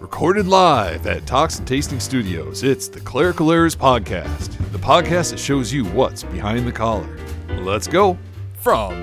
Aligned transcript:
Recorded 0.00 0.46
live 0.46 1.06
at 1.06 1.26
Talks 1.26 1.58
and 1.58 1.68
Tasting 1.68 2.00
Studios, 2.00 2.62
it's 2.62 2.88
the 2.88 3.00
Clerical 3.00 3.52
Errors 3.52 3.76
Podcast, 3.76 4.56
the 4.72 4.78
podcast 4.78 5.30
that 5.30 5.38
shows 5.38 5.72
you 5.72 5.84
what's 5.86 6.22
behind 6.22 6.66
the 6.66 6.72
collar. 6.72 7.06
Let's 7.60 7.86
go. 7.86 8.16
from 8.54 8.94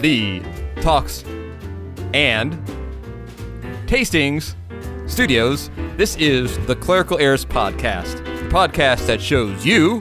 the 0.00 0.42
Talks 0.80 1.24
and 2.12 2.54
Tastings 3.86 4.54
Studios. 5.08 5.70
This 5.96 6.16
is 6.16 6.58
the 6.66 6.74
Clerical 6.76 7.18
Errors 7.18 7.44
Podcast, 7.44 8.16
the 8.24 8.48
podcast 8.48 9.06
that 9.06 9.20
shows 9.20 9.64
you. 9.64 10.00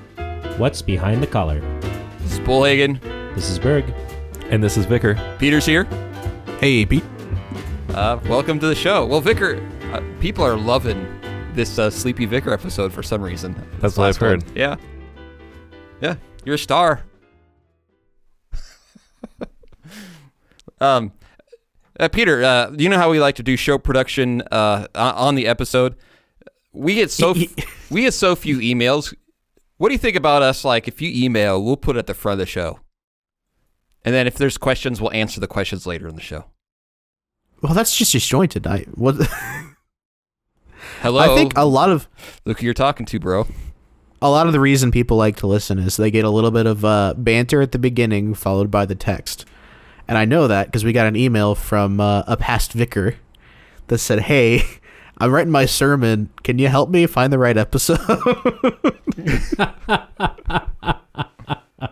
What's 0.58 0.82
behind 0.82 1.22
the 1.22 1.28
collar? 1.28 1.60
This 2.20 2.34
is 2.34 2.40
Bullhagen. 2.40 3.00
This 3.36 3.50
is 3.50 3.60
Berg. 3.60 3.94
And 4.50 4.64
this 4.64 4.76
is 4.78 4.86
Vicar. 4.86 5.16
Peter's 5.40 5.66
here. 5.66 5.86
Hey, 6.60 6.86
Pete. 6.86 7.04
Uh, 7.90 8.20
welcome 8.28 8.60
to 8.60 8.68
the 8.68 8.76
show. 8.76 9.06
Well, 9.06 9.22
Vicar, 9.22 9.56
uh, 9.92 10.02
people 10.20 10.44
are 10.44 10.56
loving 10.56 11.06
this 11.54 11.78
uh, 11.78 11.90
Sleepy 11.90 12.26
Vicar 12.26 12.54
episode 12.54 12.94
for 12.94 13.04
some 13.04 13.22
reason. 13.22 13.56
That's 13.80 13.98
what 13.98 14.08
I've 14.08 14.18
heard. 14.18 14.44
one. 14.44 14.56
Yeah. 14.56 14.76
Yeah, 16.02 16.16
you're 16.46 16.56
a 16.56 16.58
star. 16.58 17.04
um, 20.82 21.12
uh, 22.00 22.08
Peter, 22.08 22.44
uh, 22.44 22.72
you 22.72 22.90
know 22.90 22.98
how 22.98 23.12
we 23.12 23.20
like 23.20 23.36
to 23.36 23.44
do 23.44 23.56
show 23.56 23.78
production 23.78 24.42
uh, 24.52 24.88
on 24.96 25.14
on 25.14 25.36
the 25.36 25.46
episode. 25.48 25.96
We 26.74 26.96
get 26.96 27.12
so 27.12 27.32
f- 27.36 27.92
we 27.92 28.02
get 28.02 28.14
so 28.14 28.36
few 28.36 28.58
emails. 28.58 29.14
What 29.78 29.90
do 29.90 29.94
you 29.94 30.00
think 30.00 30.16
about 30.16 30.42
us? 30.42 30.66
Like, 30.66 30.88
if 30.88 31.02
you 31.02 31.12
email, 31.14 31.64
we'll 31.64 31.78
put 31.78 31.96
it 31.96 32.00
at 32.00 32.08
the 32.08 32.14
front 32.14 32.34
of 32.34 32.40
the 32.40 32.46
show, 32.48 32.80
and 34.04 34.16
then 34.16 34.26
if 34.26 34.36
there's 34.36 34.58
questions, 34.58 35.00
we'll 35.00 35.12
answer 35.12 35.40
the 35.40 35.48
questions 35.48 35.86
later 35.86 36.08
in 36.08 36.16
the 36.16 36.22
show. 36.22 36.46
Well, 37.62 37.76
that's 37.76 37.96
just 37.96 38.14
disjointed. 38.14 38.66
I 38.66 38.86
what? 38.96 39.18
Hello, 41.02 41.20
I 41.20 41.36
think 41.36 41.58
a 41.58 41.66
lot 41.66 41.90
of 41.90 42.08
look 42.46 42.60
who 42.60 42.66
you're 42.66 42.74
talking 42.74 43.06
to, 43.08 43.20
bro. 43.20 43.48
a 44.22 44.30
lot 44.30 44.46
of 44.48 44.54
the 44.54 44.60
reason 44.60 44.92
people 44.92 45.18
like 45.18 45.38
to 45.38 45.48
listen 45.48 45.80
is 45.80 45.98
they 45.98 46.12
get 46.12 46.26
a 46.26 46.30
little 46.30 46.52
bit 46.52 46.68
of 46.68 46.86
uh, 46.86 47.16
banter 47.18 47.62
at 47.62 47.72
the 47.72 47.80
beginning, 47.80 48.34
followed 48.36 48.70
by 48.70 48.86
the 48.86 48.96
text. 48.96 49.46
And 50.08 50.18
I 50.18 50.26
know 50.26 50.48
that 50.48 50.68
because 50.68 50.84
we 50.84 50.94
got 50.94 51.08
an 51.08 51.16
email 51.16 51.56
from 51.56 52.00
uh, 52.00 52.24
a 52.28 52.38
past 52.38 52.74
vicar 52.74 53.16
that 53.88 53.98
said, 53.98 54.20
"Hey, 54.22 54.64
I'm 55.18 55.32
writing 55.32 55.52
my 55.52 55.66
sermon. 55.66 56.30
Can 56.44 56.60
you 56.60 56.68
help 56.68 56.90
me 56.90 57.08
find 57.08 57.34
the 57.34 57.40
right 57.40 57.58
episode?" 57.58 58.00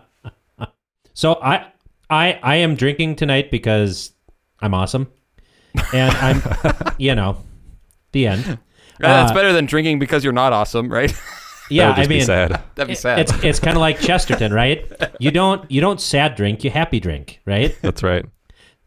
So 1.12 1.34
I 1.42 1.66
I 2.08 2.38
I 2.42 2.56
am 2.56 2.76
drinking 2.76 3.16
tonight 3.16 3.50
because 3.50 4.12
I'm 4.60 4.72
awesome. 4.72 5.08
And 5.92 6.16
I'm 6.16 6.42
you 6.96 7.14
know, 7.14 7.42
the 8.12 8.26
end. 8.26 8.58
Yeah, 9.00 9.08
that's 9.08 9.30
Uh, 9.30 9.34
better 9.34 9.52
than 9.52 9.66
drinking 9.66 9.98
because 9.98 10.22
you're 10.24 10.32
not 10.32 10.52
awesome, 10.52 10.88
right? 10.92 11.12
Yeah, 11.72 11.86
that 11.92 11.98
would 11.98 12.06
I 12.06 12.08
mean 12.08 12.18
be 12.18 12.24
sad. 12.24 12.50
That'd 12.74 12.88
be 12.88 12.94
sad. 12.96 13.20
It's 13.20 13.32
it's 13.44 13.60
kind 13.60 13.76
of 13.76 13.80
like 13.80 14.00
Chesterton, 14.00 14.52
right? 14.52 14.90
You 15.20 15.30
don't 15.30 15.70
you 15.70 15.80
don't 15.80 16.00
sad 16.00 16.34
drink, 16.34 16.64
you 16.64 16.70
happy 16.70 16.98
drink, 16.98 17.40
right? 17.46 17.78
That's 17.82 18.02
right. 18.02 18.26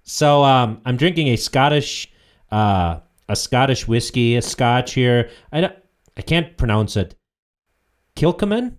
So 0.04 0.44
um, 0.44 0.82
I'm 0.86 0.98
drinking 0.98 1.30
a 1.30 1.38
Scottish, 1.38 2.12
uh, 2.52 3.00
a 3.30 3.36
Scottish 3.38 3.88
whiskey, 3.88 4.36
a 4.36 4.42
Scotch 4.42 4.96
here. 4.96 5.30
I 5.54 5.62
don't, 5.62 5.74
I 6.18 6.22
can't 6.24 6.58
pronounce 6.58 6.98
it. 6.98 7.16
Kilchoman. 8.18 8.76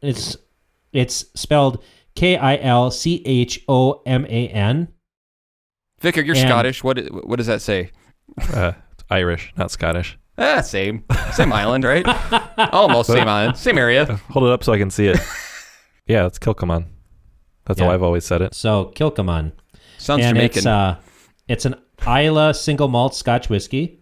It's 0.00 0.38
it's 0.94 1.26
spelled 1.34 1.82
K 2.14 2.38
I 2.38 2.56
L 2.56 2.90
C 2.90 3.22
H 3.26 3.62
O 3.68 4.00
M 4.06 4.24
A 4.24 4.48
N. 4.48 4.88
Vicar, 6.00 6.22
you're 6.22 6.36
and- 6.36 6.48
Scottish. 6.48 6.82
What 6.82 6.98
what 7.26 7.36
does 7.36 7.48
that 7.48 7.60
say? 7.60 7.90
Uh, 8.54 8.72
Irish, 9.10 9.52
not 9.58 9.70
Scottish. 9.70 10.18
Ah, 10.36 10.60
same, 10.62 11.04
same 11.32 11.52
island, 11.62 11.84
right? 11.84 12.04
Almost 12.72 13.08
same 13.10 13.28
island, 13.28 13.56
same 13.56 13.78
area. 13.78 14.06
Hold 14.30 14.46
it 14.46 14.52
up 14.52 14.64
so 14.64 14.72
I 14.72 14.78
can 14.78 14.90
see 14.90 15.06
it. 15.06 15.18
yeah, 16.06 16.26
it's 16.26 16.38
Kilchoman. 16.38 16.86
That's 17.66 17.80
how 17.80 17.88
I've 17.90 18.02
always 18.02 18.24
said 18.24 18.42
it. 18.42 18.52
So 18.54 18.92
Kilchoman, 18.96 19.52
Sounds 19.98 20.24
and 20.24 20.36
Jamaican. 20.36 20.58
it's 20.58 20.66
uh, 20.66 20.96
it's 21.48 21.64
an 21.64 21.76
Islay 22.06 22.52
single 22.52 22.88
malt 22.88 23.14
Scotch 23.14 23.48
whiskey, 23.48 24.00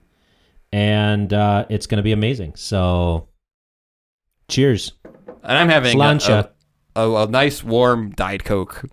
and 0.72 1.32
uh, 1.32 1.66
it's 1.68 1.86
going 1.86 1.98
to 1.98 2.02
be 2.02 2.12
amazing. 2.12 2.54
So, 2.56 3.28
cheers, 4.48 4.92
and 5.42 5.58
I'm 5.58 5.68
having 5.68 6.00
a, 6.00 6.02
Sláinte. 6.02 6.48
a, 6.96 7.00
a, 7.00 7.24
a 7.24 7.26
nice 7.28 7.62
warm 7.62 8.10
Diet 8.10 8.42
Coke. 8.44 8.84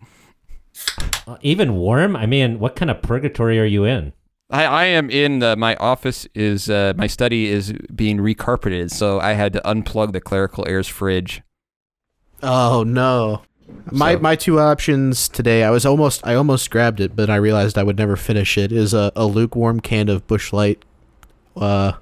Uh, 1.27 1.37
Even 1.41 1.75
warm? 1.75 2.15
I 2.15 2.25
mean, 2.25 2.59
what 2.59 2.75
kind 2.75 2.91
of 2.91 3.01
purgatory 3.01 3.59
are 3.59 3.65
you 3.65 3.85
in? 3.85 4.13
I, 4.51 4.63
I 4.65 4.85
am 4.85 5.09
in 5.09 5.43
uh, 5.43 5.55
my 5.55 5.75
office. 5.75 6.27
Is 6.33 6.69
uh, 6.69 6.93
my 6.97 7.07
study 7.07 7.47
is 7.47 7.73
being 7.93 8.17
recarpeted, 8.17 8.89
so 8.91 9.19
I 9.19 9.33
had 9.33 9.53
to 9.53 9.61
unplug 9.61 10.11
the 10.13 10.21
clerical 10.21 10.65
errors 10.67 10.87
fridge. 10.87 11.41
oh 12.41 12.83
no. 12.83 13.43
My 13.91 14.15
So- 14.15 14.19
my 14.19 14.35
two 14.35 14.59
options 14.59 15.29
today. 15.29 15.63
I 15.63 15.69
was 15.69 15.85
almost 15.85 16.25
I 16.25 16.33
almost 16.35 16.71
grabbed 16.71 16.99
it, 16.99 17.15
but 17.15 17.29
I 17.29 17.35
realized 17.35 17.77
I 17.77 17.83
would 17.83 17.97
never 17.97 18.15
finish 18.15 18.57
it. 18.57 18.71
Is 18.71 18.93
a, 18.95 19.11
a 19.15 19.25
lukewarm 19.25 19.79
can 19.79 20.09
of 20.09 20.25
Busch 20.25 20.51
Light. 20.51 20.83
Uh, 21.55 21.93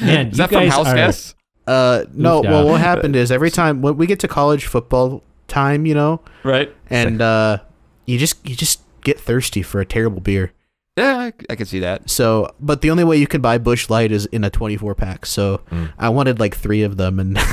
Man, 0.00 0.28
Is 0.30 0.36
that 0.38 0.50
from 0.50 0.60
guys 0.60 0.72
House 0.72 0.86
are, 0.88 0.94
Guests? 0.94 1.34
Uh, 1.66 2.04
no. 2.12 2.42
Oofda. 2.42 2.50
Well, 2.50 2.68
what 2.68 2.80
happened 2.80 3.16
is 3.16 3.32
every 3.32 3.50
time 3.50 3.82
when 3.82 3.96
we 3.96 4.06
get 4.06 4.20
to 4.20 4.28
college 4.28 4.66
football 4.66 5.22
time, 5.48 5.86
you 5.86 5.94
know, 5.94 6.20
Right. 6.44 6.72
and 6.90 7.20
uh, 7.20 7.58
you 8.06 8.18
just 8.18 8.46
you 8.48 8.54
just 8.54 8.80
get 9.02 9.18
thirsty 9.18 9.62
for 9.62 9.80
a 9.80 9.86
terrible 9.86 10.20
beer. 10.20 10.52
Yeah, 10.96 11.16
I, 11.18 11.32
I 11.50 11.56
can 11.56 11.66
see 11.66 11.80
that. 11.80 12.08
So, 12.08 12.54
but 12.60 12.80
the 12.80 12.90
only 12.90 13.02
way 13.04 13.16
you 13.16 13.26
can 13.26 13.40
buy 13.40 13.58
Busch 13.58 13.90
Light 13.90 14.12
is 14.12 14.26
in 14.26 14.44
a 14.44 14.50
24 14.50 14.94
pack. 14.94 15.26
So, 15.26 15.60
Mm. 15.70 15.92
I 15.98 16.08
wanted 16.08 16.38
like 16.38 16.54
three 16.56 16.82
of 16.82 16.96
them, 16.98 17.18
and 17.18 17.36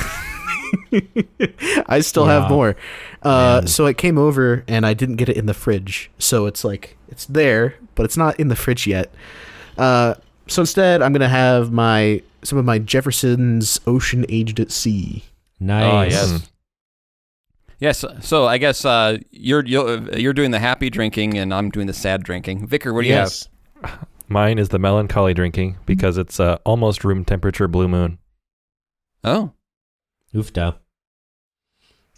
I 1.88 2.02
still 2.02 2.26
Yeah. 2.28 2.42
have 2.42 2.50
more. 2.52 2.76
Uh, 3.24 3.66
so 3.66 3.86
it 3.88 3.98
came 3.98 4.18
over, 4.18 4.64
and 4.68 4.86
I 4.86 4.94
didn't 4.94 5.16
get 5.16 5.30
it 5.30 5.38
in 5.38 5.46
the 5.46 5.54
fridge. 5.54 6.12
So 6.20 6.46
it's 6.46 6.64
like 6.64 6.98
it's 7.10 7.26
there, 7.26 7.76
but 7.96 8.04
it's 8.04 8.18
not 8.18 8.40
in 8.40 8.48
the 8.50 8.56
fridge 8.56 8.86
yet. 8.88 9.12
Uh, 9.78 10.16
so 10.48 10.62
instead, 10.62 11.02
I'm 11.02 11.12
gonna 11.14 11.28
have 11.30 11.72
my 11.72 12.22
some 12.44 12.58
of 12.60 12.66
my 12.66 12.80
Jefferson's 12.80 13.80
Ocean 13.88 14.26
Aged 14.30 14.60
at 14.60 14.72
Sea. 14.72 15.24
Nice. 15.60 15.92
Oh 15.94 16.02
yes. 16.34 16.51
Yes, 17.82 18.06
so 18.20 18.46
I 18.46 18.60
guess 18.60 18.86
uh, 18.86 19.18
you're 19.32 19.66
you're 19.66 20.16
you're 20.16 20.34
doing 20.34 20.52
the 20.52 20.60
happy 20.60 20.92
drinking 20.92 21.40
and 21.40 21.52
I'm 21.52 21.72
doing 21.72 21.88
the 21.88 21.94
sad 21.94 22.24
drinking. 22.24 22.68
Vicar, 22.68 22.94
what 22.94 23.02
do 23.02 23.08
you 23.08 23.16
have? 23.16 23.26
yes. 23.26 23.50
Mine 24.28 24.60
is 24.60 24.70
the 24.70 24.78
melancholy 24.78 25.34
drinking 25.34 25.78
because 25.88 26.20
it's 26.20 26.40
uh, 26.40 26.60
almost 26.64 27.04
room 27.04 27.26
temperature 27.26 27.68
blue 27.68 27.88
moon. 27.88 28.20
Oh, 29.24 29.54
Oofda. 30.34 30.76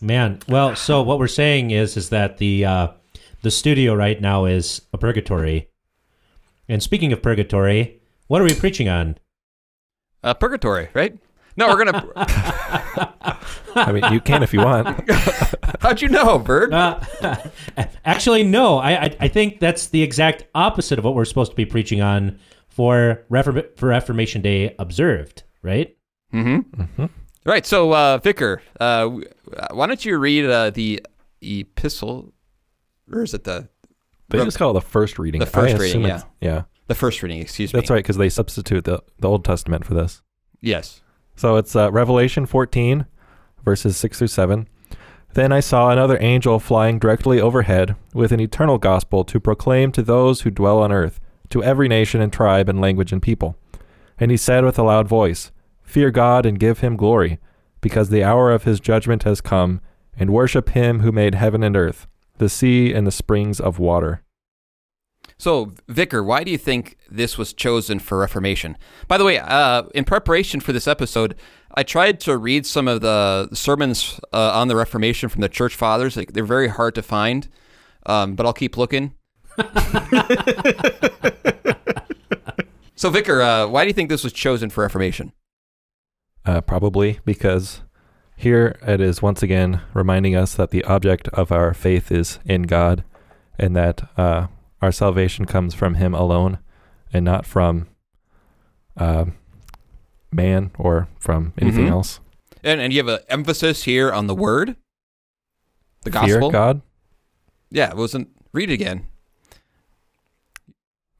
Man, 0.01 0.39
well, 0.49 0.75
so 0.75 1.01
what 1.01 1.17
we're 1.17 1.27
saying 1.29 1.71
is 1.71 1.95
is 1.95 2.09
that 2.09 2.39
the 2.39 2.65
uh, 2.65 2.87
the 3.41 3.49
studio 3.49 3.95
right 3.95 4.19
now 4.19 4.43
is 4.43 4.81
a 4.91 4.97
purgatory. 4.97 5.69
And 6.67 6.83
speaking 6.83 7.13
of 7.13 7.21
purgatory, 7.21 8.01
what 8.27 8.41
are 8.41 8.45
we 8.45 8.53
preaching 8.53 8.89
on? 8.89 9.17
uh, 10.23 10.33
purgatory, 10.33 10.89
right? 10.93 11.17
No, 11.55 11.67
we're 11.67 11.83
gonna. 11.85 12.11
I 13.75 13.91
mean, 13.91 14.03
you 14.13 14.19
can 14.21 14.43
if 14.43 14.53
you 14.53 14.59
want. 14.59 15.09
How'd 15.81 16.01
you 16.01 16.09
know, 16.09 16.39
Bird? 16.39 16.73
Uh, 16.73 16.99
actually, 18.05 18.43
no. 18.43 18.77
I, 18.77 19.05
I 19.05 19.15
I 19.21 19.27
think 19.27 19.59
that's 19.59 19.87
the 19.87 20.01
exact 20.03 20.45
opposite 20.55 20.99
of 20.99 21.05
what 21.05 21.15
we're 21.15 21.25
supposed 21.25 21.51
to 21.51 21.55
be 21.55 21.65
preaching 21.65 22.01
on 22.01 22.39
for 22.67 23.23
Reform- 23.29 23.63
for 23.77 23.87
Reformation 23.89 24.41
Day 24.41 24.75
observed, 24.79 25.43
right? 25.61 25.95
Mm-hmm. 26.33 26.81
Mhm. 26.81 27.09
Right. 27.45 27.65
So, 27.65 27.93
uh, 27.93 28.17
Vicar, 28.19 28.61
uh, 28.79 29.09
why 29.71 29.87
don't 29.87 30.03
you 30.05 30.17
read 30.17 30.45
uh, 30.45 30.69
the 30.69 31.05
epistle, 31.41 32.33
or 33.11 33.23
is 33.23 33.33
it 33.33 33.43
the 33.43 33.67
They 34.29 34.43
just 34.43 34.57
call 34.57 34.71
it 34.71 34.73
the 34.75 34.81
first 34.81 35.19
reading. 35.19 35.39
The 35.39 35.45
first 35.45 35.75
I 35.75 35.77
reading, 35.77 35.85
assume 35.85 36.05
it's- 36.05 36.23
Yeah, 36.41 36.63
the 36.87 36.95
first 36.95 37.21
reading? 37.21 37.41
Excuse 37.41 37.73
me. 37.73 37.79
that's 37.79 37.89
right 37.89 37.97
because 38.03 38.17
they 38.17 38.29
substitute 38.29 38.85
the, 38.85 39.01
the 39.19 39.27
Old 39.29 39.43
Testament 39.45 39.85
for 39.85 39.93
this. 39.93 40.21
Yes. 40.61 41.01
So 41.35 41.57
it's 41.57 41.75
uh, 41.75 41.91
Revelation 41.91 42.45
14, 42.45 43.05
verses 43.63 43.97
6 43.97 44.19
through 44.19 44.27
7. 44.27 44.67
Then 45.33 45.51
I 45.51 45.61
saw 45.61 45.89
another 45.89 46.17
angel 46.21 46.59
flying 46.59 46.99
directly 46.99 47.41
overhead 47.41 47.95
with 48.13 48.31
an 48.31 48.39
eternal 48.39 48.77
gospel 48.77 49.23
to 49.25 49.39
proclaim 49.39 49.91
to 49.91 50.03
those 50.03 50.41
who 50.41 50.51
dwell 50.51 50.79
on 50.79 50.91
earth, 50.91 51.19
to 51.49 51.63
every 51.63 51.87
nation 51.87 52.21
and 52.21 52.31
tribe 52.31 52.69
and 52.69 52.79
language 52.79 53.11
and 53.11 53.21
people. 53.21 53.57
And 54.19 54.29
he 54.29 54.37
said 54.37 54.63
with 54.63 54.77
a 54.77 54.83
loud 54.83 55.07
voice, 55.07 55.51
Fear 55.81 56.11
God 56.11 56.45
and 56.45 56.59
give 56.59 56.79
him 56.79 56.95
glory, 56.95 57.39
because 57.81 58.09
the 58.09 58.23
hour 58.23 58.51
of 58.51 58.63
his 58.63 58.79
judgment 58.79 59.23
has 59.23 59.41
come, 59.41 59.81
and 60.15 60.29
worship 60.31 60.69
him 60.69 61.01
who 61.01 61.11
made 61.11 61.35
heaven 61.35 61.63
and 61.63 61.75
earth, 61.75 62.07
the 62.37 62.49
sea 62.49 62.93
and 62.93 63.05
the 63.05 63.11
springs 63.11 63.59
of 63.59 63.79
water. 63.79 64.22
So, 65.37 65.73
Vicar, 65.87 66.23
why 66.23 66.43
do 66.43 66.51
you 66.51 66.57
think 66.57 66.97
this 67.09 67.37
was 67.37 67.53
chosen 67.53 67.99
for 67.99 68.19
Reformation? 68.19 68.77
By 69.07 69.17
the 69.17 69.25
way, 69.25 69.39
uh, 69.39 69.83
in 69.93 70.05
preparation 70.05 70.59
for 70.59 70.71
this 70.71 70.87
episode, 70.87 71.35
I 71.75 71.83
tried 71.83 72.19
to 72.21 72.37
read 72.37 72.65
some 72.65 72.87
of 72.87 73.01
the 73.01 73.49
sermons 73.53 74.19
uh, 74.31 74.51
on 74.53 74.67
the 74.67 74.75
Reformation 74.75 75.29
from 75.29 75.41
the 75.41 75.49
Church 75.49 75.75
Fathers. 75.75 76.15
Like, 76.15 76.33
they're 76.33 76.45
very 76.45 76.69
hard 76.69 76.95
to 76.95 77.01
find, 77.01 77.49
um, 78.05 78.35
but 78.35 78.45
I'll 78.45 78.53
keep 78.53 78.77
looking. 78.77 79.13
So, 83.03 83.09
Vicar, 83.09 83.41
uh, 83.41 83.67
why 83.67 83.83
do 83.83 83.89
you 83.89 83.93
think 83.93 84.09
this 84.09 84.23
was 84.23 84.31
chosen 84.31 84.69
for 84.69 84.81
Reformation? 84.81 85.33
Uh, 86.45 86.61
probably 86.61 87.19
because 87.25 87.81
here 88.37 88.77
it 88.87 89.01
is 89.01 89.21
once 89.21 89.43
again 89.43 89.81
reminding 89.93 90.37
us 90.37 90.55
that 90.55 90.69
the 90.69 90.85
object 90.85 91.27
of 91.33 91.51
our 91.51 91.73
faith 91.73 92.13
is 92.13 92.39
in 92.45 92.61
God 92.61 93.03
and 93.59 93.75
that 93.75 94.09
uh, 94.15 94.47
our 94.83 94.91
salvation 94.91 95.45
comes 95.45 95.73
from 95.73 95.95
Him 95.95 96.13
alone 96.13 96.59
and 97.11 97.23
not 97.25 97.45
from 97.45 97.87
uh, 98.97 99.25
man 100.31 100.71
or 100.77 101.07
from 101.19 101.53
anything 101.57 101.85
Mhm. 101.87 101.91
else. 101.91 102.19
And 102.63 102.79
and 102.81 102.93
you 102.93 102.99
have 102.99 103.07
an 103.07 103.19
emphasis 103.29 103.83
here 103.83 104.11
on 104.11 104.27
the 104.27 104.35
word, 104.35 104.75
the 106.03 106.11
Fear 106.11 106.21
gospel. 106.39 106.51
God, 106.51 106.81
Yeah, 107.71 107.89
it 107.89 107.97
wasn't. 107.97 108.27
Read 108.53 108.69
it 108.69 108.73
again. 108.75 109.07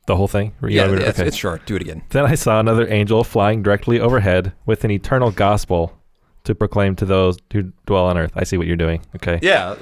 the 0.05 0.17
whole 0.17 0.27
thing. 0.27 0.53
Yeah, 0.61 0.85
it? 0.91 0.99
it's, 0.99 1.17
Okay. 1.19 1.27
it's 1.29 1.37
short. 1.37 1.65
Do 1.65 1.75
it 1.77 1.81
again. 1.81 2.03
Then 2.09 2.25
I 2.25 2.35
saw 2.35 2.59
another 2.59 2.85
angel 2.91 3.23
flying 3.23 3.63
directly 3.63 3.99
overhead 4.01 4.51
with 4.65 4.83
an 4.83 4.91
eternal 4.91 5.31
gospel 5.31 5.97
to 6.43 6.53
proclaim 6.53 6.95
to 6.97 7.05
those 7.05 7.37
who 7.53 7.71
dwell 7.85 8.05
on 8.07 8.17
earth. 8.17 8.33
I 8.35 8.43
see 8.43 8.57
what 8.57 8.67
you're 8.67 8.75
doing. 8.75 9.01
Okay. 9.15 9.39
Yeah, 9.41 9.75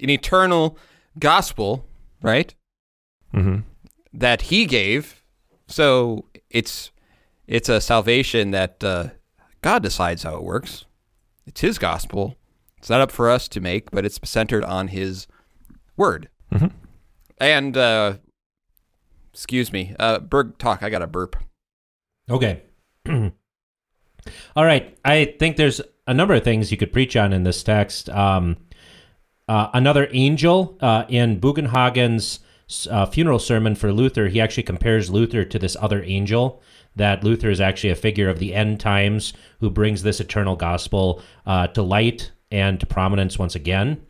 an 0.00 0.10
eternal 0.10 0.78
gospel, 1.18 1.84
right? 2.22 2.54
Mm-hmm. 3.34 3.60
That 4.12 4.42
He 4.42 4.66
gave. 4.66 5.22
So 5.66 6.24
it's 6.50 6.90
it's 7.46 7.68
a 7.68 7.80
salvation 7.80 8.50
that 8.52 8.82
uh, 8.82 9.08
God 9.62 9.82
decides 9.82 10.22
how 10.22 10.36
it 10.36 10.42
works. 10.44 10.84
It's 11.46 11.60
His 11.60 11.78
gospel. 11.78 12.36
It's 12.78 12.90
not 12.90 13.00
up 13.00 13.10
for 13.10 13.30
us 13.30 13.48
to 13.48 13.60
make, 13.60 13.90
but 13.90 14.04
it's 14.04 14.18
centered 14.24 14.64
on 14.64 14.88
His 14.88 15.26
word. 15.96 16.28
Mhm. 16.52 16.72
And 17.38 17.76
uh, 17.76 18.14
excuse 19.32 19.72
me, 19.72 19.94
uh, 19.98 20.18
Berg, 20.20 20.58
talk. 20.58 20.82
I 20.82 20.90
got 20.90 21.02
a 21.02 21.06
burp. 21.06 21.36
Okay. 22.30 22.62
All 24.56 24.64
right. 24.64 24.98
I 25.04 25.34
think 25.38 25.56
there's 25.56 25.80
a 26.06 26.14
number 26.14 26.34
of 26.34 26.44
things 26.44 26.70
you 26.70 26.76
could 26.76 26.92
preach 26.92 27.16
on 27.16 27.32
in 27.32 27.44
this 27.44 27.62
text. 27.62 28.10
Um, 28.10 28.56
uh, 29.48 29.68
another 29.72 30.08
angel 30.12 30.76
uh, 30.80 31.04
in 31.08 31.40
Bugenhagen's 31.40 32.40
uh, 32.90 33.06
funeral 33.06 33.38
sermon 33.38 33.74
for 33.74 33.92
Luther, 33.92 34.28
he 34.28 34.40
actually 34.40 34.62
compares 34.62 35.10
Luther 35.10 35.44
to 35.44 35.58
this 35.58 35.76
other 35.80 36.02
angel. 36.02 36.62
That 36.96 37.24
Luther 37.24 37.50
is 37.50 37.60
actually 37.60 37.90
a 37.90 37.96
figure 37.96 38.28
of 38.28 38.38
the 38.38 38.54
end 38.54 38.80
times 38.80 39.32
who 39.60 39.70
brings 39.70 40.02
this 40.02 40.20
eternal 40.20 40.56
gospel 40.56 41.22
uh, 41.46 41.68
to 41.68 41.82
light 41.82 42.32
and 42.50 42.78
to 42.80 42.86
prominence 42.86 43.38
once 43.38 43.54
again. 43.54 44.04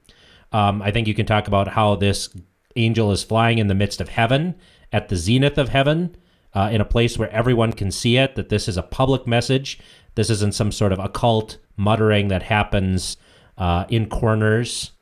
Um, 0.53 0.81
I 0.83 0.91
think 0.91 1.07
you 1.07 1.15
can 1.15 1.27
talk 1.27 1.49
about 1.49 1.69
how 1.69 1.97
this 1.97 2.31
angel 2.77 3.13
is 3.13 3.23
flying 3.23 3.59
in 3.59 3.67
the 3.67 3.75
midst 3.75 4.01
of 4.01 4.09
heaven, 4.09 4.55
at 4.93 5.09
the 5.09 5.17
zenith 5.17 5.59
of 5.59 5.69
heaven, 5.69 6.17
uh, 6.55 6.71
in 6.73 6.81
a 6.81 6.87
place 6.87 7.19
where 7.19 7.31
everyone 7.31 7.73
can 7.73 7.91
see 7.91 8.17
it, 8.17 8.35
that 8.37 8.49
this 8.49 8.69
is 8.69 8.77
a 8.77 8.83
public 8.83 9.27
message. 9.27 9.79
This 10.15 10.31
isn't 10.31 10.55
some 10.55 10.73
sort 10.73 10.93
of 10.93 10.99
occult 10.99 11.59
muttering 11.77 12.29
that 12.29 12.43
happens 12.45 13.17
uh, 13.59 13.85
in 13.89 14.09
corners 14.09 14.93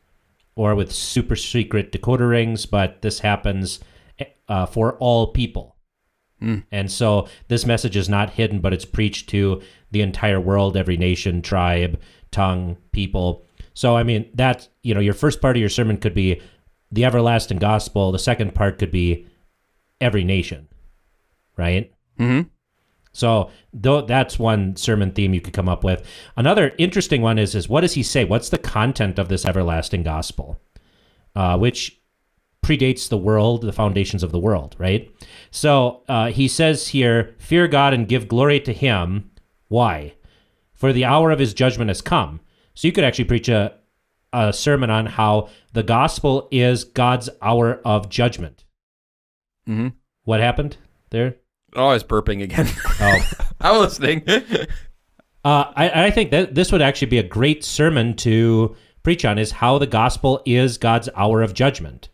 or 0.57 0.75
with 0.75 0.91
super 0.91 1.37
secret 1.37 1.93
decoder 1.93 2.31
rings, 2.31 2.67
but 2.67 3.03
this 3.03 3.21
happens 3.21 3.79
uh, 4.49 4.67
for 4.67 4.95
all 4.95 5.29
people. 5.29 5.77
And 6.73 6.91
so 6.91 7.29
this 7.49 7.65
message 7.65 7.97
is 7.97 8.09
not 8.09 8.31
hidden, 8.31 8.61
but 8.61 8.73
it's 8.73 8.85
preached 8.85 9.29
to 9.31 9.63
the 9.91 10.03
entire 10.03 10.41
world, 10.41 10.77
every 10.77 10.97
nation, 10.97 11.43
tribe, 11.43 12.01
tongue, 12.31 12.77
people. 12.93 13.45
So, 13.75 13.97
I 13.97 14.03
mean, 14.03 14.29
that, 14.35 14.69
you 14.83 14.95
know, 14.95 15.01
your 15.01 15.15
first 15.15 15.41
part 15.41 15.57
of 15.57 15.61
your 15.61 15.69
sermon 15.69 15.99
could 15.99 16.15
be 16.15 16.41
the 16.91 17.05
everlasting 17.05 17.59
gospel. 17.59 18.13
The 18.13 18.19
second 18.19 18.55
part 18.55 18.79
could 18.79 18.91
be 18.91 19.27
every 20.01 20.25
nation, 20.25 20.69
right? 21.57 21.93
Mm-hmm. 22.19 22.49
So 23.17 23.51
though 23.73 24.03
that's 24.03 24.39
one 24.39 24.77
sermon 24.77 25.11
theme 25.11 25.33
you 25.33 25.41
could 25.41 25.55
come 25.55 25.71
up 25.71 25.83
with. 25.83 26.07
Another 26.37 26.75
interesting 26.77 27.23
one 27.23 27.39
is 27.39 27.55
is 27.55 27.69
what 27.69 27.81
does 27.81 27.95
he 27.95 28.03
say? 28.03 28.25
What's 28.25 28.51
the 28.51 28.59
content 28.59 29.19
of 29.19 29.29
this 29.29 29.47
everlasting 29.47 30.03
gospel, 30.03 30.61
uh, 31.35 31.57
which 31.57 31.99
predates 32.63 33.09
the 33.09 33.17
world, 33.17 33.63
the 33.63 33.73
foundations 33.73 34.23
of 34.23 34.33
the 34.33 34.39
world, 34.39 34.77
right? 34.79 35.11
So 35.51 36.03
uh, 36.09 36.27
he 36.27 36.47
says 36.47 36.89
here, 36.89 37.35
"Fear 37.39 37.69
God 37.69 37.95
and 37.95 38.07
give 38.07 38.29
glory 38.29 38.61
to 38.61 38.73
Him." 38.73 39.31
Why? 39.69 40.15
For 40.75 40.93
the 40.93 41.07
hour 41.07 41.31
of 41.31 41.39
His 41.39 41.55
judgment 41.55 41.89
has 41.89 42.03
come. 42.03 42.41
So 42.75 42.87
you 42.87 42.93
could 42.93 43.05
actually 43.05 43.25
preach 43.25 43.49
a 43.49 43.75
a 44.33 44.53
sermon 44.53 44.91
on 44.91 45.07
how 45.07 45.49
the 45.73 45.83
gospel 45.83 46.49
is 46.51 46.85
God's 46.85 47.31
hour 47.41 47.81
of 47.85 48.11
judgment. 48.11 48.65
Mm-hmm. 49.67 49.89
What 50.25 50.41
happened 50.41 50.77
there? 51.11 51.37
Oh, 51.75 51.89
I 51.89 51.95
was 51.95 52.05
burping 52.05 52.43
again. 52.43 52.69
Oh. 53.01 53.31
I'm 53.61 53.81
listening. 53.81 54.23
Uh, 55.45 55.73
I, 55.77 56.07
I 56.07 56.11
think 56.11 56.31
that 56.31 56.55
this 56.55 56.73
would 56.73 56.83
actually 56.83 57.09
be 57.09 57.19
a 57.19 57.23
great 57.23 57.65
sermon 57.65 58.15
to 58.17 58.75
preach 59.03 59.25
on 59.25 59.39
is 59.39 59.53
how 59.53 59.79
the 59.79 59.87
gospel 59.87 60.43
is 60.45 60.79
God's 60.79 61.09
hour 61.15 61.43
of 61.43 61.55
judgment. 61.55 62.09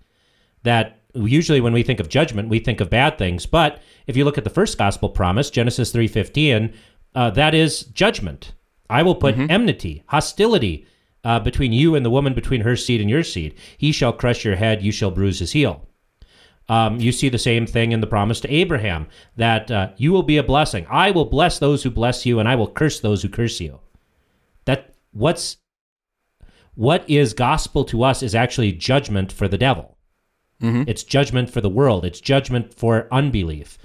That 0.63 1.01
usually 1.15 1.61
when 1.61 1.73
we 1.73 1.83
think 1.83 2.01
of 2.01 2.09
judgment, 2.09 2.49
we 2.49 2.59
think 2.59 2.81
of 2.81 2.91
bad 2.91 3.19
things. 3.19 3.47
But 3.47 3.81
if 4.07 4.17
you 4.17 4.25
look 4.25 4.39
at 4.39 4.45
the 4.45 4.51
first 4.51 4.77
gospel 4.79 5.09
promise, 5.09 5.51
Genesis 5.51 5.93
3.15, 5.93 6.75
uh, 7.15 7.31
that 7.31 7.55
is 7.55 7.85
judgment. 7.85 8.53
I 8.91 9.03
will 9.03 9.15
put 9.15 9.39
enmity, 9.39 10.03
hostility 10.09 10.87
uh, 11.25 11.41
between 11.41 11.73
you 11.73 11.95
and 11.95 12.05
the 12.05 12.11
woman, 12.11 12.35
between 12.35 12.61
her 12.61 12.77
seed 12.77 13.01
and 13.01 13.09
your 13.09 13.23
seed. 13.23 13.55
He 13.79 13.93
shall 13.93 14.13
crush 14.13 14.45
your 14.45 14.57
head, 14.57 14.83
you 14.83 14.93
shall 14.93 15.11
bruise 15.11 15.39
his 15.39 15.53
heel. 15.53 15.89
Um, 16.69 17.01
you 17.01 17.13
see 17.13 17.29
the 17.29 17.39
same 17.39 17.67
thing 17.67 17.93
in 17.93 18.01
the 18.01 18.07
promise 18.07 18.41
to 18.41 18.53
Abraham 18.53 19.09
that 19.37 19.71
uh, 19.71 19.91
you 19.97 20.13
will 20.13 20.23
be 20.23 20.39
a 20.39 20.43
blessing. 20.43 20.87
I 20.89 21.11
will 21.11 21.25
bless 21.25 21.59
those 21.59 21.83
who 21.83 21.91
bless 21.91 22.25
you, 22.25 22.39
and 22.39 22.49
I 22.49 22.55
will 22.55 22.71
curse 22.71 23.01
those 23.01 23.23
who 23.23 23.29
curse 23.29 23.61
you. 23.61 23.81
That 24.65 24.95
what's 25.13 25.59
what 26.75 27.05
is 27.11 27.35
gospel 27.35 27.85
to 27.87 28.03
us 28.03 28.23
is 28.23 28.35
actually 28.35 28.73
judgment 28.73 29.33
for 29.33 29.49
the 29.49 29.59
devil. 29.59 29.99
It's 30.89 31.03
judgment 31.03 31.51
for 31.51 31.61
the 31.61 31.69
world. 31.69 32.05
It's 32.05 32.21
judgment 32.21 32.73
for 32.73 33.09
unbelief. 33.11 33.77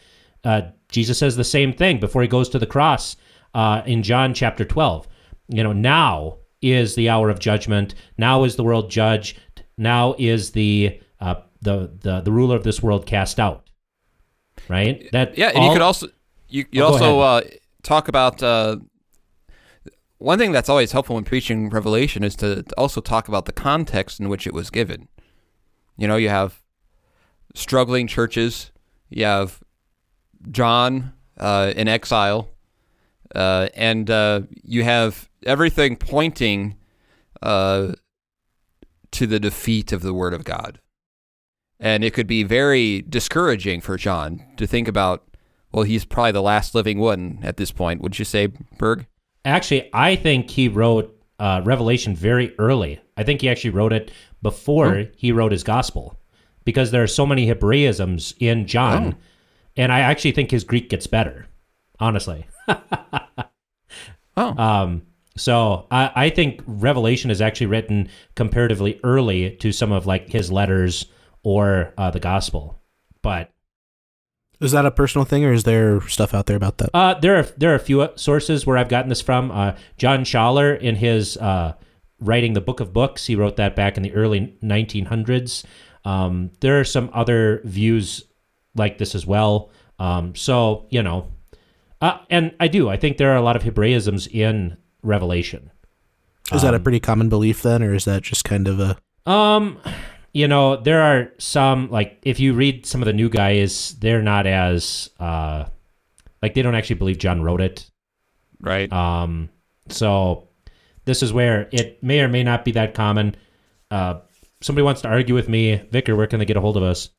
Uh, 0.43 0.61
Jesus 0.89 1.17
says 1.17 1.35
the 1.35 1.43
same 1.43 1.73
thing 1.73 1.99
before 1.99 2.21
he 2.21 2.27
goes 2.27 2.47
to 2.49 2.59
the 2.59 2.65
cross 2.65 3.17
uh, 3.53 3.81
in 3.85 4.03
John 4.03 4.33
chapter 4.33 4.63
twelve. 4.63 5.07
You 5.49 5.63
know, 5.63 5.73
now 5.73 6.37
is 6.61 6.95
the 6.95 7.09
hour 7.09 7.29
of 7.29 7.39
judgment. 7.39 7.95
Now 8.17 8.43
is 8.43 8.55
the 8.55 8.63
world 8.63 8.91
judged. 8.91 9.39
Now 9.77 10.15
is 10.17 10.51
the 10.51 11.01
the, 11.67 11.91
the 11.99 12.21
the 12.21 12.31
ruler 12.31 12.55
of 12.55 12.63
this 12.63 12.81
world 12.81 13.05
cast 13.05 13.39
out. 13.39 13.69
Right. 14.69 15.07
That 15.11 15.37
Yeah, 15.37 15.49
and 15.49 15.57
all- 15.57 15.65
you 15.67 15.71
could 15.73 15.81
also 15.81 16.07
you 16.49 16.65
you 16.71 16.83
Oh, 16.83 16.87
also 16.93 17.19
uh, 17.19 17.41
talk 17.83 18.07
about 18.07 18.41
uh, 18.41 18.77
one 20.17 20.39
thing 20.39 20.51
that's 20.51 20.69
always 20.69 20.91
helpful 20.91 21.15
when 21.15 21.25
preaching 21.25 21.69
Revelation 21.69 22.23
is 22.23 22.35
to 22.37 22.63
also 22.77 23.01
talk 23.01 23.27
about 23.27 23.45
the 23.45 23.53
context 23.53 24.19
in 24.19 24.29
which 24.29 24.47
it 24.47 24.53
was 24.53 24.69
given. 24.69 25.07
You 25.97 26.07
know, 26.07 26.15
you 26.15 26.29
have 26.29 26.61
struggling 27.53 28.07
churches, 28.07 28.71
you 29.09 29.25
have 29.25 29.59
John 30.51 31.13
uh, 31.37 31.73
in 31.75 31.87
exile, 31.87 32.49
uh, 33.35 33.67
and 33.75 34.09
uh, 34.09 34.41
you 34.63 34.83
have 34.83 35.29
everything 35.45 35.97
pointing 35.97 36.77
uh, 37.41 37.93
to 39.11 39.27
the 39.27 39.39
defeat 39.39 39.91
of 39.91 40.01
the 40.01 40.13
Word 40.13 40.33
of 40.33 40.43
God. 40.43 40.79
And 41.79 42.03
it 42.03 42.13
could 42.13 42.27
be 42.27 42.43
very 42.43 43.03
discouraging 43.03 43.81
for 43.81 43.97
John 43.97 44.43
to 44.57 44.65
think 44.65 44.87
about, 44.87 45.27
well, 45.71 45.83
he's 45.83 46.05
probably 46.05 46.31
the 46.31 46.41
last 46.41 46.73
living 46.73 46.99
one 46.99 47.39
at 47.43 47.57
this 47.57 47.71
point. 47.71 48.01
Would 48.01 48.17
you 48.17 48.25
say, 48.25 48.47
Berg? 48.77 49.05
Actually, 49.45 49.89
I 49.93 50.15
think 50.15 50.49
he 50.49 50.67
wrote 50.67 51.15
uh, 51.39 51.61
Revelation 51.63 52.15
very 52.15 52.55
early. 52.57 52.99
I 53.15 53.23
think 53.23 53.41
he 53.41 53.49
actually 53.49 53.69
wrote 53.71 53.93
it 53.93 54.11
before 54.41 55.05
he 55.15 55.31
wrote 55.31 55.51
his 55.51 55.63
gospel 55.63 56.19
because 56.65 56.91
there 56.91 57.03
are 57.03 57.07
so 57.07 57.25
many 57.25 57.47
Hebraisms 57.47 58.33
in 58.39 58.67
John. 58.67 59.15
And 59.75 59.91
I 59.91 59.99
actually 59.99 60.31
think 60.31 60.49
his 60.49 60.63
Greek 60.63 60.89
gets 60.89 61.07
better, 61.07 61.47
honestly. 61.99 62.47
Oh. 64.37 64.55
Um, 64.55 65.01
so 65.35 65.87
I, 65.89 66.11
I 66.15 66.29
think 66.29 66.61
Revelation 66.67 67.31
is 67.31 67.41
actually 67.41 67.65
written 67.67 68.09
comparatively 68.35 68.99
early 69.03 69.55
to 69.57 69.71
some 69.71 69.91
of 69.91 70.05
like 70.05 70.29
his 70.29 70.51
letters 70.51 71.07
or 71.47 71.93
uh, 71.97 72.11
the 72.11 72.19
gospel. 72.19 72.77
But 73.21 73.51
Is 74.59 74.73
that 74.73 74.85
a 74.85 74.91
personal 74.91 75.23
thing, 75.23 75.45
or 75.45 75.53
is 75.53 75.63
there 75.63 76.01
stuff 76.01 76.33
out 76.33 76.45
there 76.45 76.57
about 76.57 76.77
that? 76.79 76.89
Uh, 76.93 77.13
there 77.13 77.37
are 77.37 77.43
there 77.55 77.71
are 77.71 77.75
a 77.75 77.79
few 77.79 78.05
sources 78.15 78.65
where 78.65 78.77
I've 78.77 78.89
gotten 78.89 79.07
this 79.07 79.21
from. 79.21 79.49
Uh, 79.49 79.77
John 79.97 80.25
Schaller, 80.25 80.77
in 80.77 80.95
his 80.95 81.37
uh, 81.37 81.75
writing 82.19 82.51
the 82.51 82.59
Book 82.59 82.81
of 82.81 82.91
Books, 82.91 83.27
he 83.27 83.35
wrote 83.37 83.55
that 83.55 83.77
back 83.77 83.95
in 83.95 84.03
the 84.03 84.13
early 84.13 84.57
1900s. 84.61 85.63
Um, 86.03 86.51
there 86.59 86.81
are 86.81 86.83
some 86.83 87.09
other 87.13 87.61
views 87.63 88.25
like 88.75 88.97
this 88.97 89.15
as 89.15 89.25
well. 89.25 89.69
Um, 89.99 90.35
so 90.35 90.85
you 90.89 91.01
know, 91.01 91.31
uh, 92.01 92.17
and 92.29 92.53
I 92.59 92.67
do. 92.67 92.89
I 92.89 92.97
think 92.97 93.15
there 93.15 93.31
are 93.31 93.37
a 93.37 93.41
lot 93.41 93.55
of 93.55 93.63
Hebraisms 93.63 94.27
in 94.29 94.75
Revelation. 95.01 95.71
Is 96.53 96.61
that 96.61 96.73
a 96.73 96.79
pretty 96.79 96.99
common 96.99 97.29
belief 97.29 97.61
then, 97.61 97.81
or 97.83 97.93
is 97.93 98.03
that 98.03 98.23
just 98.23 98.43
kind 98.43 98.67
of 98.67 98.81
a? 98.81 98.97
Um, 99.29 99.79
you 100.37 100.47
know, 100.47 100.75
there 100.75 101.01
are 101.01 101.33
some 101.39 101.89
like 101.89 102.19
if 102.21 102.39
you 102.39 102.53
read 102.53 102.85
some 102.85 103.01
of 103.01 103.07
the 103.07 103.13
new 103.13 103.27
guys, 103.27 103.95
they're 103.99 104.21
not 104.21 104.45
as 104.45 105.09
uh 105.19 105.65
Like 106.43 106.53
they 106.53 106.61
don't 106.61 106.75
actually 106.75 106.97
believe 106.97 107.17
John 107.17 107.41
wrote 107.41 107.59
it. 107.59 107.89
Right. 108.61 108.91
Um, 108.93 109.49
so 109.89 110.47
this 111.05 111.23
is 111.23 111.33
where 111.33 111.67
it 111.71 112.03
may 112.03 112.21
or 112.21 112.27
may 112.27 112.43
not 112.43 112.63
be 112.63 112.71
that 112.73 112.93
common. 112.93 113.35
Uh, 113.89 114.19
somebody 114.61 114.83
wants 114.83 115.01
to 115.01 115.07
argue 115.07 115.33
with 115.33 115.49
me, 115.49 115.81
Vicar. 115.91 116.15
Where 116.15 116.27
can 116.27 116.37
they 116.37 116.45
get 116.45 116.57
a 116.57 116.61
hold 116.61 116.77
of 116.77 116.83
us? 116.83 117.09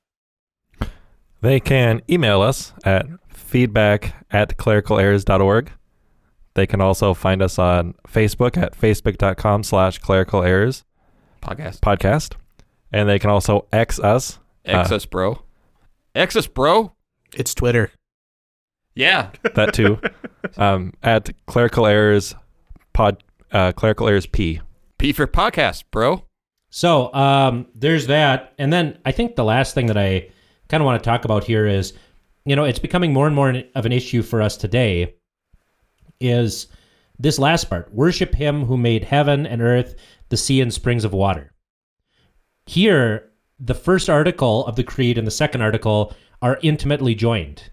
They 1.40 1.58
can 1.58 2.02
email 2.08 2.40
us 2.40 2.72
at 2.84 3.06
feedback 3.28 4.14
at 4.30 4.58
clericalerrors.org. 4.58 5.72
They 6.54 6.66
can 6.68 6.80
also 6.80 7.14
find 7.14 7.42
us 7.42 7.58
on 7.58 7.94
Facebook 8.06 8.56
at 8.56 8.78
facebook.com 8.78 9.64
slash 9.64 9.98
clerical 9.98 10.44
errors 10.44 10.84
Podcast. 11.42 11.80
podcast. 11.80 12.34
And 12.92 13.08
they 13.08 13.18
can 13.18 13.30
also 13.30 13.66
X 13.72 13.98
us. 13.98 14.38
Excess 14.64 15.06
bro. 15.06 15.42
X 16.14 16.36
us, 16.36 16.46
bro. 16.46 16.92
It's 17.34 17.54
Twitter. 17.54 17.90
Yeah. 18.94 19.30
that 19.54 19.74
too, 19.74 19.98
um, 20.56 20.92
at 21.02 21.30
clerical 21.46 21.86
errors 21.86 22.34
pod, 22.92 23.22
uh, 23.52 23.72
clerical 23.72 24.08
errors 24.08 24.26
P. 24.26 24.60
P 24.98 25.12
for 25.12 25.26
podcast, 25.26 25.84
bro. 25.90 26.24
So 26.70 27.12
um, 27.14 27.66
there's 27.74 28.08
that, 28.08 28.52
and 28.58 28.72
then 28.72 28.98
I 29.06 29.12
think 29.12 29.36
the 29.36 29.44
last 29.44 29.74
thing 29.74 29.86
that 29.86 29.96
I 29.96 30.28
kind 30.68 30.82
of 30.82 30.84
want 30.84 31.02
to 31.02 31.08
talk 31.08 31.24
about 31.24 31.44
here 31.44 31.66
is, 31.66 31.94
you 32.44 32.56
know, 32.56 32.64
it's 32.64 32.78
becoming 32.78 33.12
more 33.12 33.26
and 33.26 33.34
more 33.34 33.62
of 33.74 33.86
an 33.86 33.92
issue 33.92 34.22
for 34.22 34.42
us 34.42 34.56
today. 34.56 35.14
Is 36.20 36.66
this 37.18 37.38
last 37.38 37.70
part? 37.70 37.92
Worship 37.94 38.34
Him 38.34 38.64
who 38.64 38.76
made 38.76 39.04
heaven 39.04 39.46
and 39.46 39.62
earth, 39.62 39.94
the 40.28 40.36
sea 40.36 40.60
and 40.60 40.74
springs 40.74 41.04
of 41.04 41.12
water. 41.12 41.52
Here, 42.68 43.30
the 43.58 43.74
first 43.74 44.10
article 44.10 44.66
of 44.66 44.76
the 44.76 44.84
creed 44.84 45.16
and 45.18 45.26
the 45.26 45.32
second 45.32 45.62
article 45.62 46.14
are 46.42 46.58
intimately 46.62 47.14
joined. 47.14 47.70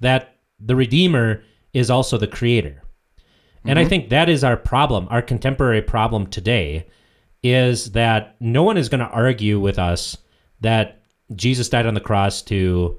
That 0.00 0.38
the 0.58 0.74
Redeemer 0.74 1.42
is 1.72 1.90
also 1.90 2.16
the 2.16 2.26
Creator. 2.26 2.82
And 3.66 3.78
I 3.78 3.84
think 3.84 4.08
that 4.08 4.30
is 4.30 4.42
our 4.42 4.56
problem, 4.56 5.06
our 5.10 5.20
contemporary 5.20 5.82
problem 5.82 6.26
today 6.26 6.86
is 7.42 7.92
that 7.92 8.36
no 8.40 8.62
one 8.62 8.78
is 8.78 8.88
going 8.88 9.00
to 9.00 9.12
argue 9.12 9.60
with 9.60 9.78
us 9.78 10.16
that 10.62 11.02
Jesus 11.36 11.68
died 11.68 11.84
on 11.84 11.92
the 11.92 12.00
cross 12.00 12.40
to 12.42 12.98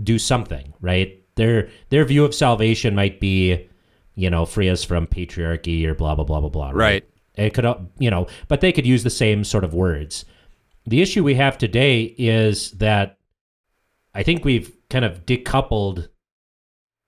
do 0.00 0.18
something, 0.18 0.72
right? 0.80 1.20
Their 1.34 1.68
their 1.88 2.04
view 2.04 2.24
of 2.24 2.34
salvation 2.34 2.94
might 2.94 3.18
be, 3.18 3.68
you 4.14 4.30
know, 4.30 4.46
free 4.46 4.68
us 4.68 4.84
from 4.84 5.08
patriarchy 5.08 5.84
or 5.84 5.94
blah 5.94 6.14
blah 6.14 6.24
blah 6.24 6.40
blah 6.40 6.48
blah. 6.48 6.70
Right. 6.70 7.04
It 7.34 7.54
could, 7.54 7.64
uh, 7.64 7.78
you 7.98 8.10
know, 8.10 8.28
but 8.46 8.60
they 8.60 8.72
could 8.72 8.86
use 8.86 9.02
the 9.02 9.10
same 9.10 9.42
sort 9.42 9.64
of 9.64 9.74
words. 9.74 10.24
The 10.90 11.00
issue 11.02 11.22
we 11.22 11.36
have 11.36 11.56
today 11.56 12.02
is 12.18 12.72
that 12.72 13.16
I 14.12 14.24
think 14.24 14.44
we've 14.44 14.76
kind 14.90 15.04
of 15.04 15.24
decoupled 15.24 16.08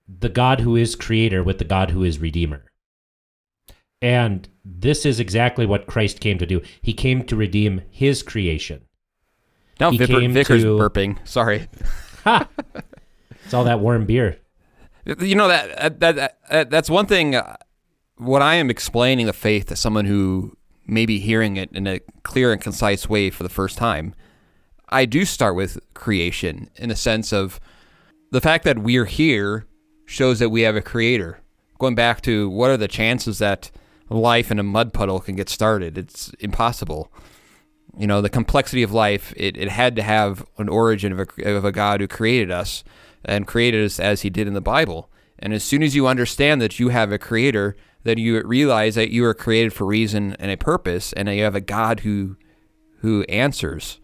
the 0.07 0.29
God 0.29 0.61
who 0.61 0.77
is 0.77 0.95
creator 0.95 1.43
with 1.43 1.57
the 1.57 1.65
God 1.65 1.91
who 1.91 2.05
is 2.05 2.17
redeemer. 2.17 2.63
And 4.01 4.47
this 4.63 5.05
is 5.05 5.19
exactly 5.19 5.65
what 5.65 5.85
Christ 5.85 6.21
came 6.21 6.37
to 6.37 6.45
do. 6.45 6.61
He 6.81 6.93
came 6.93 7.25
to 7.25 7.35
redeem 7.35 7.81
his 7.91 8.23
creation. 8.23 8.85
Now 9.81 9.91
He 9.91 9.97
Viper, 9.97 10.29
Vicar's 10.29 10.63
to- 10.63 10.77
burping. 10.77 11.27
Sorry. 11.27 11.67
Ha! 12.23 12.47
it's 13.43 13.53
all 13.53 13.65
that 13.65 13.81
warm 13.81 14.05
beer. 14.05 14.39
You 15.05 15.35
know 15.35 15.49
that 15.49 15.99
that, 15.99 16.15
that, 16.15 16.37
that 16.49 16.69
that's 16.69 16.89
one 16.89 17.05
thing. 17.05 17.35
Uh, 17.35 17.57
what 18.15 18.41
I 18.41 18.55
am 18.55 18.69
explaining 18.69 19.25
the 19.25 19.33
faith 19.33 19.65
to 19.65 19.75
someone 19.75 20.05
who 20.05 20.55
may 20.85 21.05
be 21.05 21.19
hearing 21.19 21.57
it 21.57 21.71
in 21.71 21.87
a 21.87 21.99
clear 22.23 22.51
and 22.51 22.61
concise 22.61 23.07
way 23.09 23.29
for 23.29 23.43
the 23.43 23.49
first 23.49 23.77
time, 23.77 24.13
I 24.89 25.05
do 25.05 25.25
start 25.25 25.55
with 25.55 25.79
creation 25.93 26.69
in 26.75 26.91
a 26.91 26.95
sense 26.95 27.33
of 27.33 27.59
the 28.31 28.41
fact 28.41 28.63
that 28.65 28.79
we're 28.79 29.05
here 29.05 29.65
shows 30.05 30.39
that 30.39 30.49
we 30.49 30.61
have 30.61 30.75
a 30.75 30.81
creator. 30.81 31.39
Going 31.79 31.95
back 31.95 32.21
to 32.21 32.49
what 32.49 32.69
are 32.69 32.77
the 32.77 32.87
chances 32.87 33.39
that 33.39 33.71
life 34.09 34.51
in 34.51 34.59
a 34.59 34.63
mud 34.63 34.93
puddle 34.93 35.19
can 35.19 35.35
get 35.35 35.49
started? 35.49 35.97
It's 35.97 36.29
impossible. 36.39 37.11
You 37.97 38.07
know, 38.07 38.21
the 38.21 38.29
complexity 38.29 38.83
of 38.83 38.91
life, 38.91 39.33
it, 39.37 39.57
it 39.57 39.69
had 39.69 39.95
to 39.95 40.03
have 40.03 40.45
an 40.57 40.69
origin 40.69 41.11
of 41.11 41.27
a, 41.37 41.55
of 41.55 41.65
a 41.65 41.71
God 41.71 42.01
who 42.01 42.07
created 42.07 42.51
us 42.51 42.83
and 43.23 43.47
created 43.47 43.85
us 43.85 43.99
as 43.99 44.21
he 44.21 44.29
did 44.29 44.47
in 44.47 44.53
the 44.53 44.61
Bible. 44.61 45.09
And 45.39 45.53
as 45.53 45.63
soon 45.63 45.83
as 45.83 45.95
you 45.95 46.07
understand 46.07 46.61
that 46.61 46.79
you 46.79 46.89
have 46.89 47.11
a 47.11 47.19
creator, 47.19 47.75
then 48.03 48.17
you 48.17 48.41
realize 48.43 48.95
that 48.95 49.11
you 49.11 49.25
are 49.25 49.33
created 49.33 49.73
for 49.73 49.85
reason 49.85 50.35
and 50.39 50.51
a 50.51 50.57
purpose, 50.57 51.13
and 51.13 51.27
that 51.27 51.35
you 51.35 51.43
have 51.43 51.55
a 51.55 51.61
God 51.61 52.01
who 52.01 52.37
who 52.99 53.23
answers, 53.23 53.99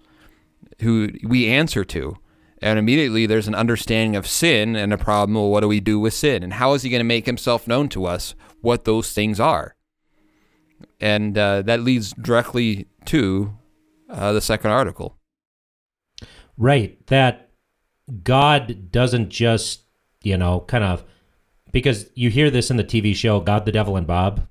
who 0.81 1.09
we 1.23 1.47
answer 1.47 1.83
to. 1.85 2.17
And 2.61 2.77
immediately 2.77 3.25
there's 3.25 3.47
an 3.47 3.55
understanding 3.55 4.17
of 4.17 4.27
sin 4.27 4.75
and 4.75 4.91
a 4.91 4.97
problem. 4.97 5.35
Well, 5.35 5.49
what 5.49 5.61
do 5.61 5.69
we 5.69 5.79
do 5.79 5.97
with 5.99 6.13
sin? 6.13 6.43
And 6.43 6.53
how 6.53 6.73
is 6.73 6.83
he 6.83 6.89
going 6.89 6.99
to 6.99 7.05
make 7.05 7.25
himself 7.25 7.67
known 7.67 7.87
to 7.89 8.05
us 8.05 8.35
what 8.59 8.83
those 8.83 9.13
things 9.13 9.39
are? 9.39 9.75
And 10.99 11.37
uh, 11.37 11.61
that 11.61 11.79
leads 11.79 12.11
directly 12.11 12.87
to 13.05 13.53
uh, 14.09 14.33
the 14.33 14.41
second 14.41 14.71
article. 14.71 15.15
Right. 16.57 17.05
That 17.07 17.51
God 18.23 18.91
doesn't 18.91 19.29
just, 19.29 19.83
you 20.21 20.37
know, 20.37 20.59
kind 20.61 20.83
of 20.83 21.05
because 21.71 22.09
you 22.15 22.29
hear 22.29 22.49
this 22.49 22.71
in 22.71 22.77
the 22.77 22.83
TV 22.83 23.15
show 23.15 23.39
God 23.39 23.65
the 23.65 23.71
Devil 23.71 23.95
and 23.97 24.07
Bob. 24.07 24.47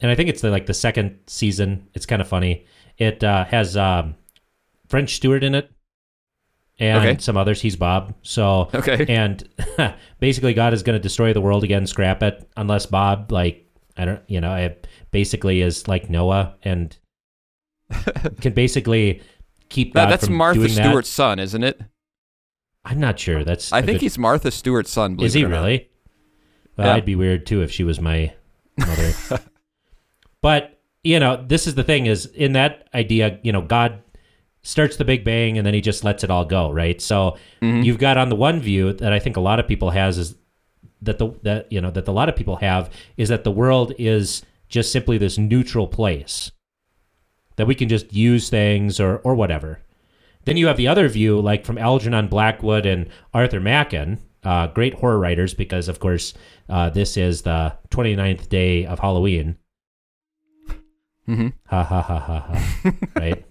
And 0.00 0.10
I 0.10 0.14
think 0.14 0.28
it's 0.28 0.40
the, 0.42 0.50
like 0.50 0.66
the 0.66 0.74
second 0.74 1.18
season. 1.26 1.88
It's 1.94 2.04
kind 2.06 2.20
of 2.20 2.28
funny. 2.28 2.66
It 2.98 3.22
uh, 3.24 3.44
has 3.44 3.76
um, 3.76 4.16
French 4.88 5.14
Stewart 5.16 5.42
in 5.44 5.54
it 5.54 5.70
and 6.78 6.98
Okay. 7.08 7.16
some 7.20 7.36
others. 7.36 7.60
He's 7.60 7.76
Bob. 7.76 8.14
So 8.22 8.68
Okay. 8.74 9.06
and 9.08 9.48
basically 10.20 10.52
God 10.54 10.74
is 10.74 10.82
going 10.82 10.94
to 10.98 11.02
destroy 11.02 11.32
the 11.32 11.40
world 11.40 11.64
again, 11.64 11.86
scrap 11.86 12.22
it, 12.22 12.48
unless 12.56 12.86
Bob 12.86 13.30
like 13.32 13.60
I 13.96 14.04
don't, 14.04 14.20
you 14.26 14.40
know, 14.40 14.50
I 14.50 14.76
basically 15.12 15.60
is 15.60 15.86
like 15.86 16.10
Noah 16.10 16.56
and 16.64 16.96
can 18.40 18.52
basically 18.52 19.22
keep 19.68 19.94
That, 19.94 20.06
God 20.06 20.10
that's 20.10 20.28
Martha 20.28 20.58
doing 20.60 20.74
that. 20.74 20.84
Stewart's 20.86 21.08
son, 21.08 21.38
isn't 21.38 21.62
it? 21.62 21.80
I'm 22.84 22.98
not 23.00 23.18
sure. 23.18 23.44
That's 23.44 23.72
I 23.72 23.80
think 23.80 23.96
good- 23.96 24.02
he's 24.02 24.18
Martha 24.18 24.50
Stewart's 24.50 24.90
son. 24.90 25.14
believe 25.14 25.26
is 25.28 25.36
it 25.36 25.38
he 25.40 25.44
really? 25.44 25.88
Well, 26.76 26.86
Yeah. 26.88 26.94
I'd 26.94 27.04
be 27.04 27.16
weird 27.16 27.46
too 27.46 27.62
if 27.62 27.70
she 27.70 27.84
was 27.84 28.00
my 28.00 28.32
mother. 28.78 29.12
but 30.42 30.80
you 31.02 31.20
know, 31.20 31.44
this 31.46 31.66
is 31.66 31.74
the 31.74 31.84
thing: 31.84 32.06
is 32.06 32.26
in 32.26 32.52
that 32.52 32.88
idea, 32.94 33.38
you 33.42 33.52
know, 33.52 33.60
God 33.62 34.02
starts 34.62 34.96
the 34.96 35.04
Big 35.04 35.24
Bang 35.24 35.58
and 35.58 35.66
then 35.66 35.74
He 35.74 35.80
just 35.80 36.04
lets 36.04 36.24
it 36.24 36.30
all 36.30 36.44
go, 36.44 36.70
right? 36.70 37.00
So 37.00 37.36
Mm-hmm. 37.62 37.82
you've 37.82 37.98
got 37.98 38.16
on 38.16 38.28
the 38.28 38.36
one 38.36 38.60
view 38.60 38.92
that 38.94 39.12
I 39.12 39.18
think 39.18 39.36
a 39.36 39.40
lot 39.40 39.58
of 39.60 39.66
people 39.68 39.90
has 39.90 40.18
is 40.18 40.34
that 41.02 41.18
the 41.18 41.28
that 41.42 41.70
you 41.70 41.80
know 41.80 41.90
that 41.90 42.08
a 42.08 42.12
lot 42.12 42.28
of 42.28 42.36
people 42.36 42.56
have 42.56 42.90
is 43.16 43.28
that 43.28 43.44
the 43.44 43.50
world 43.50 43.92
is 43.98 44.42
just 44.68 44.90
simply 44.90 45.18
this 45.18 45.36
neutral 45.38 45.86
place 45.86 46.50
that 47.56 47.66
we 47.66 47.74
can 47.74 47.88
just 47.88 48.12
use 48.12 48.48
things 48.48 48.98
or 48.98 49.18
or 49.18 49.34
whatever. 49.34 49.80
Then 50.46 50.56
you 50.58 50.66
have 50.66 50.76
the 50.76 50.88
other 50.88 51.08
view, 51.08 51.40
like 51.40 51.64
from 51.64 51.78
Algernon 51.78 52.28
Blackwood 52.28 52.84
and 52.84 53.08
Arthur 53.32 53.60
Machen, 53.60 54.18
uh, 54.44 54.66
great 54.68 54.94
horror 54.94 55.18
writers, 55.18 55.54
because 55.54 55.88
of 55.88 56.00
course 56.00 56.34
uh, 56.68 56.90
this 56.90 57.16
is 57.16 57.42
the 57.42 57.76
29th 57.90 58.48
day 58.48 58.86
of 58.86 58.98
Halloween. 58.98 59.56
Mm-hmm. 61.28 61.48
Ha 61.66 61.82
ha 61.82 62.02
ha 62.02 62.18
ha 62.18 62.40
ha. 62.40 62.92
right? 63.16 63.44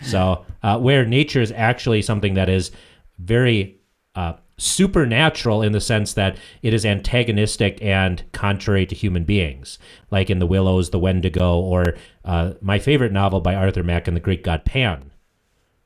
So, 0.00 0.44
uh, 0.62 0.78
where 0.78 1.04
nature 1.04 1.40
is 1.40 1.50
actually 1.52 2.02
something 2.02 2.34
that 2.34 2.48
is 2.48 2.70
very 3.18 3.80
uh, 4.14 4.34
supernatural 4.56 5.62
in 5.62 5.72
the 5.72 5.80
sense 5.80 6.12
that 6.14 6.36
it 6.62 6.72
is 6.72 6.86
antagonistic 6.86 7.82
and 7.82 8.22
contrary 8.32 8.86
to 8.86 8.94
human 8.94 9.24
beings, 9.24 9.78
like 10.12 10.30
in 10.30 10.38
The 10.38 10.46
Willows, 10.46 10.90
The 10.90 11.00
Wendigo, 11.00 11.58
or 11.58 11.96
uh, 12.24 12.52
my 12.60 12.78
favorite 12.78 13.10
novel 13.12 13.40
by 13.40 13.56
Arthur 13.56 13.82
Machen, 13.82 14.14
The 14.14 14.20
Great 14.20 14.44
God 14.44 14.64
Pan. 14.64 15.10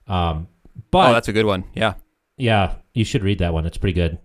Um, 0.06 0.48
but 0.90 1.10
Oh, 1.10 1.12
that's 1.14 1.28
a 1.28 1.32
good 1.32 1.46
one. 1.46 1.64
Yeah. 1.74 1.94
yeah, 2.36 2.74
you 2.94 3.04
should 3.04 3.22
read 3.24 3.38
that 3.38 3.52
one. 3.52 3.66
It's 3.66 3.78
pretty 3.78 3.94
good. 3.94 4.18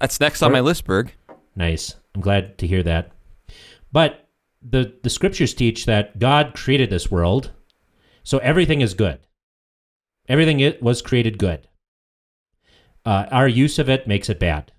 That's 0.00 0.20
next 0.20 0.42
on 0.42 0.50
Or- 0.50 0.54
my 0.54 0.60
list, 0.60 0.84
Berg. 0.84 1.12
Nice. 1.54 1.96
I'm 2.14 2.20
glad 2.20 2.58
to 2.58 2.66
hear 2.66 2.82
that. 2.82 3.12
But 3.92 4.28
the 4.62 4.94
the 5.02 5.10
scriptures 5.10 5.54
teach 5.54 5.86
that 5.86 6.18
God 6.18 6.54
created 6.54 6.88
this 6.90 7.10
world, 7.10 7.50
so 8.22 8.38
everything 8.38 8.80
is 8.80 8.94
good. 8.94 9.18
Everything 10.28 10.60
it 10.60 10.82
was 10.82 11.02
created 11.02 11.36
good. 11.38 11.66
Uh, 13.04 13.26
our 13.32 13.48
use 13.48 13.78
of 13.78 13.88
it 13.88 14.06
makes 14.06 14.30
it 14.30 14.38
bad, 14.38 14.70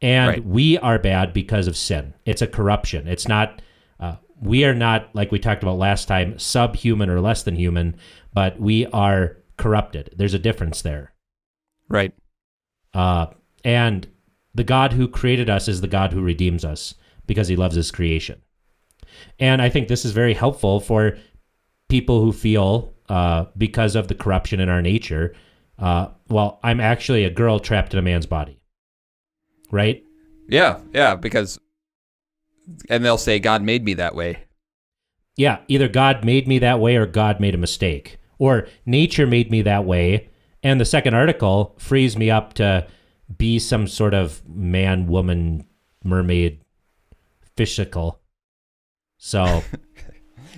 and 0.00 0.28
Right. 0.28 0.44
we 0.44 0.76
are 0.78 0.98
bad 0.98 1.32
because 1.32 1.68
of 1.68 1.76
sin. 1.76 2.14
It's 2.26 2.42
a 2.42 2.46
corruption. 2.48 3.06
It's 3.06 3.28
not. 3.28 3.62
Uh, 4.00 4.16
we 4.40 4.64
are 4.64 4.74
not 4.74 5.14
like 5.14 5.30
we 5.30 5.38
talked 5.38 5.62
about 5.62 5.78
last 5.78 6.08
time, 6.08 6.36
subhuman 6.38 7.08
or 7.08 7.20
less 7.20 7.44
than 7.44 7.54
human, 7.54 7.94
but 8.34 8.58
we 8.60 8.86
are 8.86 9.36
corrupted. 9.56 10.10
There's 10.16 10.34
a 10.34 10.38
difference 10.40 10.82
there. 10.82 11.12
Right. 11.88 12.12
Uh, 12.94 13.26
and 13.64 14.06
the 14.54 14.64
God 14.64 14.92
who 14.92 15.08
created 15.08 15.48
us 15.48 15.68
is 15.68 15.80
the 15.80 15.88
God 15.88 16.12
who 16.12 16.22
redeems 16.22 16.64
us 16.64 16.94
because 17.26 17.48
he 17.48 17.56
loves 17.56 17.76
his 17.76 17.90
creation. 17.90 18.42
And 19.38 19.62
I 19.62 19.68
think 19.68 19.88
this 19.88 20.04
is 20.04 20.12
very 20.12 20.34
helpful 20.34 20.80
for 20.80 21.16
people 21.88 22.20
who 22.20 22.32
feel, 22.32 22.94
uh, 23.08 23.46
because 23.56 23.94
of 23.96 24.08
the 24.08 24.14
corruption 24.14 24.60
in 24.60 24.68
our 24.68 24.82
nature, 24.82 25.34
uh, 25.78 26.08
well, 26.28 26.60
I'm 26.62 26.80
actually 26.80 27.24
a 27.24 27.30
girl 27.30 27.58
trapped 27.58 27.92
in 27.92 27.98
a 27.98 28.02
man's 28.02 28.26
body. 28.26 28.60
right? 29.72 30.04
Yeah, 30.48 30.80
yeah, 30.92 31.16
because 31.16 31.58
and 32.88 33.04
they'll 33.04 33.18
say 33.18 33.40
God 33.40 33.62
made 33.62 33.84
me 33.84 33.94
that 33.94 34.14
way. 34.14 34.44
Yeah, 35.36 35.60
either 35.66 35.88
God 35.88 36.24
made 36.24 36.46
me 36.46 36.58
that 36.60 36.78
way 36.78 36.96
or 36.96 37.06
God 37.06 37.40
made 37.40 37.54
a 37.54 37.58
mistake. 37.58 38.18
Or 38.38 38.68
nature 38.86 39.26
made 39.26 39.50
me 39.50 39.62
that 39.62 39.84
way. 39.84 40.28
And 40.62 40.80
the 40.80 40.84
second 40.84 41.14
article 41.14 41.74
frees 41.78 42.16
me 42.16 42.30
up 42.30 42.54
to 42.54 42.86
be 43.36 43.58
some 43.58 43.86
sort 43.86 44.14
of 44.14 44.46
man, 44.48 45.06
woman, 45.06 45.66
mermaid, 46.04 46.60
fishical. 47.56 48.18
So, 49.18 49.62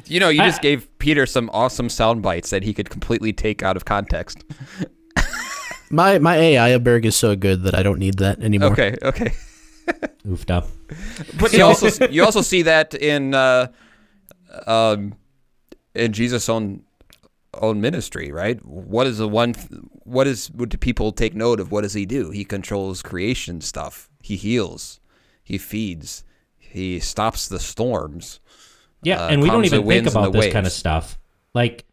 You 0.06 0.20
know, 0.20 0.28
you 0.28 0.42
I- 0.42 0.46
just 0.46 0.60
gave 0.60 0.86
Peter 0.98 1.24
some 1.24 1.48
awesome 1.52 1.88
sound 1.88 2.22
bites 2.22 2.50
that 2.50 2.62
he 2.62 2.74
could 2.74 2.90
completely 2.90 3.32
take 3.32 3.62
out 3.62 3.76
of 3.76 3.84
context. 3.84 4.44
My 5.90 6.18
my 6.18 6.36
AI 6.36 6.76
Berg 6.78 7.06
is 7.06 7.14
so 7.14 7.36
good 7.36 7.62
that 7.64 7.74
I 7.74 7.82
don't 7.84 7.98
need 8.00 8.18
that 8.18 8.40
anymore. 8.42 8.72
Okay, 8.72 8.96
okay. 9.02 9.32
oofed 10.26 10.50
up. 10.50 10.66
But 11.38 11.52
you 11.52 11.62
also 11.62 12.08
you 12.08 12.24
also 12.24 12.40
see 12.40 12.62
that 12.62 12.94
in 12.94 13.32
uh, 13.34 13.68
um, 14.66 15.14
in 15.94 16.12
Jesus' 16.12 16.48
own 16.48 16.82
own 17.62 17.80
ministry, 17.80 18.32
right? 18.32 18.64
What 18.64 19.06
is 19.06 19.18
the 19.18 19.28
one? 19.28 19.54
What 20.04 20.26
is? 20.26 20.48
Do 20.48 20.76
people 20.78 21.12
take 21.12 21.34
note 21.34 21.60
of? 21.60 21.70
What 21.70 21.82
does 21.82 21.94
he 21.94 22.06
do? 22.06 22.30
He 22.30 22.44
controls 22.44 23.02
creation 23.02 23.60
stuff. 23.60 24.10
He 24.22 24.36
heals. 24.36 25.00
He 25.42 25.58
feeds. 25.58 26.24
He 26.58 26.98
stops 27.00 27.48
the 27.48 27.60
storms. 27.60 28.40
Yeah, 29.02 29.24
uh, 29.24 29.28
and 29.28 29.42
we 29.42 29.48
don't 29.48 29.64
even 29.64 29.86
think 29.86 30.06
about 30.08 30.32
this 30.32 30.52
kind 30.52 30.66
of 30.66 30.72
stuff. 30.72 31.18
Like, 31.52 31.84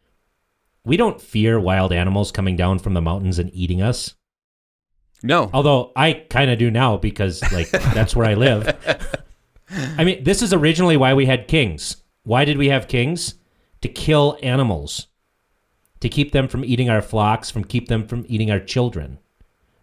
we 0.84 0.98
don't 0.98 1.22
fear 1.22 1.60
wild 1.60 1.92
animals 1.92 2.32
coming 2.32 2.56
down 2.56 2.80
from 2.80 2.94
the 2.94 3.02
mountains 3.02 3.38
and 3.38 3.54
eating 3.54 3.82
us. 3.82 4.16
No, 5.24 5.52
Although 5.54 5.92
I 5.96 6.14
kind 6.14 6.50
of 6.50 6.58
do 6.58 6.72
now 6.72 6.98
because, 6.98 7.44
like, 7.52 7.70
that's 7.72 8.16
where 8.16 8.26
I 8.26 8.34
live. 8.34 8.76
I 9.98 10.04
mean, 10.04 10.24
this 10.24 10.42
is 10.42 10.52
originally 10.52 10.98
why 10.98 11.14
we 11.14 11.28
had 11.28 11.48
kings. 11.48 11.98
Why 12.24 12.46
did 12.46 12.58
we 12.58 12.70
have 12.70 12.88
kings? 12.88 13.36
To 13.82 13.88
kill 13.88 14.38
animals, 14.42 15.08
to 16.02 16.10
keep 16.10 16.32
them 16.32 16.48
from 16.48 16.66
eating 16.66 16.90
our 16.90 17.02
flocks, 17.02 17.50
from 17.50 17.64
keep 17.64 17.88
them 17.88 18.06
from 18.06 18.26
eating 18.28 18.52
our 18.52 18.60
children. 18.60 19.20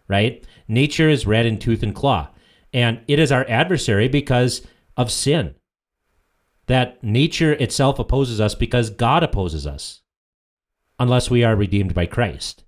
Right? 0.07 0.45
Nature 0.67 1.09
is 1.09 1.27
red 1.27 1.45
in 1.45 1.59
tooth 1.59 1.83
and 1.83 1.95
claw, 1.95 2.29
and 2.73 3.01
it 3.07 3.19
is 3.19 3.31
our 3.31 3.47
adversary 3.49 4.07
because 4.07 4.61
of 4.97 5.11
sin. 5.11 5.55
That 6.67 7.03
nature 7.03 7.53
itself 7.53 7.97
opposes 7.97 8.39
us 8.39 8.53
because 8.53 8.89
God 8.89 9.23
opposes 9.23 9.65
us, 9.65 10.01
unless 10.99 11.29
we 11.29 11.43
are 11.43 11.55
redeemed 11.55 11.93
by 11.93 12.05
Christ. 12.05 12.63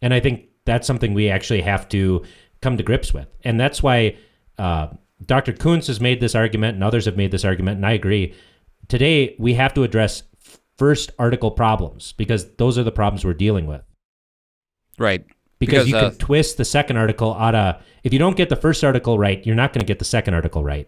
And 0.00 0.14
I 0.14 0.20
think 0.20 0.48
that's 0.64 0.86
something 0.86 1.14
we 1.14 1.28
actually 1.28 1.62
have 1.62 1.88
to 1.90 2.24
come 2.60 2.76
to 2.76 2.82
grips 2.82 3.12
with. 3.12 3.28
And 3.44 3.58
that's 3.58 3.82
why 3.82 4.16
uh, 4.58 4.88
Dr. 5.24 5.52
Kuntz 5.52 5.86
has 5.86 6.00
made 6.00 6.20
this 6.20 6.34
argument 6.34 6.74
and 6.74 6.84
others 6.84 7.06
have 7.06 7.16
made 7.16 7.30
this 7.30 7.44
argument, 7.44 7.76
and 7.76 7.86
I 7.86 7.92
agree. 7.92 8.34
Today, 8.88 9.34
we 9.38 9.54
have 9.54 9.74
to 9.74 9.82
address 9.82 10.22
first 10.78 11.10
article 11.18 11.50
problems 11.50 12.12
because 12.12 12.54
those 12.56 12.76
are 12.78 12.82
the 12.84 12.92
problems 12.92 13.24
we're 13.24 13.34
dealing 13.34 13.66
with. 13.66 13.82
right. 14.98 15.24
Because, 15.58 15.86
Because, 15.86 15.88
you 15.88 15.96
uh, 15.96 16.10
can 16.10 16.18
twist 16.18 16.58
the 16.58 16.66
second 16.66 16.98
article 16.98 17.32
out 17.34 17.54
of, 17.54 17.82
if 18.04 18.12
you 18.12 18.18
don't 18.18 18.36
get 18.36 18.50
the 18.50 18.56
first 18.56 18.84
article 18.84 19.18
right, 19.18 19.44
you're 19.46 19.54
not 19.56 19.72
going 19.72 19.80
to 19.80 19.86
get 19.86 19.98
the 19.98 20.04
second 20.04 20.34
article 20.34 20.62
right. 20.62 20.86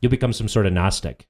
You'll 0.00 0.08
become 0.08 0.32
some 0.32 0.48
sort 0.48 0.64
of 0.64 0.72
Gnostic. 0.72 1.26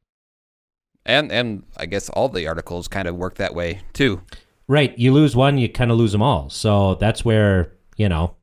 And 1.04 1.32
and 1.32 1.64
I 1.78 1.86
guess 1.86 2.08
all 2.10 2.28
the 2.28 2.46
articles 2.46 2.86
kind 2.86 3.08
of 3.08 3.16
work 3.16 3.36
that 3.38 3.56
way 3.56 3.80
too. 3.92 4.22
Right. 4.68 4.96
You 4.96 5.12
lose 5.12 5.34
one, 5.34 5.58
you 5.58 5.68
kind 5.68 5.90
of 5.90 5.96
lose 5.96 6.12
them 6.12 6.22
all. 6.22 6.48
So 6.48 6.94
that's 6.94 7.24
where, 7.24 7.72
you 7.96 8.08
know, 8.08 8.36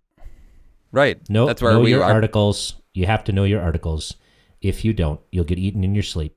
Right. 0.92 1.20
No, 1.30 1.46
That's 1.46 1.62
where 1.62 1.74
know 1.74 1.80
we 1.82 1.92
your 1.92 2.04
are. 2.04 2.12
articles. 2.12 2.76
You 2.94 3.06
have 3.06 3.24
to 3.26 3.32
know 3.32 3.44
your 3.46 3.62
articles. 3.62 4.16
If 4.62 4.84
you 4.84 4.92
don't, 4.92 5.22
you'll 5.32 5.46
get 5.46 5.58
eaten 5.60 5.84
in 5.86 5.94
your 5.96 6.04
sleep. 6.04 6.36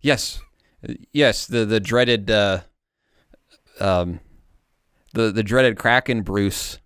Yes, 0.00 0.40
yes. 1.12 1.46
The 1.46 1.64
the 1.64 1.80
dreaded, 1.80 2.30
uh, 2.30 2.60
um, 3.80 4.20
the 5.12 5.30
the 5.32 5.42
dreaded 5.42 5.76
Kraken 5.78 6.22
Bruce. 6.22 6.78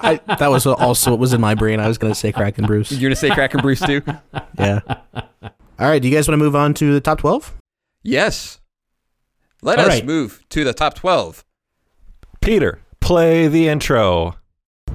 I, 0.00 0.16
that 0.26 0.50
was 0.50 0.66
also 0.66 1.12
what 1.12 1.20
was 1.20 1.32
in 1.32 1.40
my 1.40 1.54
brain. 1.54 1.78
I 1.78 1.86
was 1.86 1.96
going 1.96 2.12
to 2.12 2.18
say 2.18 2.32
Kraken 2.32 2.66
Bruce. 2.66 2.90
You're 2.90 3.02
gonna 3.08 3.14
say 3.16 3.30
Kraken 3.30 3.60
Bruce 3.60 3.80
too? 3.80 4.02
Yeah. 4.58 4.80
All 5.42 5.88
right. 5.88 6.00
Do 6.02 6.08
you 6.08 6.14
guys 6.14 6.28
want 6.28 6.38
to 6.38 6.44
move 6.44 6.54
on 6.56 6.74
to 6.74 6.92
the 6.92 7.00
top 7.00 7.18
12? 7.18 7.54
Yes. 8.02 8.60
Let 9.62 9.78
All 9.78 9.84
us 9.86 9.90
right. 9.92 10.04
move 10.04 10.44
to 10.50 10.64
the 10.64 10.72
top 10.72 10.94
twelve. 10.94 11.44
Peter, 12.40 12.80
play 13.00 13.46
the 13.46 13.68
intro. 13.68 14.36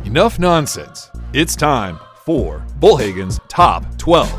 Enough 0.03 0.39
nonsense. 0.39 1.09
It's 1.33 1.55
time 1.55 1.99
for 2.25 2.65
Bullhagen's 2.79 3.39
Top 3.47 3.97
12. 3.97 4.29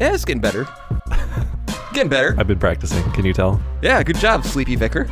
Yeah, 0.00 0.14
it's 0.14 0.24
getting 0.24 0.40
better. 0.40 0.68
getting 1.96 2.10
better. 2.10 2.36
I've 2.38 2.46
been 2.46 2.58
practicing. 2.58 3.02
Can 3.12 3.24
you 3.24 3.32
tell? 3.32 3.60
Yeah, 3.82 4.02
good 4.02 4.16
job, 4.16 4.44
Sleepy 4.44 4.76
Vicar. 4.76 5.04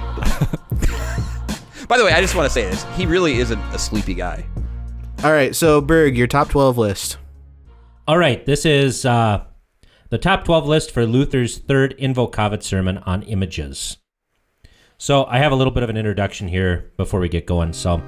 By 1.89 1.99
the 1.99 2.05
way, 2.05 2.13
I 2.13 2.21
just 2.21 2.35
want 2.35 2.47
to 2.47 2.53
say 2.53 2.63
this. 2.63 2.85
He 2.97 3.07
really 3.07 3.39
isn't 3.39 3.61
a 3.73 3.79
sleepy 3.79 4.15
guy. 4.15 4.47
All 5.23 5.33
right. 5.33 5.55
So, 5.55 5.81
Berg, 5.81 6.17
your 6.17 6.27
top 6.27 6.49
12 6.49 6.79
list. 6.79 7.19
All 8.07 8.19
right, 8.19 8.45
this 8.45 8.67
is 8.67 9.07
uh, 9.07 9.45
the 10.11 10.19
top 10.19 10.45
12 10.45 10.67
list 10.67 10.91
for 10.91 11.07
Luther's 11.07 11.59
third 11.59 11.97
Invocavit 11.99 12.63
sermon 12.63 12.99
on 12.99 13.23
images. 13.23 13.97
So, 14.99 15.25
I 15.25 15.39
have 15.39 15.53
a 15.53 15.55
little 15.55 15.73
bit 15.73 15.83
of 15.83 15.91
an 15.91 15.97
introduction 15.97 16.49
here 16.49 16.93
before 16.99 17.21
we 17.21 17.31
get 17.31 17.47
going. 17.47 17.73
So, 17.73 18.03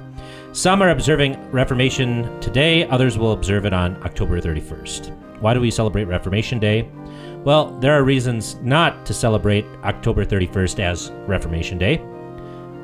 some 0.51 0.83
are 0.83 0.89
observing 0.89 1.51
Reformation 1.51 2.39
today, 2.39 2.87
others 2.87 3.17
will 3.17 3.31
observe 3.31 3.65
it 3.65 3.73
on 3.73 4.01
October 4.03 4.39
31st. 4.39 5.41
Why 5.41 5.53
do 5.53 5.61
we 5.61 5.71
celebrate 5.71 6.05
Reformation 6.05 6.59
Day? 6.59 6.89
Well, 7.47 7.71
there 7.79 7.93
are 7.93 8.03
reasons 8.03 8.55
not 8.55 9.05
to 9.05 9.13
celebrate 9.13 9.63
October 9.85 10.25
31st 10.25 10.79
as 10.79 11.11
Reformation 11.27 11.77
Day. 11.77 12.01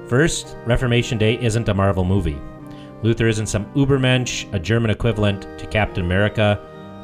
First, 0.08 0.56
Reformation 0.65 1.17
Day 1.17 1.38
isn't 1.43 1.67
a 1.67 1.73
Marvel 1.73 2.06
movie. 2.06 2.39
Luther 3.02 3.28
isn't 3.28 3.47
some 3.47 3.65
Ubermensch, 3.73 4.47
a 4.54 4.60
German 4.60 4.89
equivalent 4.89 5.41
to 5.60 5.67
Captain 5.67 6.06
America, 6.06 6.58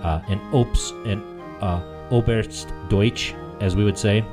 uh, 0.06 0.22
an 0.30 0.40
Ops, 0.54 0.92
an 1.04 1.22
uh, 1.60 2.08
Oberst 2.12 2.72
Deutsch, 2.88 3.36
as 3.60 3.76
we 3.76 3.84
would 3.84 3.98
say. 3.98 4.24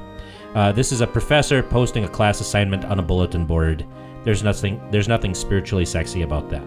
Uh, 0.55 0.71
this 0.71 0.93
is 0.93 1.01
a 1.01 1.07
professor 1.09 1.65
posting 1.65 2.05
a 2.05 2.09
class 2.09 2.41
assignment 2.41 2.85
on 2.85 3.01
a 3.01 3.03
bulletin 3.03 3.45
board. 3.45 3.85
There's 4.23 4.45
nothing. 4.45 4.81
There's 4.93 5.09
nothing 5.09 5.35
spiritually 5.35 5.85
sexy 5.85 6.23
about 6.23 6.49
that. 6.51 6.62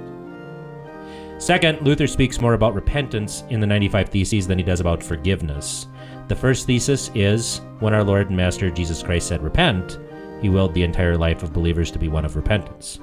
Second, 1.40 1.82
Luther 1.84 2.06
speaks 2.06 2.42
more 2.42 2.54
about 2.54 2.76
repentance 2.76 3.46
in 3.50 3.62
the 3.62 3.66
95 3.66 4.10
Theses 4.10 4.46
than 4.46 4.58
he 4.58 4.64
does 4.64 4.82
about 4.82 5.02
forgiveness. 5.02 5.88
The 6.30 6.36
first 6.36 6.68
thesis 6.68 7.10
is 7.16 7.62
when 7.80 7.96
our 7.96 8.04
Lord 8.04 8.28
and 8.28 8.38
Master 8.38 8.70
Jesus 8.70 9.02
Christ 9.02 9.28
said, 9.28 9.42
Repent, 9.42 9.98
he 10.44 10.50
willed 10.50 10.76
the 10.76 10.84
entire 10.84 11.18
life 11.18 11.42
of 11.42 11.54
believers 11.54 11.90
to 11.90 11.98
be 11.98 12.08
one 12.08 12.24
of 12.24 12.36
repentance. 12.36 13.00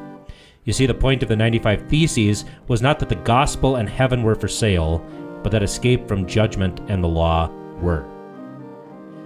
You 0.62 0.72
see, 0.72 0.86
the 0.86 0.94
point 0.94 1.24
of 1.24 1.28
the 1.28 1.34
95 1.34 1.88
Theses 1.88 2.44
was 2.68 2.82
not 2.82 3.00
that 3.00 3.08
the 3.08 3.16
gospel 3.16 3.76
and 3.76 3.88
heaven 3.88 4.22
were 4.22 4.36
for 4.36 4.46
sale, 4.46 5.04
but 5.42 5.50
that 5.50 5.64
escape 5.64 6.06
from 6.06 6.26
judgment 6.26 6.80
and 6.88 7.02
the 7.02 7.08
law 7.08 7.50
were. 7.80 8.04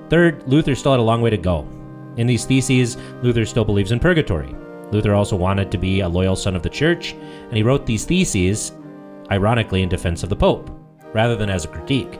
Third, 0.08 0.48
Luther 0.48 0.74
still 0.74 0.92
had 0.92 1.00
a 1.00 1.02
long 1.02 1.20
way 1.20 1.30
to 1.30 1.36
go. 1.36 1.68
In 2.16 2.26
these 2.26 2.46
theses, 2.46 2.96
Luther 3.22 3.44
still 3.44 3.66
believes 3.66 3.92
in 3.92 4.00
purgatory. 4.00 4.54
Luther 4.92 5.14
also 5.14 5.36
wanted 5.36 5.70
to 5.70 5.78
be 5.78 6.00
a 6.00 6.08
loyal 6.08 6.36
son 6.36 6.56
of 6.56 6.62
the 6.62 6.70
church, 6.70 7.12
and 7.12 7.54
he 7.54 7.62
wrote 7.62 7.84
these 7.84 8.06
theses, 8.06 8.72
ironically, 9.30 9.82
in 9.82 9.90
defense 9.90 10.22
of 10.22 10.30
the 10.30 10.36
Pope, 10.36 10.70
rather 11.12 11.36
than 11.36 11.50
as 11.50 11.66
a 11.66 11.68
critique. 11.68 12.18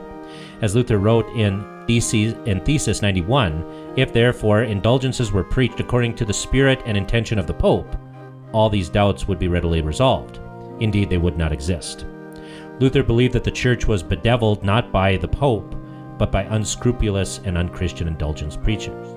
As 0.61 0.75
Luther 0.75 0.99
wrote 0.99 1.27
in 1.35 1.65
Theses, 1.87 2.35
in 2.45 2.61
Thesis 2.61 3.01
91, 3.01 3.93
if 3.97 4.13
therefore 4.13 4.63
indulgences 4.63 5.31
were 5.31 5.43
preached 5.43 5.79
according 5.79 6.15
to 6.15 6.25
the 6.25 6.33
spirit 6.33 6.81
and 6.85 6.95
intention 6.95 7.39
of 7.39 7.47
the 7.47 7.53
Pope, 7.53 7.95
all 8.53 8.69
these 8.69 8.89
doubts 8.89 9.27
would 9.27 9.39
be 9.39 9.47
readily 9.47 9.81
resolved. 9.81 10.39
Indeed, 10.79 11.09
they 11.09 11.17
would 11.17 11.37
not 11.37 11.51
exist. 11.51 12.05
Luther 12.79 13.03
believed 13.03 13.33
that 13.33 13.43
the 13.43 13.51
church 13.51 13.87
was 13.87 14.03
bedeviled 14.03 14.63
not 14.63 14.91
by 14.91 15.17
the 15.17 15.27
Pope, 15.27 15.75
but 16.17 16.31
by 16.31 16.43
unscrupulous 16.43 17.39
and 17.45 17.57
unchristian 17.57 18.07
indulgence 18.07 18.55
preachers. 18.55 19.07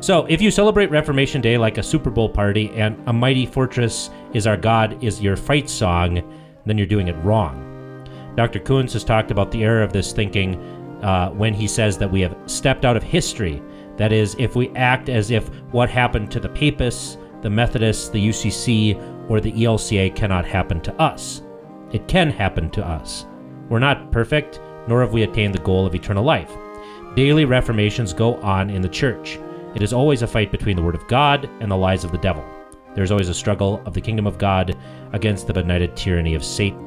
So, 0.00 0.24
if 0.26 0.40
you 0.40 0.50
celebrate 0.50 0.90
Reformation 0.90 1.40
Day 1.40 1.58
like 1.58 1.76
a 1.76 1.82
Super 1.82 2.10
Bowl 2.10 2.28
party 2.28 2.70
and 2.70 2.96
A 3.06 3.12
Mighty 3.12 3.44
Fortress 3.44 4.10
is 4.32 4.46
Our 4.46 4.56
God 4.56 5.02
is 5.02 5.20
your 5.20 5.36
fight 5.36 5.68
song, 5.68 6.22
then 6.64 6.78
you're 6.78 6.86
doing 6.86 7.08
it 7.08 7.16
wrong. 7.24 7.65
Dr. 8.36 8.58
Kuntz 8.58 8.92
has 8.92 9.04
talked 9.04 9.30
about 9.30 9.50
the 9.50 9.64
error 9.64 9.82
of 9.82 9.92
this 9.92 10.12
thinking 10.12 10.56
uh, 11.02 11.30
when 11.30 11.54
he 11.54 11.66
says 11.66 11.98
that 11.98 12.10
we 12.10 12.20
have 12.20 12.36
stepped 12.46 12.84
out 12.84 12.96
of 12.96 13.02
history. 13.02 13.62
That 13.96 14.12
is, 14.12 14.36
if 14.38 14.54
we 14.54 14.68
act 14.76 15.08
as 15.08 15.30
if 15.30 15.48
what 15.72 15.88
happened 15.88 16.30
to 16.32 16.40
the 16.40 16.48
Papists, 16.48 17.16
the 17.42 17.50
Methodists, 17.50 18.10
the 18.10 18.28
UCC, 18.28 19.30
or 19.30 19.40
the 19.40 19.52
ELCA 19.52 20.14
cannot 20.14 20.44
happen 20.44 20.80
to 20.82 20.94
us. 21.00 21.42
It 21.92 22.06
can 22.08 22.30
happen 22.30 22.70
to 22.70 22.86
us. 22.86 23.26
We're 23.68 23.78
not 23.78 24.12
perfect, 24.12 24.60
nor 24.86 25.00
have 25.00 25.12
we 25.12 25.22
attained 25.22 25.54
the 25.54 25.60
goal 25.60 25.86
of 25.86 25.94
eternal 25.94 26.24
life. 26.24 26.52
Daily 27.14 27.46
reformations 27.46 28.12
go 28.12 28.34
on 28.42 28.68
in 28.68 28.82
the 28.82 28.88
church. 28.88 29.38
It 29.74 29.82
is 29.82 29.92
always 29.92 30.22
a 30.22 30.26
fight 30.26 30.50
between 30.50 30.76
the 30.76 30.82
Word 30.82 30.94
of 30.94 31.08
God 31.08 31.48
and 31.60 31.70
the 31.70 31.76
lies 31.76 32.04
of 32.04 32.12
the 32.12 32.18
devil. 32.18 32.44
There 32.94 33.04
is 33.04 33.10
always 33.10 33.28
a 33.28 33.34
struggle 33.34 33.82
of 33.86 33.94
the 33.94 34.00
kingdom 34.00 34.26
of 34.26 34.38
God 34.38 34.76
against 35.12 35.46
the 35.46 35.52
benighted 35.52 35.96
tyranny 35.96 36.34
of 36.34 36.44
Satan. 36.44 36.85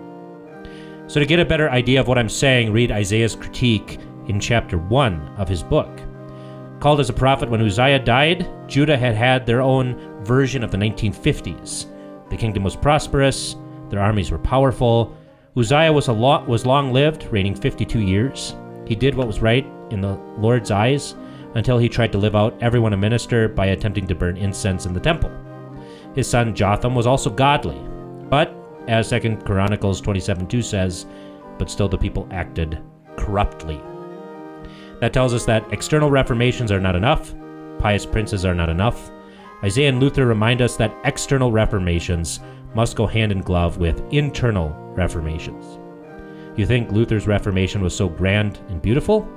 So, 1.10 1.20
to 1.20 1.26
get 1.26 1.40
a 1.40 1.46
better 1.46 1.72
idea 1.72 2.00
of 2.00 2.08
what 2.08 2.20
I'm 2.20 2.30
saying, 2.30 2.72
read 2.72 2.92
Isaiah's 2.92 3.36
critique 3.36 3.98
in 4.28 4.40
chapter 4.40 4.78
1 4.78 5.38
of 5.40 5.50
his 5.50 5.64
book. 5.64 5.90
Called 6.80 7.00
as 7.00 7.10
a 7.10 7.14
prophet 7.14 7.50
when 7.50 7.64
Uzziah 7.64 7.98
died, 7.98 8.48
Judah 8.68 8.96
had 8.96 9.16
had 9.16 9.44
their 9.44 9.60
own 9.60 10.24
version 10.24 10.64
of 10.64 10.70
the 10.70 10.78
1950s. 10.78 11.88
The 12.30 12.38
kingdom 12.38 12.64
was 12.64 12.76
prosperous, 12.76 13.56
their 13.90 14.00
armies 14.00 14.30
were 14.30 14.38
powerful. 14.38 15.18
Uzziah 15.58 15.92
was, 15.92 16.10
a 16.10 16.14
was 16.14 16.68
long 16.68 16.94
lived, 16.94 17.26
reigning 17.32 17.56
52 17.56 18.02
years. 18.02 18.54
He 18.86 18.94
did 18.94 19.16
what 19.16 19.26
was 19.26 19.40
right 19.40 19.66
in 19.90 20.02
the 20.02 20.14
Lord's 20.38 20.70
eyes 20.70 21.16
until 21.56 21.80
he 21.80 21.90
tried 21.90 22.12
to 22.12 22.20
live 22.20 22.36
out 22.36 22.56
everyone 22.62 22.94
a 22.94 22.98
minister 22.98 23.48
by 23.48 23.66
attempting 23.66 24.06
to 24.06 24.14
burn 24.14 24.38
incense 24.38 24.86
in 24.86 24.94
the 24.94 25.00
temple. 25.00 25.32
His 26.14 26.30
son 26.30 26.54
Jotham 26.54 26.94
was 26.94 27.08
also 27.08 27.32
godly, 27.32 27.82
but 28.30 28.59
as 28.90 29.10
2 29.10 29.38
Chronicles 29.46 30.02
27:2 30.02 30.64
says, 30.64 31.06
but 31.58 31.70
still 31.70 31.88
the 31.88 31.98
people 31.98 32.28
acted 32.32 32.82
corruptly. 33.18 33.80
That 35.00 35.14
tells 35.14 35.34
us 35.34 35.46
that 35.46 35.72
external 35.72 36.10
reformations 36.10 36.72
are 36.72 36.80
not 36.80 36.96
enough, 36.96 37.34
pious 37.78 38.06
princes 38.06 38.46
are 38.46 38.56
not 38.56 38.70
enough. 38.70 39.12
Isaiah 39.64 39.90
and 39.90 40.00
Luther 40.00 40.26
remind 40.26 40.62
us 40.62 40.76
that 40.78 40.96
external 41.04 41.52
reformations 41.52 42.40
must 42.74 42.96
go 42.96 43.06
hand 43.06 43.32
in 43.32 43.42
glove 43.42 43.78
with 43.78 44.02
internal 44.12 44.70
reformations. 44.96 45.80
You 46.56 46.66
think 46.66 46.92
Luther's 46.92 47.28
reformation 47.28 47.82
was 47.82 47.96
so 47.96 48.10
grand 48.10 48.60
and 48.70 48.82
beautiful? 48.82 49.28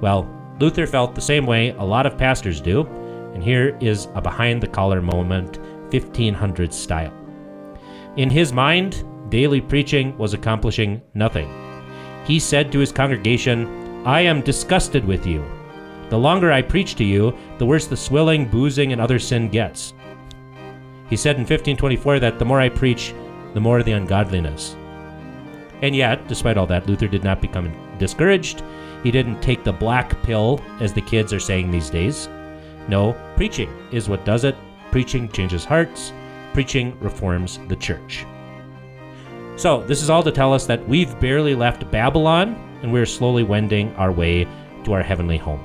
Well, 0.00 0.28
Luther 0.60 0.86
felt 0.86 1.14
the 1.14 1.20
same 1.20 1.46
way 1.46 1.70
a 1.70 1.84
lot 1.84 2.06
of 2.06 2.18
pastors 2.18 2.60
do, 2.60 2.86
and 3.34 3.42
here 3.42 3.76
is 3.80 4.08
a 4.14 4.20
behind 4.20 4.60
the 4.60 4.66
collar 4.66 5.00
moment 5.02 5.58
1500 5.92 6.72
style. 6.72 7.12
In 8.18 8.30
his 8.30 8.52
mind, 8.52 9.04
daily 9.30 9.60
preaching 9.60 10.18
was 10.18 10.34
accomplishing 10.34 11.00
nothing. 11.14 11.48
He 12.24 12.40
said 12.40 12.72
to 12.72 12.80
his 12.80 12.90
congregation, 12.90 14.04
I 14.04 14.22
am 14.22 14.40
disgusted 14.40 15.04
with 15.04 15.24
you. 15.24 15.44
The 16.10 16.18
longer 16.18 16.50
I 16.50 16.62
preach 16.62 16.96
to 16.96 17.04
you, 17.04 17.32
the 17.58 17.66
worse 17.66 17.86
the 17.86 17.96
swilling, 17.96 18.48
boozing, 18.48 18.92
and 18.92 19.00
other 19.00 19.20
sin 19.20 19.48
gets. 19.48 19.94
He 21.08 21.14
said 21.14 21.36
in 21.36 21.42
1524 21.42 22.18
that 22.18 22.40
the 22.40 22.44
more 22.44 22.60
I 22.60 22.68
preach, 22.68 23.14
the 23.54 23.60
more 23.60 23.84
the 23.84 23.92
ungodliness. 23.92 24.74
And 25.82 25.94
yet, 25.94 26.26
despite 26.26 26.58
all 26.58 26.66
that, 26.66 26.88
Luther 26.88 27.06
did 27.06 27.22
not 27.22 27.40
become 27.40 27.72
discouraged. 27.98 28.64
He 29.04 29.12
didn't 29.12 29.40
take 29.40 29.62
the 29.62 29.72
black 29.72 30.20
pill, 30.24 30.60
as 30.80 30.92
the 30.92 31.02
kids 31.02 31.32
are 31.32 31.38
saying 31.38 31.70
these 31.70 31.88
days. 31.88 32.28
No, 32.88 33.12
preaching 33.36 33.70
is 33.92 34.08
what 34.08 34.24
does 34.24 34.42
it. 34.42 34.56
Preaching 34.90 35.28
changes 35.28 35.64
hearts. 35.64 36.12
Preaching 36.58 36.98
reforms 36.98 37.60
the 37.68 37.76
church. 37.76 38.26
So, 39.54 39.84
this 39.84 40.02
is 40.02 40.10
all 40.10 40.24
to 40.24 40.32
tell 40.32 40.52
us 40.52 40.66
that 40.66 40.88
we've 40.88 41.20
barely 41.20 41.54
left 41.54 41.88
Babylon 41.92 42.56
and 42.82 42.92
we're 42.92 43.06
slowly 43.06 43.44
wending 43.44 43.94
our 43.94 44.10
way 44.10 44.44
to 44.82 44.92
our 44.92 45.04
heavenly 45.04 45.36
home. 45.38 45.60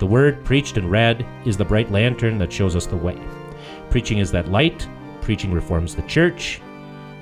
The 0.00 0.04
word 0.04 0.44
preached 0.44 0.76
and 0.76 0.90
read 0.90 1.24
is 1.46 1.56
the 1.56 1.64
bright 1.64 1.90
lantern 1.90 2.36
that 2.40 2.52
shows 2.52 2.76
us 2.76 2.84
the 2.84 2.94
way. 2.94 3.18
Preaching 3.88 4.18
is 4.18 4.30
that 4.32 4.50
light, 4.50 4.86
preaching 5.22 5.50
reforms 5.50 5.94
the 5.94 6.02
church, 6.02 6.60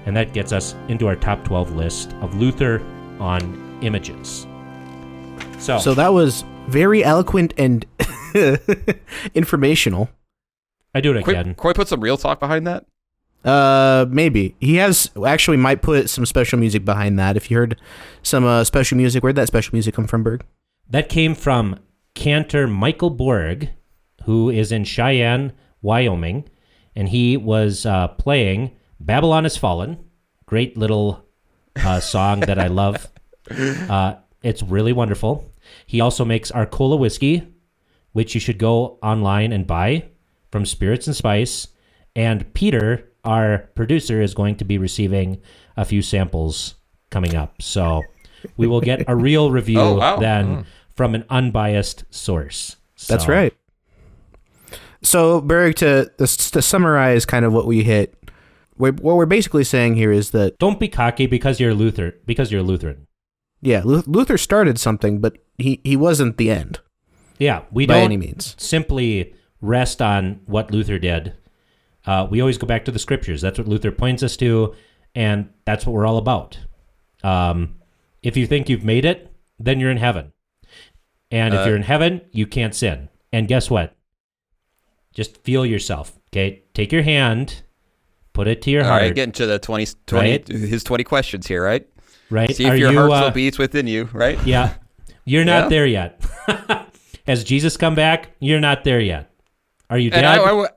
and 0.04 0.16
that 0.16 0.32
gets 0.32 0.52
us 0.52 0.74
into 0.88 1.06
our 1.06 1.14
top 1.14 1.44
12 1.44 1.76
list 1.76 2.12
of 2.14 2.34
Luther 2.34 2.82
on 3.20 3.78
images. 3.82 4.48
So, 5.60 5.78
So 5.78 5.94
that 5.94 6.12
was 6.12 6.42
very 6.66 7.04
eloquent 7.04 7.54
and 7.56 7.86
informational. 9.36 10.10
I 10.94 11.00
do 11.00 11.10
it 11.12 11.22
Can 11.24 11.26
we, 11.26 11.34
again. 11.38 11.54
can 11.54 11.68
we 11.68 11.74
put 11.74 11.88
some 11.88 12.00
real 12.00 12.16
talk 12.16 12.40
behind 12.40 12.66
that? 12.66 12.86
Uh, 13.44 14.04
maybe 14.10 14.54
he 14.60 14.74
has 14.76 15.10
actually 15.24 15.56
might 15.56 15.80
put 15.82 16.10
some 16.10 16.26
special 16.26 16.58
music 16.58 16.84
behind 16.84 17.18
that. 17.18 17.36
If 17.36 17.50
you 17.50 17.56
heard 17.56 17.80
some 18.22 18.44
uh, 18.44 18.64
special 18.64 18.96
music, 18.98 19.22
where'd 19.22 19.36
that 19.36 19.46
special 19.46 19.72
music 19.74 19.94
come 19.94 20.06
from, 20.06 20.22
Berg? 20.22 20.44
That 20.90 21.08
came 21.08 21.34
from 21.34 21.78
cantor 22.14 22.66
Michael 22.66 23.10
Borg, 23.10 23.70
who 24.24 24.50
is 24.50 24.72
in 24.72 24.84
Cheyenne, 24.84 25.52
Wyoming, 25.80 26.48
and 26.94 27.08
he 27.08 27.36
was 27.38 27.86
uh, 27.86 28.08
playing 28.08 28.72
Babylon 28.98 29.44
Has 29.44 29.56
Fallen. 29.56 29.98
Great 30.44 30.76
little 30.76 31.24
uh, 31.76 32.00
song 32.00 32.40
that 32.40 32.58
I 32.58 32.66
love. 32.68 33.08
Uh, 33.50 34.14
it's 34.44 34.62
really 34.62 34.92
wonderful. 34.92 35.52
He 35.84 36.00
also 36.00 36.24
makes 36.24 36.52
Arcola 36.52 36.94
whiskey, 36.96 37.48
which 38.12 38.32
you 38.32 38.40
should 38.40 38.58
go 38.58 38.96
online 39.02 39.50
and 39.52 39.66
buy 39.66 40.04
from 40.50 40.66
Spirits 40.66 41.06
and 41.06 41.16
Spice. 41.16 41.68
And 42.16 42.52
Peter, 42.54 43.08
our 43.24 43.70
producer, 43.74 44.20
is 44.20 44.34
going 44.34 44.56
to 44.56 44.64
be 44.64 44.78
receiving 44.78 45.40
a 45.76 45.84
few 45.84 46.02
samples 46.02 46.74
coming 47.10 47.34
up. 47.36 47.62
So 47.62 48.02
we 48.56 48.66
will 48.66 48.80
get 48.80 49.04
a 49.08 49.14
real 49.16 49.50
review 49.58 49.80
Oh, 49.80 49.94
wow. 49.94 50.16
then 50.18 50.46
hmm. 50.46 50.60
from 50.94 51.14
an 51.14 51.24
unbiased 51.30 52.04
source. 52.10 52.76
That's 53.08 53.28
right. 53.28 53.54
So 55.02 55.40
Berg, 55.40 55.76
to 55.76 56.10
to 56.18 56.26
summarize, 56.62 57.24
kind 57.24 57.44
of 57.44 57.52
what 57.52 57.66
we 57.66 57.82
hit. 57.82 58.14
We're, 58.76 58.92
what 58.92 59.16
we're 59.16 59.26
basically 59.26 59.64
saying 59.64 59.96
here 59.96 60.10
is 60.12 60.30
that 60.30 60.58
Don't 60.58 60.80
be 60.80 60.88
cocky 60.88 61.26
because 61.26 61.60
you're 61.60 61.74
Luther 61.74 62.14
because 62.26 62.50
you're 62.50 62.62
Lutheran. 62.62 63.06
yeah, 63.60 63.82
Lu- 63.84 64.02
Luther 64.06 64.38
started 64.38 64.78
something, 64.78 65.20
but 65.20 65.36
he 65.58 65.80
he 65.84 65.96
wasn't 65.96 66.36
the 66.38 66.50
end 66.50 66.80
Yeah, 67.38 67.62
we 67.70 67.86
by 67.86 67.94
don't 67.94 68.04
any 68.04 68.16
means. 68.16 68.54
simply 68.58 69.34
rest 69.60 70.00
on 70.02 70.40
what 70.46 70.70
Luther 70.70 70.98
did. 70.98 71.34
Uh, 72.06 72.26
we 72.30 72.40
always 72.40 72.58
go 72.58 72.66
back 72.66 72.84
to 72.86 72.90
the 72.90 72.98
scriptures. 72.98 73.40
That's 73.40 73.58
what 73.58 73.68
Luther 73.68 73.90
points 73.92 74.22
us 74.22 74.36
to, 74.38 74.74
and 75.14 75.50
that's 75.66 75.84
what 75.86 75.92
we're 75.92 76.06
all 76.06 76.16
about. 76.18 76.58
Um, 77.22 77.76
if 78.22 78.36
you 78.36 78.46
think 78.46 78.68
you've 78.68 78.84
made 78.84 79.04
it, 79.04 79.30
then 79.58 79.78
you're 79.80 79.90
in 79.90 79.98
heaven. 79.98 80.32
And 81.30 81.54
if 81.54 81.60
Uh, 81.60 81.64
you're 81.66 81.76
in 81.76 81.82
heaven, 81.82 82.22
you 82.32 82.46
can't 82.46 82.74
sin. 82.74 83.08
And 83.32 83.46
guess 83.46 83.70
what? 83.70 83.94
Just 85.14 85.36
feel 85.44 85.66
yourself. 85.66 86.18
Okay, 86.32 86.62
take 86.74 86.92
your 86.92 87.02
hand, 87.02 87.62
put 88.32 88.48
it 88.48 88.62
to 88.62 88.70
your 88.70 88.82
All 88.82 88.88
heart. 88.90 89.02
right, 89.02 89.14
getting 89.14 89.32
to 89.32 89.46
the 89.46 89.58
20, 89.58 89.86
20 90.06 90.30
Right. 90.30 90.48
his 90.48 90.82
20 90.84 91.04
questions 91.04 91.46
here, 91.46 91.62
right? 91.62 91.86
right? 92.30 92.54
See 92.54 92.64
if 92.64 92.72
Are 92.72 92.76
your 92.76 92.92
you, 92.92 92.98
heart 92.98 93.10
uh, 93.12 93.16
still 93.22 93.30
beats 93.32 93.58
within 93.58 93.86
you, 93.86 94.08
right? 94.12 94.38
Yeah. 94.46 94.74
You're 95.24 95.44
not 95.44 95.64
Yeah. 95.64 95.68
there 95.68 95.86
yet. 95.86 96.24
Has 97.26 97.44
Jesus 97.44 97.76
come 97.76 97.94
back? 97.94 98.30
You're 98.40 98.60
not 98.60 98.84
there 98.84 99.00
yet. 99.00 99.29
Are 99.90 99.98
you 99.98 100.10
dead? 100.10 100.24
I, 100.24 100.34
I, 100.42 100.46
w- 100.46 100.68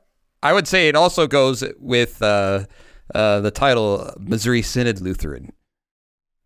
I 0.42 0.54
would 0.54 0.68
say 0.68 0.88
it 0.90 0.96
also 0.96 1.28
goes 1.28 1.64
with 1.80 2.22
uh, 2.22 2.66
uh, 3.16 3.40
the 3.40 3.52
title 3.52 4.12
Missouri 4.20 4.62
Synod 4.62 5.00
Lutheran, 5.02 5.54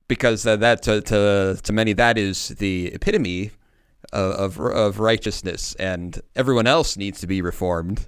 because 0.08 0.46
uh, 0.46 0.56
that 0.58 0.84
to, 0.84 1.02
to 1.02 1.60
to 1.64 1.74
many 1.74 1.94
that 1.94 2.18
is 2.18 2.50
the 2.50 2.88
epitome 2.94 3.52
of, 4.14 4.58
of 4.58 4.60
of 4.60 5.00
righteousness, 5.00 5.74
and 5.76 6.20
everyone 6.36 6.68
else 6.68 6.98
needs 6.98 7.20
to 7.22 7.28
be 7.28 7.42
reformed. 7.42 8.08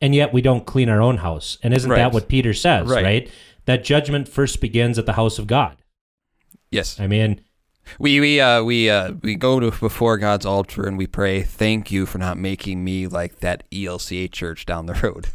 and 0.00 0.14
yet 0.14 0.32
we 0.32 0.40
don't 0.42 0.66
clean 0.66 0.88
our 0.88 1.00
own 1.02 1.18
house. 1.18 1.58
And 1.62 1.72
isn't 1.74 1.90
Right. 1.90 1.98
that 1.98 2.12
what 2.12 2.28
Peter 2.28 2.52
says, 2.54 2.88
Right. 2.88 3.04
right. 3.04 3.30
That 3.66 3.84
judgment 3.84 4.28
first 4.28 4.60
begins 4.60 4.98
at 4.98 5.06
the 5.06 5.14
house 5.14 5.38
of 5.38 5.46
God. 5.46 5.76
Yes, 6.70 6.98
I 7.00 7.06
mean, 7.06 7.40
we 7.98 8.20
we 8.20 8.40
uh, 8.40 8.62
we 8.62 8.90
uh, 8.90 9.12
we 9.22 9.34
go 9.34 9.60
to 9.60 9.70
before 9.70 10.18
God's 10.18 10.46
altar 10.46 10.86
and 10.86 10.98
we 10.98 11.06
pray. 11.06 11.42
Thank 11.42 11.90
you 11.90 12.06
for 12.06 12.18
not 12.18 12.38
making 12.38 12.84
me 12.84 13.06
like 13.06 13.40
that 13.40 13.68
ELCA 13.70 14.30
church 14.30 14.66
down 14.66 14.86
the 14.86 14.94
road. 14.94 15.28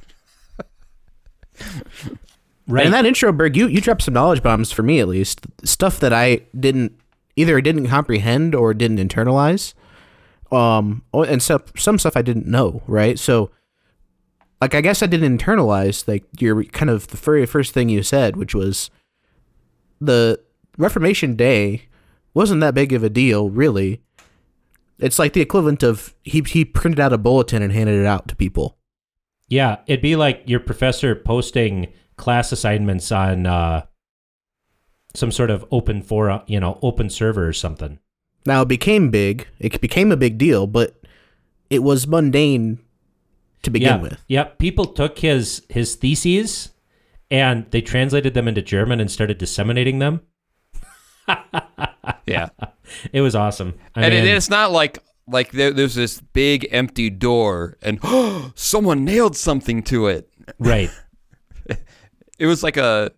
right. 2.68 2.86
And 2.86 2.88
in 2.88 2.92
that 2.92 3.06
intro, 3.06 3.32
Berg, 3.32 3.56
you 3.56 3.68
you 3.68 3.82
dropped 3.82 4.04
some 4.04 4.14
knowledge 4.14 4.44
bombs 4.44 4.72
for 4.72 4.84
me 4.84 5.00
at 5.00 5.08
least. 5.08 5.46
Stuff 5.64 6.00
that 6.00 6.14
I 6.14 6.42
didn't 6.58 7.00
either 7.36 7.60
didn't 7.62 7.88
comprehend 7.88 8.56
or 8.56 8.74
didn't 8.74 8.98
internalize. 8.98 9.74
Um, 10.52 11.04
oh, 11.14 11.24
and 11.24 11.42
some 11.42 11.64
some 11.78 12.00
stuff 12.00 12.18
I 12.18 12.22
didn't 12.22 12.48
know. 12.48 12.84
Right, 12.88 13.18
so. 13.18 13.52
Like 14.62 14.76
I 14.76 14.82
guess 14.82 15.02
I 15.02 15.06
didn't 15.06 15.38
internalize 15.38 16.06
like 16.06 16.26
your 16.38 16.66
kind 16.66 16.90
of 16.90 17.08
the 17.08 17.16
very 17.16 17.46
first 17.46 17.74
thing 17.74 17.88
you 17.88 18.04
said, 18.04 18.36
which 18.36 18.54
was 18.54 18.90
the 20.02 20.38
Reformation 20.78 21.38
Day 21.38 21.88
wasn't 22.34 22.62
that 22.62 22.74
big 22.74 22.94
of 22.94 23.04
a 23.04 23.10
deal, 23.10 23.50
really. 23.50 24.02
It's 25.00 25.20
like 25.20 25.34
the 25.34 25.42
equivalent 25.42 25.82
of 25.84 26.13
he 26.24 26.42
he 26.42 26.65
printed 26.65 27.00
out 27.00 27.13
a 27.13 27.18
bulletin 27.18 27.62
and 27.62 27.72
handed 27.72 28.00
it 28.00 28.06
out 28.06 28.28
to 28.28 28.36
people. 28.36 28.78
yeah, 29.48 29.78
it'd 29.88 30.02
be 30.02 30.15
like 30.15 30.44
your 30.46 30.60
professor 30.60 31.15
posting 31.15 31.92
class 32.18 32.52
assignments 32.52 33.12
on 33.12 33.46
uh, 33.46 33.86
some 35.15 35.32
sort 35.32 35.50
of 35.50 35.65
open 35.72 36.02
forum, 36.02 36.42
you 36.48 36.60
know, 36.60 36.78
open 36.82 37.10
server 37.10 37.48
or 37.48 37.54
something. 37.54 37.98
Now 38.46 38.62
it 38.62 38.68
became 38.68 39.10
big. 39.10 39.48
It 39.60 39.80
became 39.82 40.12
a 40.12 40.18
big 40.18 40.38
deal, 40.38 40.68
but 40.68 41.02
it 41.70 41.82
was 41.84 42.08
mundane 42.08 42.80
to 43.63 43.70
begin 43.70 43.88
yeah, 43.88 44.02
with. 44.02 44.20
yeah. 44.28 44.44
People 44.44 44.86
took 44.86 45.20
his 45.20 45.63
his 45.70 45.96
theses 45.96 46.70
and 47.32 47.70
they 47.72 47.82
translated 47.82 48.34
them 48.34 48.48
into 48.48 48.62
German 48.62 49.00
and 49.00 49.10
started 49.10 49.38
disseminating 49.38 50.00
them. 50.00 50.22
Yeah. 52.30 52.50
It 53.13 53.22
was 53.22 53.36
awesome. 53.36 53.76
I 53.96 54.04
and 54.06 54.13
it, 54.13 54.24
mean, 54.24 54.36
it's 54.36 54.50
not 54.50 54.72
like 54.72 54.98
like 55.28 55.52
there, 55.52 55.72
there's 55.72 55.94
this 55.94 56.20
big 56.20 56.68
empty 56.72 57.10
door 57.12 57.78
and 57.84 58.00
oh, 58.04 58.52
someone 58.56 59.06
nailed 59.06 59.36
something 59.36 59.84
to 59.84 60.08
it. 60.08 60.30
right. 60.58 60.89
It 62.39 62.46
was 62.48 62.63
like 62.63 62.78
a 62.78 63.12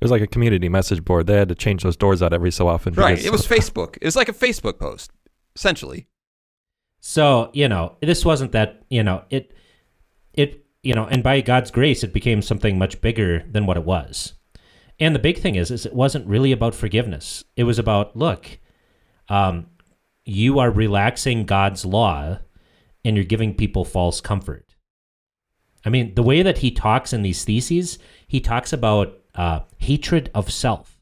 It 0.00 0.04
was 0.04 0.10
like 0.10 0.22
a 0.22 0.26
community 0.26 0.68
message 0.68 1.04
board. 1.04 1.26
They 1.26 1.36
had 1.36 1.48
to 1.50 1.54
change 1.54 1.82
those 1.82 1.96
doors 1.96 2.22
out 2.22 2.32
every 2.32 2.50
so 2.50 2.66
often. 2.68 2.94
Right. 2.94 3.16
because- 3.16 3.26
It 3.26 3.30
was 3.32 3.46
Facebook. 3.58 3.96
It 4.00 4.04
was 4.06 4.16
like 4.16 4.28
a 4.28 4.32
Facebook 4.32 4.78
post, 4.78 5.12
essentially. 5.54 6.08
So, 7.00 7.50
you 7.52 7.68
know, 7.68 7.96
this 8.00 8.24
wasn't 8.24 8.52
that, 8.52 8.82
you 8.88 9.02
know, 9.02 9.24
it, 9.28 9.52
it, 10.34 10.64
you 10.82 10.94
know, 10.94 11.04
and 11.06 11.22
by 11.22 11.40
God's 11.42 11.70
grace, 11.70 12.02
it 12.02 12.12
became 12.12 12.42
something 12.42 12.78
much 12.78 13.00
bigger 13.00 13.44
than 13.50 13.66
what 13.66 13.76
it 13.76 13.84
was. 13.84 14.34
And 15.02 15.16
the 15.16 15.18
big 15.18 15.38
thing 15.38 15.56
is, 15.56 15.72
is 15.72 15.84
it 15.84 15.94
wasn't 15.94 16.28
really 16.28 16.52
about 16.52 16.76
forgiveness. 16.76 17.42
It 17.56 17.64
was 17.64 17.76
about, 17.76 18.16
look, 18.16 18.58
um, 19.28 19.66
you 20.24 20.60
are 20.60 20.70
relaxing 20.70 21.44
God's 21.44 21.84
law 21.84 22.38
and 23.04 23.16
you're 23.16 23.24
giving 23.24 23.52
people 23.54 23.84
false 23.84 24.20
comfort. 24.20 24.76
I 25.84 25.90
mean, 25.90 26.14
the 26.14 26.22
way 26.22 26.42
that 26.42 26.58
he 26.58 26.70
talks 26.70 27.12
in 27.12 27.22
these 27.22 27.44
theses, 27.44 27.98
he 28.28 28.38
talks 28.38 28.72
about 28.72 29.18
uh, 29.34 29.60
hatred 29.78 30.30
of 30.36 30.52
self, 30.52 31.00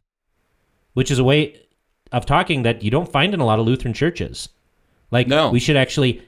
which 0.94 1.10
is 1.10 1.18
a 1.18 1.24
way 1.24 1.60
of 2.10 2.24
talking 2.24 2.62
that 2.62 2.82
you 2.82 2.90
don't 2.90 3.12
find 3.12 3.34
in 3.34 3.40
a 3.40 3.44
lot 3.44 3.58
of 3.58 3.66
Lutheran 3.66 3.92
churches. 3.92 4.48
Like, 5.10 5.28
No. 5.28 5.50
we 5.50 5.60
should 5.60 5.76
actually 5.76 6.22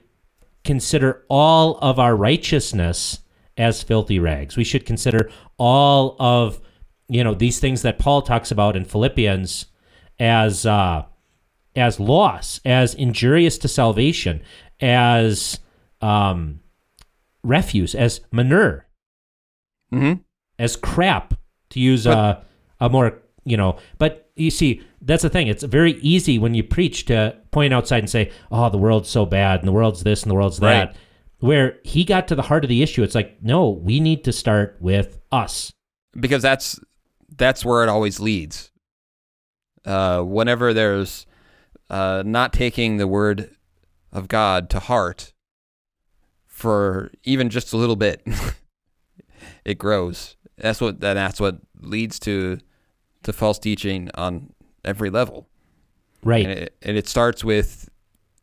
consider 0.62 1.24
all 1.30 1.78
of 1.78 1.98
our 1.98 2.14
righteousness 2.14 3.20
as 3.56 3.82
filthy 3.82 4.18
rags. 4.18 4.58
We 4.58 4.64
should 4.64 4.84
consider 4.84 5.30
all 5.56 6.16
of, 6.20 6.60
you 7.12 7.22
know, 7.24 7.34
these 7.34 7.60
things 7.60 7.82
that 7.82 7.98
Paul 7.98 8.22
talks 8.22 8.50
about 8.50 8.76
in 8.76 8.84
Philippians 8.84 9.66
as 10.18 10.64
uh, 10.66 11.04
as 11.76 11.98
loss, 12.00 12.60
as 12.64 12.94
injurious 12.94 13.58
to 13.58 13.68
salvation, 13.68 14.42
as 14.80 15.58
um, 16.00 16.60
refuse, 17.42 17.94
as 17.94 18.20
manure, 18.30 18.86
Mm-hmm. 19.92 20.20
as 20.58 20.74
crap, 20.76 21.34
to 21.70 21.78
use 21.80 22.06
a, 22.06 22.42
a 22.80 22.88
more, 22.88 23.18
you 23.44 23.56
know. 23.58 23.76
But 23.98 24.30
you 24.36 24.50
see, 24.50 24.82
that's 25.02 25.22
the 25.22 25.28
thing. 25.28 25.48
It's 25.48 25.62
very 25.64 25.94
easy 26.00 26.38
when 26.38 26.54
you 26.54 26.62
preach 26.64 27.04
to 27.06 27.36
point 27.50 27.74
outside 27.74 27.98
and 27.98 28.08
say, 28.08 28.30
oh, 28.50 28.70
the 28.70 28.78
world's 28.78 29.10
so 29.10 29.26
bad, 29.26 29.60
and 29.60 29.68
the 29.68 29.72
world's 29.72 30.02
this, 30.02 30.22
and 30.22 30.30
the 30.30 30.34
world's 30.34 30.60
that. 30.60 30.86
Right. 30.88 30.96
Where 31.40 31.78
he 31.82 32.04
got 32.04 32.28
to 32.28 32.34
the 32.34 32.42
heart 32.42 32.64
of 32.64 32.68
the 32.70 32.82
issue, 32.82 33.02
it's 33.02 33.14
like, 33.14 33.42
no, 33.42 33.68
we 33.68 34.00
need 34.00 34.24
to 34.24 34.32
start 34.32 34.78
with 34.80 35.18
us. 35.30 35.72
because 36.18 36.40
that's 36.42 36.78
that's 37.36 37.64
where 37.64 37.82
it 37.82 37.88
always 37.88 38.20
leads. 38.20 38.70
Uh, 39.84 40.22
whenever 40.22 40.72
there's 40.72 41.26
uh, 41.90 42.22
not 42.24 42.52
taking 42.52 42.96
the 42.98 43.06
word 43.08 43.50
of 44.12 44.28
God 44.28 44.70
to 44.70 44.78
heart 44.78 45.32
for 46.46 47.10
even 47.24 47.50
just 47.50 47.72
a 47.72 47.76
little 47.76 47.96
bit, 47.96 48.22
it 49.64 49.78
grows. 49.78 50.36
That's 50.56 50.80
what 50.80 51.00
that 51.00 51.14
that's 51.14 51.40
what 51.40 51.58
leads 51.80 52.18
to 52.20 52.58
to 53.24 53.32
false 53.32 53.58
teaching 53.58 54.10
on 54.14 54.52
every 54.84 55.10
level, 55.10 55.48
Right. 56.24 56.44
and 56.44 56.58
it, 56.58 56.76
and 56.82 56.96
it 56.96 57.08
starts 57.08 57.42
with 57.44 57.88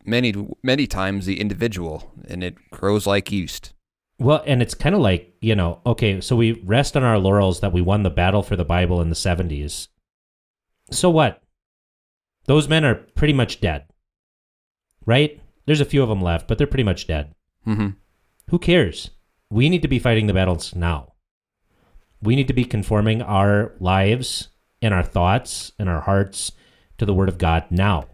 many 0.06 0.34
many 0.63 0.88
times 0.88 1.25
the 1.25 1.39
individual, 1.39 2.12
and 2.28 2.43
it 2.43 2.56
grows 2.71 3.06
like 3.08 3.32
yeast. 3.32 3.73
Well, 4.19 4.43
and 4.45 4.62
it's 4.62 4.73
kind 4.73 4.93
of 4.93 5.01
like, 5.01 5.34
you 5.39 5.55
know, 5.55 5.79
okay, 5.86 6.19
so 6.19 6.36
we 6.36 6.62
rest 6.63 6.97
on 6.97 7.03
our 7.03 7.17
laurels 7.17 7.62
that 7.62 7.71
we 7.71 7.82
won 7.82 8.03
the 8.03 8.10
battle 8.10 8.43
for 8.43 8.55
the 8.55 8.65
Bible 8.65 9.01
in 9.01 9.10
the 9.10 9.15
70s. 9.15 9.88
So 10.91 11.10
what? 11.10 11.41
Those 12.45 12.67
men 12.67 12.84
are 12.84 12.95
pretty 12.95 13.34
much 13.34 13.62
dead. 13.62 13.86
Right? 15.05 15.41
There's 15.65 15.82
a 15.82 15.86
few 15.86 16.03
of 16.03 16.10
them 16.10 16.21
left, 16.21 16.47
but 16.47 16.58
they're 16.58 16.67
pretty 16.67 16.84
much 16.84 17.08
dead. 17.08 17.34
Mm-hmm. 17.65 17.89
Who 18.49 18.60
cares? 18.60 19.12
We 19.49 19.69
need 19.69 19.82
to 19.84 19.88
be 19.88 19.99
fighting 19.99 20.27
the 20.27 20.34
battles 20.34 20.75
now. 20.75 21.13
We 22.21 22.36
need 22.36 22.47
to 22.47 22.53
be 22.53 22.65
conforming 22.65 23.21
our 23.21 23.73
lives 23.79 24.49
and 24.82 24.93
our 24.93 25.03
thoughts 25.03 25.71
and 25.79 25.88
our 25.88 26.01
hearts 26.01 26.51
to 26.97 27.05
the 27.05 27.13
Word 27.13 27.29
of 27.29 27.38
God 27.38 27.65
now. 27.69 28.08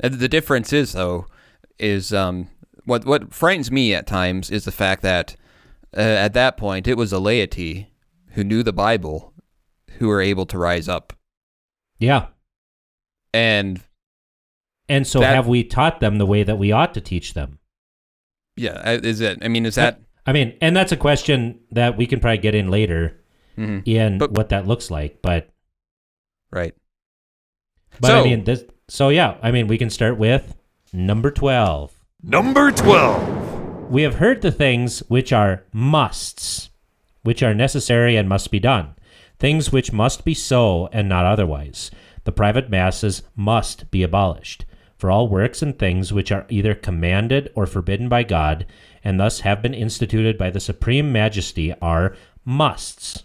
And 0.00 0.14
the 0.14 0.28
difference 0.28 0.72
is 0.72 0.92
though 0.92 1.26
is 1.78 2.12
um 2.12 2.48
what 2.84 3.04
what 3.04 3.34
frightens 3.34 3.70
me 3.70 3.94
at 3.94 4.06
times 4.06 4.50
is 4.50 4.64
the 4.64 4.72
fact 4.72 5.02
that 5.02 5.36
uh, 5.96 6.00
at 6.00 6.32
that 6.34 6.56
point 6.56 6.86
it 6.86 6.96
was 6.96 7.12
a 7.12 7.18
laity 7.18 7.92
who 8.32 8.44
knew 8.44 8.62
the 8.62 8.72
Bible 8.72 9.32
who 9.98 10.08
were 10.08 10.20
able 10.20 10.46
to 10.46 10.58
rise 10.58 10.88
up 10.88 11.12
Yeah. 11.98 12.26
and 13.34 13.80
And 14.88 15.06
so 15.06 15.20
That- 15.20 15.34
have 15.34 15.46
we 15.46 15.62
taught 15.64 16.00
them 16.00 16.18
the 16.18 16.26
way 16.26 16.42
that 16.42 16.58
we 16.58 16.72
ought 16.72 16.94
to 16.94 17.00
teach 17.00 17.34
them? 17.34 17.58
yeah 18.56 18.72
uh, 18.84 18.98
is 19.02 19.20
it 19.20 19.38
I 19.42 19.48
mean 19.48 19.64
is 19.66 19.76
that 19.76 20.00
I 20.26 20.32
mean, 20.32 20.54
and 20.60 20.76
that's 20.76 20.92
a 20.92 20.96
question 20.96 21.60
that 21.70 21.96
we 21.96 22.06
can 22.06 22.20
probably 22.20 22.38
get 22.38 22.54
in 22.54 22.68
later 22.70 23.20
mhm, 23.56 23.82
in 23.88 24.18
But- 24.18 24.32
what 24.32 24.50
that 24.50 24.66
looks 24.66 24.90
like. 24.90 25.22
But 25.22 25.48
right 26.52 26.74
but 28.00 28.10
I 28.12 28.22
mean 28.24 28.44
this 28.44 28.64
so 28.88 29.08
yeah, 29.08 29.36
I 29.42 29.50
mean 29.50 29.66
we 29.68 29.78
can 29.78 29.90
start 29.90 30.18
with 30.18 30.56
number 30.92 31.30
twelve. 31.30 31.94
Number 32.22 32.70
12. 32.70 33.39
We 33.90 34.02
have 34.02 34.14
heard 34.14 34.40
the 34.40 34.52
things 34.52 35.00
which 35.08 35.32
are 35.32 35.64
musts, 35.72 36.70
which 37.24 37.42
are 37.42 37.52
necessary 37.52 38.14
and 38.14 38.28
must 38.28 38.52
be 38.52 38.60
done, 38.60 38.94
things 39.40 39.72
which 39.72 39.92
must 39.92 40.24
be 40.24 40.32
so 40.32 40.88
and 40.92 41.08
not 41.08 41.26
otherwise. 41.26 41.90
The 42.22 42.30
private 42.30 42.70
masses 42.70 43.24
must 43.34 43.90
be 43.90 44.04
abolished. 44.04 44.64
For 44.96 45.10
all 45.10 45.26
works 45.26 45.60
and 45.60 45.76
things 45.76 46.12
which 46.12 46.30
are 46.30 46.46
either 46.48 46.72
commanded 46.72 47.50
or 47.56 47.66
forbidden 47.66 48.08
by 48.08 48.22
God, 48.22 48.64
and 49.02 49.18
thus 49.18 49.40
have 49.40 49.60
been 49.60 49.74
instituted 49.74 50.38
by 50.38 50.50
the 50.50 50.60
supreme 50.60 51.10
majesty, 51.10 51.74
are 51.82 52.14
musts. 52.44 53.24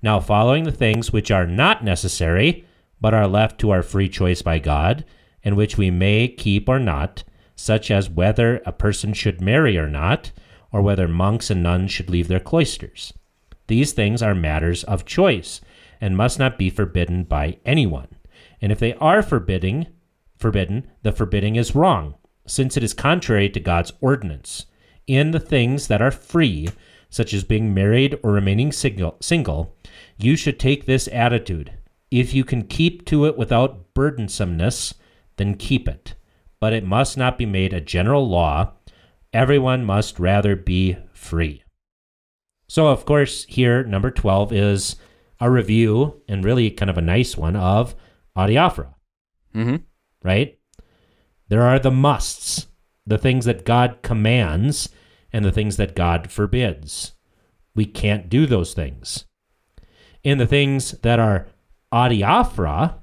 Now, 0.00 0.20
following 0.20 0.62
the 0.62 0.70
things 0.70 1.12
which 1.12 1.32
are 1.32 1.48
not 1.48 1.82
necessary, 1.82 2.64
but 3.00 3.12
are 3.12 3.26
left 3.26 3.58
to 3.62 3.70
our 3.70 3.82
free 3.82 4.08
choice 4.08 4.40
by 4.40 4.60
God, 4.60 5.04
and 5.42 5.56
which 5.56 5.76
we 5.76 5.90
may 5.90 6.28
keep 6.28 6.68
or 6.68 6.78
not, 6.78 7.24
such 7.60 7.90
as 7.90 8.08
whether 8.08 8.62
a 8.64 8.72
person 8.72 9.12
should 9.12 9.38
marry 9.38 9.76
or 9.76 9.86
not, 9.86 10.32
or 10.72 10.80
whether 10.80 11.06
monks 11.06 11.50
and 11.50 11.62
nuns 11.62 11.92
should 11.92 12.08
leave 12.08 12.26
their 12.26 12.40
cloisters. 12.40 13.12
These 13.66 13.92
things 13.92 14.22
are 14.22 14.34
matters 14.34 14.82
of 14.84 15.04
choice, 15.04 15.60
and 16.00 16.16
must 16.16 16.38
not 16.38 16.56
be 16.56 16.70
forbidden 16.70 17.24
by 17.24 17.58
anyone. 17.66 18.08
And 18.62 18.72
if 18.72 18.78
they 18.78 18.94
are 18.94 19.22
forbidding, 19.22 19.88
forbidden, 20.38 20.90
the 21.02 21.12
forbidding 21.12 21.56
is 21.56 21.74
wrong, 21.74 22.14
since 22.46 22.78
it 22.78 22.82
is 22.82 22.94
contrary 22.94 23.50
to 23.50 23.60
God's 23.60 23.92
ordinance. 24.00 24.64
In 25.06 25.32
the 25.32 25.38
things 25.38 25.88
that 25.88 26.00
are 26.00 26.10
free, 26.10 26.68
such 27.10 27.34
as 27.34 27.44
being 27.44 27.74
married 27.74 28.18
or 28.22 28.32
remaining 28.32 28.72
single, 28.72 29.18
single, 29.20 29.76
you 30.16 30.34
should 30.34 30.58
take 30.58 30.86
this 30.86 31.08
attitude. 31.08 31.74
If 32.10 32.32
you 32.32 32.42
can 32.42 32.62
keep 32.62 33.04
to 33.06 33.26
it 33.26 33.36
without 33.36 33.92
burdensomeness, 33.92 34.94
then 35.36 35.56
keep 35.56 35.86
it. 35.86 36.14
But 36.60 36.72
it 36.72 36.84
must 36.84 37.16
not 37.16 37.38
be 37.38 37.46
made 37.46 37.72
a 37.72 37.80
general 37.80 38.28
law. 38.28 38.72
Everyone 39.32 39.84
must 39.84 40.18
rather 40.18 40.56
be 40.56 40.96
free. 41.12 41.64
So, 42.68 42.88
of 42.88 43.04
course, 43.04 43.44
here, 43.48 43.82
number 43.82 44.10
12 44.10 44.52
is 44.52 44.96
a 45.40 45.50
review, 45.50 46.22
and 46.28 46.44
really 46.44 46.70
kind 46.70 46.90
of 46.90 46.98
a 46.98 47.02
nice 47.02 47.36
one, 47.36 47.56
of 47.56 47.94
Adiaphora 48.36 48.94
mm-hmm. 49.54 49.76
right? 50.22 50.58
There 51.48 51.62
are 51.62 51.78
the 51.78 51.90
musts, 51.90 52.66
the 53.06 53.18
things 53.18 53.44
that 53.44 53.64
God 53.64 53.98
commands 54.02 54.88
and 55.32 55.44
the 55.44 55.52
things 55.52 55.76
that 55.76 55.96
God 55.96 56.30
forbids. 56.30 57.12
We 57.74 57.86
can't 57.86 58.28
do 58.28 58.46
those 58.46 58.74
things. 58.74 59.24
In 60.22 60.38
the 60.38 60.46
things 60.46 60.92
that 61.02 61.18
are 61.18 61.48
adiaphora, 61.92 62.94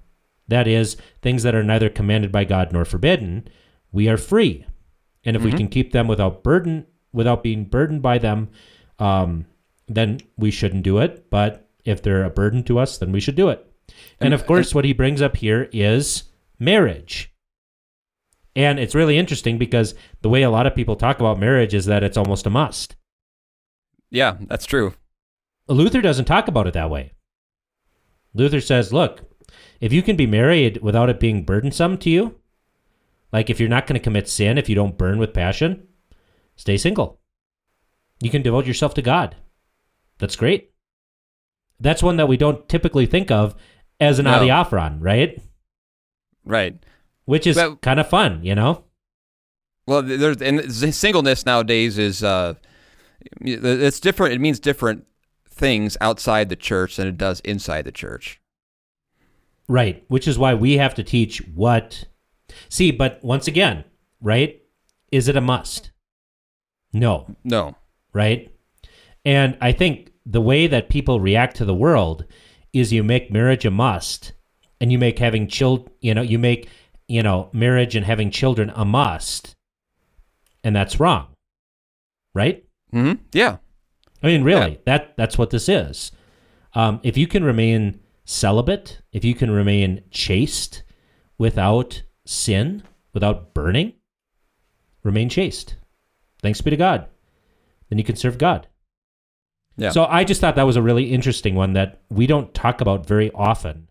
that 0.48 0.68
is, 0.68 0.98
things 1.22 1.44
that 1.44 1.56
are 1.56 1.64
neither 1.64 1.90
commanded 1.90 2.32
by 2.32 2.44
God 2.44 2.72
nor 2.72 2.86
forbidden, 2.86 3.48
we 3.92 4.08
are 4.08 4.18
free. 4.18 4.66
And 5.26 5.36
if 5.36 5.44
we 5.44 5.52
can 5.52 5.68
keep 5.68 5.92
them 5.92 6.08
without 6.08 6.42
burden, 6.44 6.86
without 7.12 7.44
being 7.44 7.66
burdened 7.66 8.02
by 8.02 8.18
them, 8.18 8.50
um, 9.00 9.46
then 9.88 10.20
we 10.38 10.52
shouldn't 10.52 10.84
do 10.84 11.00
it. 11.00 11.30
But 11.30 11.70
if 11.84 12.02
they're 12.02 12.24
a 12.24 12.30
burden 12.30 12.64
to 12.64 12.80
us, 12.80 12.98
then 12.98 13.12
we 13.12 13.20
should 13.20 13.36
do 13.36 13.50
it. 13.50 13.66
And, 14.20 14.28
And- 14.28 14.34
of 14.34 14.46
course, 14.46 14.74
what 14.74 14.86
he 14.86 14.94
brings 14.94 15.22
up 15.22 15.38
here 15.38 15.70
is 15.74 16.24
marriage. 16.60 17.34
And 18.56 18.80
it's 18.80 18.96
really 18.96 19.18
interesting 19.18 19.58
because 19.58 19.94
the 20.22 20.30
way 20.30 20.42
a 20.44 20.50
lot 20.50 20.66
of 20.66 20.76
people 20.76 20.96
talk 20.96 21.20
about 21.20 21.40
marriage 21.40 21.74
is 21.74 21.86
that 21.86 22.04
it's 22.04 22.18
almost 22.18 22.46
a 22.46 22.50
must. 22.50 22.96
yeah 24.10 24.38
that's 24.48 24.66
true 24.66 24.94
Luther 25.68 26.00
doesn't 26.02 26.26
talk 26.26 26.48
about 26.48 26.66
it 26.66 26.74
that 26.76 26.90
way. 26.90 27.12
Luther 28.34 28.62
says, 28.62 28.94
look, 28.94 29.22
if 29.80 29.94
you 29.94 30.02
can 30.02 30.16
be 30.16 30.28
married 30.28 30.82
without 30.82 31.10
it 31.10 31.20
being 31.20 31.44
burdensome 31.44 31.98
to 32.00 32.10
you, 32.10 32.36
like 33.32 33.50
if 33.50 33.60
you're 33.60 33.70
not 33.70 33.88
going 33.88 34.00
to 34.00 34.04
commit 34.04 34.28
sin, 34.28 34.58
if 34.58 34.70
you 34.70 34.76
don't 34.76 34.98
burn 34.98 35.20
with 35.20 35.34
passion, 35.34 35.88
stay 36.56 36.78
single. 36.78 37.20
You 38.20 38.30
can 38.30 38.42
devote 38.42 38.66
yourself 38.66 38.94
to 38.96 39.02
God. 39.02 39.36
That's 40.18 40.36
great. 40.36 40.72
That's 41.80 42.02
one 42.02 42.18
that 42.18 42.28
we 42.28 42.38
don't 42.38 42.68
typically 42.68 43.06
think 43.06 43.30
of 43.30 43.56
as 44.00 44.18
an 44.20 44.26
No. 44.26 44.40
adiaphoron, 44.40 44.98
right? 45.00 45.40
right 46.44 46.78
Which 47.26 47.46
is 47.46 47.60
kind 47.82 48.00
of 48.00 48.10
fun, 48.10 48.44
you 48.44 48.56
know? 48.56 48.86
Well, 49.86 50.02
there's 50.02 50.42
and 50.42 50.74
singleness 50.74 51.46
nowadays 51.46 51.98
is 51.98 52.24
uh, 52.24 52.56
it's 53.42 54.00
different. 54.00 54.34
It 54.34 54.42
means 54.42 54.60
different 54.60 55.06
things 55.50 55.96
outside 56.02 56.50
the 56.50 56.56
church 56.56 56.98
than 56.98 57.08
it 57.08 57.18
does 57.18 57.40
inside 57.42 57.86
the 57.86 57.92
church. 57.92 58.42
Right. 59.68 60.04
Which 60.08 60.28
is 60.28 60.38
why 60.40 60.54
we 60.54 60.78
have 60.78 60.96
to 60.96 61.04
teach 61.04 61.40
what. 61.54 62.06
See, 62.70 62.92
but 62.92 63.24
once 63.24 63.48
again, 63.48 63.84
right? 64.22 64.62
Is 65.12 65.28
it 65.28 65.36
a 65.36 65.42
must? 65.42 65.92
No. 66.94 67.36
No. 67.44 67.76
Right. 68.14 68.52
And 69.26 69.58
I 69.62 69.72
think 69.74 70.12
the 70.26 70.42
way 70.42 70.68
that 70.68 70.90
people 70.90 71.20
react 71.20 71.58
to 71.58 71.66
the 71.66 71.74
world 71.76 72.26
is 72.74 72.94
you 72.94 73.04
make 73.04 73.32
marriage 73.32 73.66
a 73.66 73.72
must 73.72 74.34
and 74.80 74.92
you 74.92 74.98
make 74.98 75.20
having 75.20 75.48
children, 75.48 75.92
you 76.02 76.14
know, 76.14 76.22
you 76.22 76.40
make, 76.40 76.70
you 77.08 77.24
know, 77.24 77.50
marriage 77.54 77.96
and 77.96 78.06
having 78.06 78.32
children 78.32 78.72
a 78.76 78.86
must. 78.86 79.56
And 80.64 80.76
that's 80.76 81.00
wrong. 81.00 81.28
Right? 82.34 82.64
hmm 82.92 83.14
Yeah. 83.34 83.58
I 84.24 84.28
mean, 84.28 84.44
really, 84.44 84.72
Yeah. 84.72 84.78
that 84.86 85.18
that's 85.18 85.38
what 85.38 85.50
this 85.50 85.68
is. 85.70 86.12
Um, 86.74 87.00
if 87.04 87.18
you 87.18 87.28
can 87.28 87.44
remain 87.44 88.00
celibate, 88.28 89.02
if 89.14 89.24
you 89.24 89.34
can 89.34 89.50
remain 89.50 90.04
chaste 90.12 90.84
without 91.38 92.04
sin, 92.26 92.84
without 93.14 93.54
burning, 93.54 93.94
remain 95.04 95.30
chaste. 95.30 95.76
Thanks 96.42 96.60
be 96.62 96.70
to 96.70 96.78
God. 96.78 97.08
Then 97.90 97.98
you 97.98 98.04
can 98.04 98.18
serve 98.18 98.38
God. 98.38 98.68
Yeah. 99.78 99.92
So 99.92 100.06
I 100.06 100.24
just 100.26 100.42
thought 100.42 100.56
that 100.58 100.64
was 100.64 100.76
a 100.76 100.82
really 100.82 101.12
interesting 101.14 101.56
one 101.56 101.74
that 101.74 102.02
we 102.10 102.28
don't 102.28 102.54
talk 102.54 102.82
about 102.82 103.08
very 103.08 103.32
often. 103.32 103.88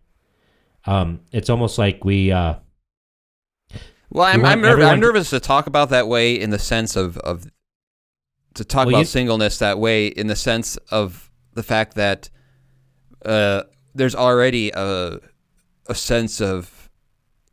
Um, 0.85 1.21
it's 1.33 1.49
almost 1.49 1.79
like 1.79 2.05
we. 2.05 2.31
Uh, 2.31 2.57
Well, 4.11 4.25
I'm 4.27 4.43
want 4.43 4.53
I'm, 4.53 4.63
nerv- 4.63 4.87
I'm 4.87 5.01
to- 5.01 5.07
nervous 5.07 5.31
to 5.31 5.41
talk 5.41 5.67
about 5.67 5.89
that 5.91 6.09
way 6.09 6.35
in 6.39 6.51
the 6.51 6.59
sense 6.59 6.95
of 6.95 7.17
of 7.19 7.47
to 8.55 8.65
talk 8.65 8.87
Well, 8.87 8.97
about 8.97 8.99
you- 9.01 9.05
singleness 9.07 9.59
that 9.59 9.79
way 9.79 10.09
in 10.09 10.27
the 10.27 10.37
sense 10.37 10.77
of 10.91 11.31
the 11.55 11.63
fact 11.63 11.95
that 11.95 12.29
uh, 13.25 13.63
there's 13.97 14.15
already 14.15 14.71
a 14.75 15.21
a 15.87 15.95
sense 15.95 16.41
of 16.41 16.91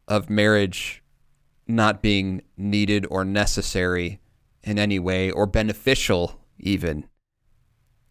of 0.08 0.29
marriage 0.29 1.03
not 1.67 2.01
being 2.01 2.41
needed 2.58 3.06
or 3.10 3.23
necessary 3.23 4.19
in 4.63 4.77
any 4.77 4.99
way 4.99 5.32
or 5.32 5.45
beneficial 5.45 6.39
even 6.60 7.06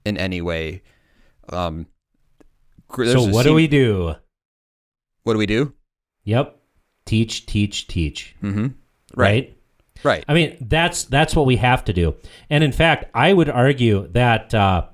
in 0.05 0.17
any 0.17 0.41
way. 0.41 0.83
Um, 1.49 1.87
so 2.95 3.29
what 3.29 3.45
do 3.45 3.55
we 3.55 3.69
do? 3.69 4.15
What 5.23 5.35
do 5.35 5.39
we 5.39 5.47
do? 5.47 5.73
Yep. 6.25 6.59
Teach, 7.05 7.47
teach, 7.47 7.87
teach. 7.87 8.37
Mm-hmm. 8.43 8.69
right? 9.17 9.57
Right. 10.05 10.25
I 10.29 10.35
mean, 10.35 10.57
that's 10.61 11.05
that's 11.05 11.37
what 11.37 11.47
we 11.47 11.57
have 11.57 11.85
to 11.85 11.93
do. 11.93 12.17
And 12.51 12.65
in 12.65 12.73
fact, 12.73 13.05
I 13.15 13.33
would 13.33 13.49
argue 13.49 14.09
that 14.09 14.53
uh, 14.53 14.87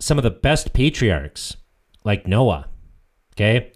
some 0.00 0.18
of 0.18 0.24
the 0.24 0.30
best 0.30 0.72
patriarchs, 0.74 1.56
like 2.04 2.26
Noah, 2.26 2.68
okay, 3.34 3.72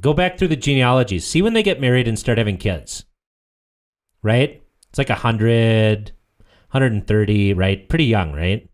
go 0.00 0.12
back 0.12 0.38
through 0.38 0.48
the 0.48 0.56
genealogies, 0.56 1.26
see 1.26 1.42
when 1.42 1.52
they 1.52 1.62
get 1.62 1.80
married 1.80 2.08
and 2.08 2.18
start 2.18 2.38
having 2.38 2.56
kids, 2.56 3.04
right? 4.22 4.62
It's 4.88 4.98
like 4.98 5.08
100, 5.08 6.12
130, 6.70 7.54
right? 7.54 7.88
Pretty 7.88 8.04
young, 8.04 8.32
right? 8.32 8.68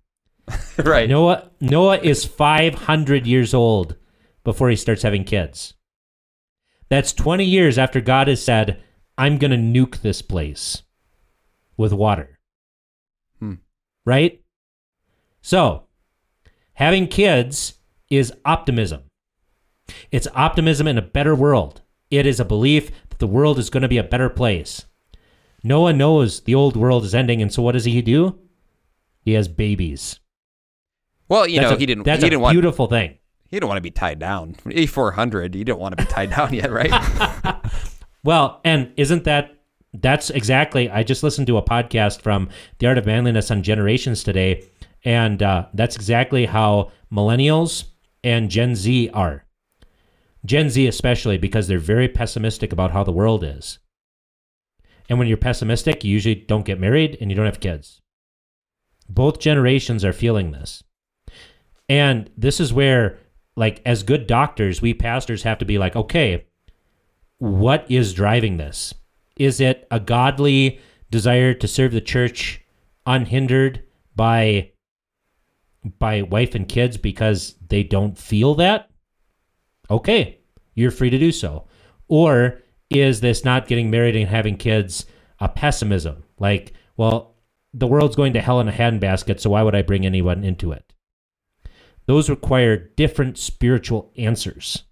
right. 0.79 1.09
Noah 1.09 1.51
Noah 1.61 1.99
is 1.99 2.25
500 2.25 3.27
years 3.27 3.55
old 3.55 3.97
before 4.45 4.71
he 4.71 4.77
starts 4.77 5.03
having 5.03 5.25
kids. 5.25 5.75
That's 6.89 7.13
20 7.13 7.45
years 7.45 7.77
after 7.77 8.01
God 8.01 8.29
has 8.29 8.43
said, 8.43 8.83
"I'm 9.19 9.39
going 9.39 9.51
to 9.51 9.57
nuke 9.57 10.01
this 10.01 10.23
place 10.23 10.83
with 11.77 11.93
water." 11.93 12.39
Hmm. 13.41 13.55
Right? 14.07 14.43
So, 15.43 15.85
having 16.75 17.09
kids 17.09 17.75
is 18.11 18.33
optimism. 18.45 19.03
It's 20.11 20.29
optimism 20.35 20.87
in 20.87 20.99
a 20.99 21.03
better 21.03 21.35
world. 21.35 21.83
It 22.11 22.27
is 22.27 22.41
a 22.41 22.45
belief 22.45 22.91
that 23.11 23.19
the 23.19 23.27
world 23.27 23.59
is 23.59 23.71
going 23.71 23.83
to 23.83 23.89
be 23.89 23.99
a 23.99 24.03
better 24.05 24.29
place. 24.31 24.85
Noah 25.63 25.93
knows 25.93 26.41
the 26.43 26.55
old 26.55 26.77
world 26.77 27.05
is 27.05 27.15
ending, 27.15 27.43
and 27.43 27.53
so 27.53 27.63
what 27.63 27.73
does 27.73 27.85
he 27.85 28.01
do? 28.03 28.39
He 29.23 29.33
has 29.33 29.49
babies. 29.49 30.21
Well, 31.29 31.47
you 31.47 31.61
That's 31.61 31.71
know, 31.71 31.77
a- 31.77 31.81
he 31.81 31.87
didn't. 31.87 32.05
That's 32.05 32.23
he 32.23 32.27
a 32.29 32.31
didn't 32.31 32.43
want. 32.43 32.55
beautiful 32.55 32.87
thing. 32.87 33.19
You 33.51 33.61
don't 33.61 33.69
want 33.69 33.79
to 33.79 33.83
be 33.83 33.91
tied 33.91 34.19
down. 34.19 34.57
E 34.71 34.87
four 34.87 35.11
hundred. 35.13 35.55
You 35.55 35.65
don't 35.65 35.81
want 35.81 35.97
to 35.97 36.05
be 36.05 36.11
tied 36.11 36.31
down 36.31 36.53
yet, 36.55 36.71
right? 36.71 36.91
Well, 38.25 38.61
and 38.65 38.93
isn't 38.97 39.25
that 39.25 39.55
that's 39.95 40.29
exactly 40.31 40.91
I 40.91 41.03
just 41.03 41.23
listened 41.23 41.47
to 41.47 41.57
a 41.57 41.63
podcast 41.63 42.21
from 42.21 42.49
The 42.79 42.89
Art 42.89 42.99
of 42.99 43.07
Manliness 43.07 43.51
on 43.51 43.63
Generations 43.63 44.23
today, 44.25 44.65
and 45.05 45.43
uh, 45.43 45.67
that's 45.73 45.95
exactly 45.97 46.45
how 46.45 46.91
millennials 47.13 47.85
and 48.29 48.51
Gen 48.51 48.75
Z 48.75 49.09
are. 49.15 49.47
Gen 50.45 50.69
Z 50.69 50.87
especially 50.87 51.39
because 51.39 51.67
they're 51.67 51.79
very 51.79 52.09
pessimistic 52.09 52.75
about 52.75 52.91
how 52.91 53.03
the 53.03 53.11
world 53.11 53.43
is. 53.43 53.79
And 55.09 55.19
when 55.19 55.29
you're 55.29 55.39
pessimistic, 55.39 56.05
you 56.05 56.13
usually 56.13 56.35
don't 56.35 56.67
get 56.67 56.79
married 56.79 57.17
and 57.23 57.31
you 57.31 57.37
don't 57.37 57.47
have 57.47 57.59
kids. 57.59 58.03
Both 59.09 59.39
generations 59.39 60.05
are 60.05 60.13
feeling 60.13 60.53
this. 60.53 60.85
And 61.89 62.29
this 62.37 62.61
is 62.61 62.71
where 62.71 63.19
like 63.57 63.81
as 63.87 64.03
good 64.03 64.27
doctors, 64.27 64.83
we 64.83 64.93
pastors 64.93 65.45
have 65.45 65.57
to 65.59 65.65
be 65.65 65.79
like, 65.79 65.97
okay, 65.97 66.45
what 67.39 67.91
is 67.91 68.13
driving 68.13 68.59
this? 68.59 68.93
Is 69.39 69.59
it 69.59 69.89
a 69.91 69.99
godly 69.99 70.81
desire 71.11 71.55
to 71.55 71.67
serve 71.67 71.93
the 71.93 72.03
church 72.03 72.61
unhindered 73.07 73.85
by 74.15 74.73
by 75.99 76.23
wife 76.23 76.55
and 76.55 76.69
kids 76.69 76.97
because 76.97 77.55
they 77.69 77.83
don't 77.83 78.19
feel 78.19 78.55
that? 78.57 78.91
Okay, 79.91 80.41
you're 80.75 80.91
free 80.91 81.11
to 81.11 81.19
do 81.19 81.33
so. 81.33 81.67
Or 82.09 82.61
is 82.91 83.21
this 83.21 83.45
not 83.45 83.69
getting 83.69 83.91
married 83.91 84.17
and 84.17 84.29
having 84.29 84.57
kids 84.57 85.07
a 85.41 85.49
pessimism? 85.49 86.25
Like, 86.39 86.73
well, 86.97 87.35
the 87.73 87.87
world's 87.87 88.17
going 88.17 88.33
to 88.33 88.41
hell 88.41 88.61
in 88.61 88.69
a 88.69 88.73
handbasket, 88.73 89.41
so 89.41 89.51
why 89.51 89.63
would 89.63 89.75
I 89.75 89.83
bring 89.83 90.07
anyone 90.07 90.45
into 90.45 90.73
it? 90.73 90.93
Those 92.07 92.31
require 92.31 92.77
different 92.77 93.37
spiritual 93.37 94.11
answers, 94.17 94.85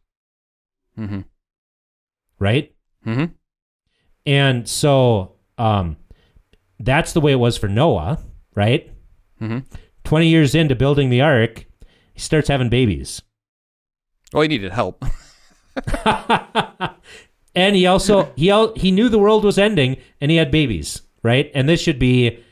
mm-hmm. 0.99 1.21
right? 2.39 2.75
Mm-hmm. 3.07 3.33
And 4.27 4.69
so 4.69 5.37
um, 5.57 5.97
that's 6.79 7.15
the 7.15 7.21
way 7.21 7.33
it 7.33 7.37
was 7.37 7.57
for 7.57 7.69
Noah, 7.69 8.19
right? 8.55 8.93
Mm-hmm. 9.41 9.59
20 10.07 10.29
years 10.29 10.55
into 10.55 10.75
building 10.75 11.11
the 11.11 11.21
ark, 11.21 11.67
he 12.15 12.21
starts 12.21 12.49
having 12.49 12.69
babies. 12.69 13.23
Well, 14.33 14.43
he 14.43 14.49
needed 14.49 14.73
help. 14.73 15.05
and 17.55 17.77
he 17.77 17.87
also 17.87 18.33
he 18.37 18.51
al- 18.51 18.75
he 18.75 18.91
knew 18.91 19.09
the 19.09 19.19
world 19.19 19.45
was 19.45 19.59
ending 19.59 19.97
and 20.21 20.31
he 20.31 20.37
had 20.37 20.51
babies, 20.51 21.03
right? 21.23 21.51
And 21.55 21.69
this 21.69 21.81
should 21.81 21.99
be 21.99 22.43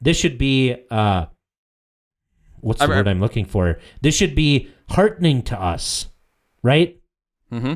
this 0.00 0.16
should 0.16 0.36
be 0.36 0.76
uh 0.90 1.26
what's 2.60 2.80
the 2.80 2.84
I'm- 2.84 2.90
word 2.90 3.08
I'm 3.08 3.20
looking 3.20 3.44
for? 3.46 3.78
This 4.02 4.14
should 4.14 4.34
be 4.34 4.68
heartening 4.90 5.42
to 5.44 5.60
us, 5.60 6.08
right? 6.62 7.00
Mm-hmm. 7.52 7.74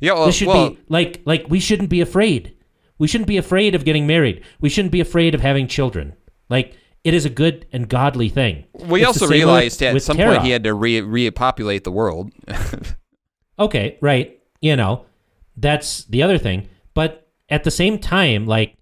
Yeah. 0.00 0.14
Well, 0.14 0.26
this 0.26 0.34
should 0.36 0.48
well, 0.48 0.70
be 0.70 0.78
like 0.88 1.22
like 1.24 1.46
we 1.48 1.60
shouldn't 1.60 1.90
be 1.90 2.00
afraid. 2.00 2.56
We 2.98 3.06
shouldn't 3.06 3.28
be 3.28 3.36
afraid 3.36 3.74
of 3.74 3.84
getting 3.84 4.06
married. 4.06 4.42
We 4.60 4.68
shouldn't 4.68 4.92
be 4.92 5.00
afraid 5.00 5.34
of 5.34 5.40
having 5.40 5.68
children. 5.68 6.14
Like 6.48 6.76
it 7.04 7.14
is 7.14 7.24
a 7.24 7.30
good 7.30 7.66
and 7.72 7.88
godly 7.88 8.28
thing. 8.28 8.64
we 8.74 9.00
It's 9.00 9.08
also 9.08 9.26
realized 9.26 9.82
at 9.82 10.00
some 10.02 10.16
Terah. 10.16 10.34
point 10.34 10.44
he 10.44 10.50
had 10.50 10.64
to 10.64 10.74
re- 10.74 11.00
repopulate 11.00 11.84
the 11.84 11.92
world. 11.92 12.32
Okay, 13.58 13.98
right. 14.00 14.40
You 14.60 14.76
know, 14.76 15.04
that's 15.56 16.04
the 16.04 16.22
other 16.22 16.38
thing. 16.38 16.68
But 16.94 17.28
at 17.48 17.64
the 17.64 17.70
same 17.70 17.98
time, 17.98 18.46
like 18.46 18.76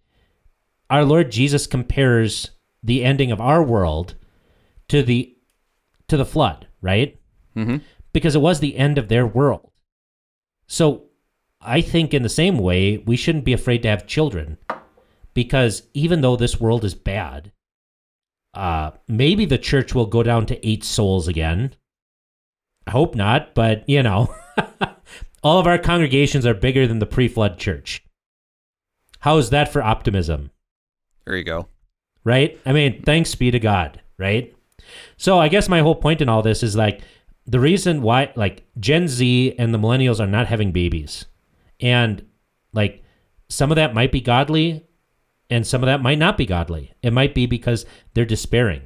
our 0.89 1.05
Lord 1.05 1.31
Jesus 1.31 1.67
compares 1.67 2.53
the 2.83 3.05
ending 3.05 3.31
of 3.33 3.41
our 3.41 3.63
world 3.63 4.15
to 4.89 5.03
the 5.03 5.37
to 6.09 6.17
the 6.17 6.25
flood, 6.25 6.67
right? 6.81 7.19
mm-hmm. 7.57 7.79
Because 8.13 8.35
it 8.35 8.41
was 8.41 8.61
the 8.61 8.77
end 8.77 8.97
of 8.97 9.09
their 9.09 9.27
world. 9.27 9.71
So 10.67 11.05
I 11.61 11.81
think 11.81 12.15
in 12.15 12.23
the 12.23 12.29
same 12.29 12.59
way, 12.59 12.99
we 12.99 13.17
shouldn't 13.17 13.45
be 13.45 13.53
afraid 13.53 13.83
to 13.83 13.89
have 13.89 14.07
children. 14.07 14.57
Because 15.35 15.83
even 15.95 16.21
though 16.21 16.37
this 16.37 16.59
world 16.59 16.85
is 16.85 16.95
bad, 16.95 17.53
uh 18.55 18.91
maybe 19.09 19.45
the 19.45 19.59
church 19.59 19.95
will 19.95 20.07
go 20.07 20.23
down 20.23 20.47
to 20.47 20.67
eight 20.69 20.85
souls 20.85 21.29
again. 21.29 21.75
I 22.87 22.91
hope 22.93 23.15
not, 23.15 23.55
but 23.55 23.89
you 23.89 24.03
know, 24.03 24.35
all 25.43 25.59
of 25.59 25.67
our 25.67 25.79
congregations 25.79 26.45
are 26.47 26.55
bigger 26.55 26.87
than 26.87 26.99
the 26.99 27.07
pre-flood 27.07 27.59
church. 27.59 28.05
How 29.21 29.37
is 29.39 29.51
that 29.51 29.73
for 29.73 29.83
optimism? 29.83 30.51
There 31.27 31.37
you 31.37 31.45
go. 31.45 31.69
right? 32.25 32.59
I 32.67 32.73
mean, 32.73 33.03
thanks 33.03 33.35
be 33.35 33.51
to 33.51 33.59
God, 33.61 34.01
right? 34.19 34.55
So 35.17 35.39
I 35.39 35.49
guess 35.49 35.69
my 35.69 35.81
whole 35.81 35.95
point 35.95 36.21
in 36.21 36.29
all 36.29 36.43
this 36.43 36.63
is 36.63 36.75
like 36.75 37.03
the 37.47 37.61
reason 37.61 38.03
why 38.03 38.33
like 38.35 38.65
Gen 38.79 39.07
Z 39.09 39.55
and 39.59 39.73
the 39.73 39.79
millennials 39.79 40.21
are 40.21 40.27
not 40.27 40.47
having 40.49 40.73
babies. 40.73 41.27
And 41.81 42.25
like 42.73 43.03
some 43.49 43.71
of 43.71 43.77
that 43.77 43.95
might 43.95 44.13
be 44.13 44.21
godly 44.21 44.87
and 45.51 45.67
some 45.67 45.83
of 45.83 45.87
that 45.87 46.03
might 46.03 46.19
not 46.19 46.39
be 46.39 46.47
godly. 46.47 46.93
It 47.03 47.13
might 47.13 47.35
be 47.35 47.47
because 47.47 47.85
they're 48.15 48.25
despairing. 48.25 48.83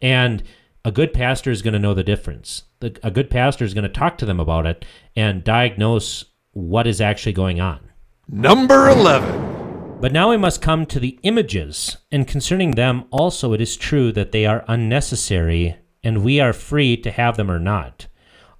And 0.00 0.42
a 0.84 0.92
good 0.92 1.12
pastor 1.12 1.50
is 1.50 1.62
going 1.62 1.72
to 1.72 1.78
know 1.78 1.94
the 1.94 2.04
difference. 2.04 2.64
The, 2.80 2.98
a 3.02 3.10
good 3.10 3.30
pastor 3.30 3.64
is 3.64 3.74
going 3.74 3.84
to 3.84 3.88
talk 3.88 4.18
to 4.18 4.26
them 4.26 4.40
about 4.40 4.66
it 4.66 4.84
and 5.16 5.42
diagnose 5.42 6.24
what 6.52 6.86
is 6.86 7.00
actually 7.00 7.32
going 7.32 7.60
on. 7.60 7.80
Number 8.28 8.88
11. 8.88 9.98
But 10.00 10.12
now 10.12 10.30
we 10.30 10.36
must 10.36 10.60
come 10.60 10.84
to 10.86 10.98
the 10.98 11.18
images, 11.22 11.96
and 12.10 12.26
concerning 12.26 12.72
them 12.72 13.04
also 13.12 13.52
it 13.52 13.60
is 13.60 13.76
true 13.76 14.10
that 14.12 14.32
they 14.32 14.44
are 14.44 14.64
unnecessary, 14.66 15.76
and 16.02 16.24
we 16.24 16.40
are 16.40 16.52
free 16.52 16.96
to 16.96 17.10
have 17.12 17.36
them 17.36 17.48
or 17.48 17.60
not, 17.60 18.08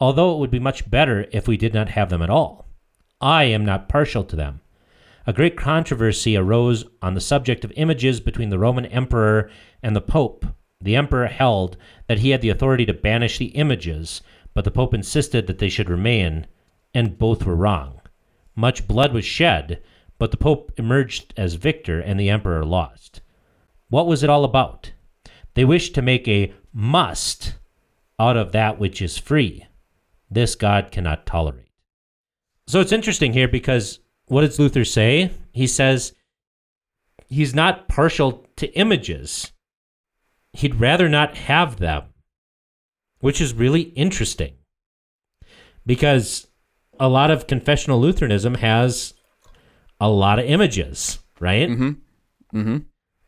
although 0.00 0.34
it 0.34 0.38
would 0.38 0.52
be 0.52 0.60
much 0.60 0.88
better 0.88 1.26
if 1.32 1.48
we 1.48 1.56
did 1.56 1.74
not 1.74 1.88
have 1.88 2.10
them 2.10 2.22
at 2.22 2.30
all. 2.30 2.68
I 3.20 3.44
am 3.44 3.64
not 3.64 3.88
partial 3.88 4.22
to 4.22 4.36
them. 4.36 4.60
A 5.26 5.32
great 5.32 5.56
controversy 5.56 6.36
arose 6.36 6.84
on 7.00 7.14
the 7.14 7.20
subject 7.20 7.64
of 7.64 7.72
images 7.76 8.20
between 8.20 8.50
the 8.50 8.58
Roman 8.58 8.86
emperor 8.86 9.50
and 9.82 9.94
the 9.94 10.00
pope. 10.00 10.44
The 10.80 10.96
emperor 10.96 11.26
held 11.26 11.76
that 12.08 12.18
he 12.18 12.30
had 12.30 12.40
the 12.40 12.48
authority 12.48 12.84
to 12.86 12.92
banish 12.92 13.38
the 13.38 13.46
images, 13.46 14.20
but 14.52 14.64
the 14.64 14.70
pope 14.72 14.92
insisted 14.92 15.46
that 15.46 15.58
they 15.58 15.68
should 15.68 15.88
remain, 15.88 16.46
and 16.92 17.18
both 17.18 17.46
were 17.46 17.54
wrong. 17.54 18.00
Much 18.56 18.88
blood 18.88 19.14
was 19.14 19.24
shed, 19.24 19.80
but 20.18 20.32
the 20.32 20.36
pope 20.36 20.72
emerged 20.76 21.32
as 21.36 21.54
victor 21.54 22.00
and 22.00 22.18
the 22.18 22.28
emperor 22.28 22.64
lost. 22.64 23.20
What 23.88 24.06
was 24.06 24.22
it 24.22 24.30
all 24.30 24.44
about? 24.44 24.92
They 25.54 25.64
wished 25.64 25.94
to 25.94 26.02
make 26.02 26.26
a 26.26 26.52
must 26.72 27.54
out 28.18 28.36
of 28.36 28.52
that 28.52 28.78
which 28.78 29.00
is 29.00 29.18
free. 29.18 29.66
This 30.30 30.54
God 30.54 30.90
cannot 30.90 31.26
tolerate. 31.26 31.68
So 32.66 32.80
it's 32.80 32.92
interesting 32.92 33.32
here 33.32 33.48
because 33.48 34.00
what 34.32 34.40
does 34.40 34.58
Luther 34.58 34.86
say? 34.86 35.30
He 35.52 35.66
says 35.66 36.14
he's 37.26 37.54
not 37.54 37.86
partial 37.86 38.46
to 38.56 38.66
images. 38.68 39.52
He'd 40.54 40.80
rather 40.80 41.06
not 41.06 41.36
have 41.36 41.76
them, 41.76 42.04
which 43.20 43.42
is 43.42 43.52
really 43.52 43.82
interesting 43.82 44.54
because 45.84 46.46
a 46.98 47.10
lot 47.10 47.30
of 47.30 47.46
confessional 47.46 48.00
Lutheranism 48.00 48.54
has 48.54 49.12
a 50.00 50.08
lot 50.08 50.38
of 50.38 50.46
images, 50.46 51.18
right? 51.38 51.68
Mm-hmm. 51.68 52.58
Mm-hmm. 52.58 52.76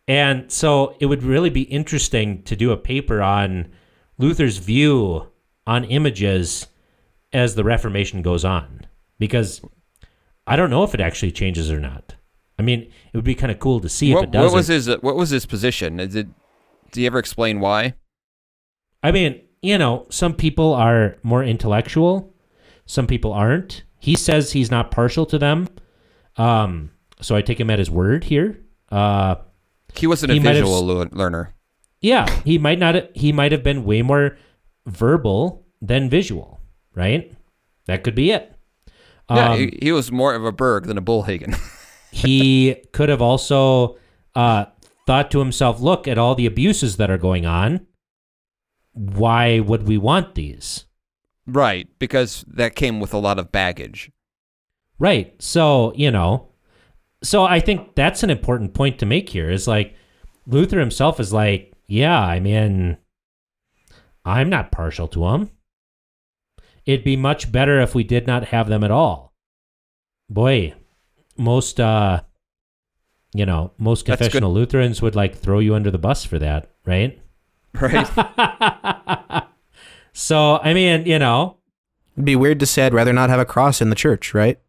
And 0.09 0.51
so 0.51 0.97
it 1.01 1.07
would 1.07 1.23
really 1.23 1.51
be 1.51 1.65
interesting 1.65 2.43
to 2.45 2.57
do 2.57 2.73
a 2.73 2.79
paper 2.79 3.21
on 3.21 3.71
Luther's 4.17 4.57
view 4.57 5.29
on 5.67 5.85
images 5.85 6.67
as 7.31 7.57
the 7.57 7.65
Reformation 7.65 8.23
goes 8.23 8.43
on 8.43 8.87
because 9.19 9.61
I 10.47 10.57
don't 10.57 10.71
know 10.71 10.83
if 10.85 10.95
it 10.95 11.01
actually 11.01 11.33
changes 11.33 11.71
or 11.71 11.81
not. 11.81 12.15
I 12.59 12.63
mean, 12.63 12.81
it 12.83 13.15
would 13.17 13.25
be 13.25 13.35
kind 13.35 13.51
of 13.51 13.59
cool 13.59 13.81
to 13.81 13.89
see 13.89 14.13
if 14.13 14.23
it 14.23 14.31
does. 14.31 14.45
what 14.45 14.55
was 14.57 14.67
his 14.69 14.89
What 15.01 15.17
was 15.17 15.31
his 15.31 15.47
position? 15.47 15.97
Did 15.97 16.13
did 16.13 16.33
he 16.93 17.07
ever 17.07 17.19
explain 17.19 17.61
why? 17.61 17.95
I 19.03 19.11
mean, 19.13 19.41
you 19.63 19.77
know, 19.79 20.07
some 20.11 20.35
people 20.35 20.73
are 20.75 21.17
more 21.23 21.43
intellectual, 21.43 22.35
some 22.87 23.07
people 23.07 23.33
aren't. 23.33 23.83
He 23.99 24.15
says 24.15 24.53
he's 24.53 24.71
not 24.71 24.91
partial 24.91 25.25
to 25.27 25.39
them. 25.39 25.69
Um, 26.37 26.91
so 27.21 27.35
I 27.35 27.43
take 27.43 27.59
him 27.59 27.71
at 27.71 27.79
his 27.79 27.91
word 27.91 28.25
here. 28.25 28.61
Uh, 28.93 29.37
He 29.95 30.07
wasn't 30.07 30.33
a 30.33 30.35
He 30.35 30.41
have 30.41 30.55
visual 30.55 30.83
lear- 30.85 31.09
learner. 31.11 31.55
yeah, 32.01 32.29
he 32.45 32.59
might 32.59 32.79
not. 32.79 33.17
He 33.17 33.33
might 33.33 33.51
have 33.53 33.63
been 33.63 33.85
way 33.85 34.03
more 34.03 34.37
verbal 34.87 35.67
than 35.81 36.09
visual, 36.11 36.61
right? 36.95 37.33
That 37.87 38.05
could 38.05 38.15
be 38.15 38.31
it. 38.31 38.54
Yeah, 39.31 39.53
Um, 39.53 39.59
he, 39.59 39.79
he 39.83 39.93
was 39.93 40.13
more 40.13 40.35
of 40.35 40.45
a 40.45 40.53
Berg 40.53 40.87
than 40.87 40.99
a 40.99 41.03
Bullhagen. 41.03 41.59
he 42.11 42.77
could 42.93 43.09
have 43.09 43.23
also 43.23 43.97
uh, 44.35 44.67
thought 45.07 45.31
to 45.33 45.39
himself, 45.39 45.81
look 45.81 46.07
at 46.09 46.19
all 46.19 46.35
the 46.35 46.47
abuses 46.47 46.97
that 46.97 47.11
are 47.11 47.19
going 47.19 47.47
on. 47.47 47.87
Why 48.93 49.61
would 49.61 49.89
we 49.89 49.99
want 49.99 50.35
these? 50.35 50.87
right, 51.47 51.89
because 51.99 52.45
that 52.49 52.75
came 52.75 53.01
with 53.01 53.13
a 53.13 53.19
lot 53.19 53.39
of 53.39 53.53
baggage. 53.53 54.11
Right. 54.99 55.35
So, 55.43 55.93
you 55.95 56.11
know, 56.11 56.49
so 57.23 57.45
I 57.45 57.61
think 57.61 57.95
that's 57.95 58.23
an 58.23 58.31
important 58.31 58.75
point 58.75 58.99
to 59.01 59.07
make 59.07 59.29
here 59.29 59.51
is 59.51 59.67
like 59.67 59.95
Luther 60.47 60.79
himself 60.79 61.19
is 61.19 61.33
like, 61.33 61.73
yeah, 61.87 62.19
I 62.19 62.41
mean, 62.41 62.97
I'm 64.25 64.49
not 64.49 64.73
partial 64.73 65.09
to 65.09 65.21
them. 65.21 65.51
It'd 66.87 67.05
be 67.05 67.17
much 67.17 67.51
better 67.51 67.81
if 67.81 67.95
we 67.95 68.05
did 68.05 68.27
not 68.27 68.47
have 68.47 68.69
them 68.69 68.85
at 68.85 68.91
all. 68.91 69.33
Boy, 70.29 70.75
most, 71.37 71.81
uh, 71.81 72.23
you 73.35 73.47
know, 73.47 73.73
most 73.79 74.05
confessional 74.05 74.53
Lutherans 74.53 75.01
would 75.03 75.17
like 75.17 75.37
throw 75.37 75.59
you 75.59 75.75
under 75.75 75.91
the 75.91 75.99
bus 75.99 76.25
for 76.25 76.39
that, 76.39 76.71
right? 76.85 77.21
Right. 77.75 78.07
so, 80.13 80.59
I 80.63 80.75
mean, 80.75 81.07
you 81.07 81.19
know, 81.19 81.59
It'd 82.15 82.25
be 82.25 82.37
weird 82.37 82.61
to 82.61 82.67
say 82.67 82.87
I'd 82.87 82.95
rather 82.95 83.13
not 83.13 83.31
have 83.31 83.41
a 83.41 83.45
cross 83.45 83.81
in 83.81 83.91
the 83.91 83.97
church, 83.97 84.35
right? 84.35 84.61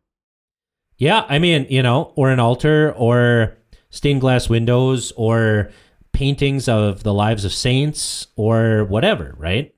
Yeah, 0.98 1.26
I 1.30 1.40
mean, 1.40 1.68
you 1.70 1.84
know, 1.84 2.14
or 2.16 2.32
an 2.32 2.40
altar 2.40 2.94
or 2.98 3.58
stained 3.90 4.22
glass 4.22 4.50
windows 4.50 5.12
or 5.16 5.72
paintings 6.12 6.68
of 6.68 7.04
the 7.04 7.14
lives 7.14 7.46
of 7.46 7.54
saints 7.54 8.28
or 8.36 8.86
whatever, 8.86 9.36
right? 9.38 9.75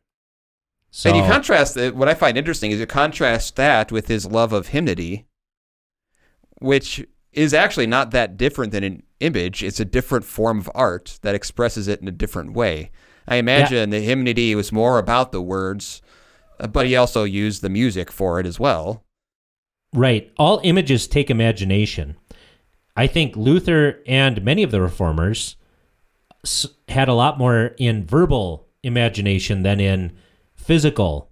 So 0.97 1.11
And 1.11 1.17
you 1.19 1.31
contrast 1.31 1.77
it. 1.77 1.95
What 1.95 2.09
I 2.09 2.15
find 2.15 2.39
interesting 2.39 2.71
is 2.71 2.79
you 2.79 2.87
contrast 2.87 3.55
that 3.55 3.91
with 3.91 4.07
his 4.07 4.25
love 4.25 4.51
of 4.51 4.69
hymnody, 4.69 5.27
which 6.57 7.05
is 7.31 7.53
actually 7.53 7.85
not 7.85 8.09
that 8.11 8.35
different 8.35 8.71
than 8.71 8.83
an 8.83 9.03
image. 9.19 9.63
It's 9.63 9.79
a 9.79 9.85
different 9.85 10.25
form 10.25 10.57
of 10.57 10.71
art 10.73 11.19
that 11.21 11.35
expresses 11.35 11.87
it 11.87 12.01
in 12.01 12.07
a 12.07 12.11
different 12.11 12.53
way. 12.53 12.89
I 13.27 13.35
imagine 13.35 13.91
the 13.91 13.99
hymnody 13.99 14.55
was 14.55 14.71
more 14.71 14.97
about 14.97 15.31
the 15.31 15.39
words, 15.39 16.01
uh, 16.59 16.65
but 16.65 16.87
he 16.87 16.95
also 16.95 17.25
used 17.25 17.61
the 17.61 17.69
music 17.69 18.11
for 18.11 18.39
it 18.39 18.47
as 18.47 18.59
well. 18.59 19.03
right, 19.93 20.33
all 20.39 20.59
images 20.63 21.05
take 21.05 21.29
imagination. 21.29 22.17
I 22.95 23.05
think 23.05 23.35
Luther 23.35 24.01
and 24.07 24.43
many 24.43 24.63
of 24.63 24.71
the 24.71 24.81
reformers 24.81 25.57
had 26.89 27.07
a 27.07 27.13
lot 27.13 27.37
more 27.37 27.75
in 27.77 28.03
verbal 28.03 28.67
imagination 28.81 29.61
than 29.61 29.79
in 29.79 30.17
physical 30.67 31.31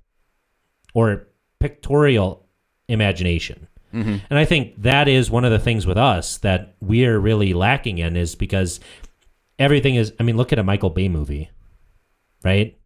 or 0.94 1.28
pictorial 1.60 2.48
imagination. 2.88 3.68
Mm-hmm. 3.94 4.16
And 4.30 4.40
I 4.40 4.46
think 4.46 4.82
that 4.82 5.10
is 5.10 5.30
one 5.30 5.44
of 5.44 5.52
the 5.52 5.60
things 5.60 5.86
with 5.86 5.98
us 5.98 6.38
that 6.38 6.76
we're 6.80 7.20
really 7.20 7.54
lacking 7.54 7.98
in 7.98 8.16
is 8.16 8.34
because 8.34 8.80
everything 9.60 9.96
is 9.96 10.14
I 10.20 10.24
mean, 10.24 10.38
look 10.38 10.54
at 10.54 10.60
a 10.60 10.64
Michael 10.64 10.90
Bay 10.90 11.10
movie. 11.10 11.50
Right? 12.44 12.80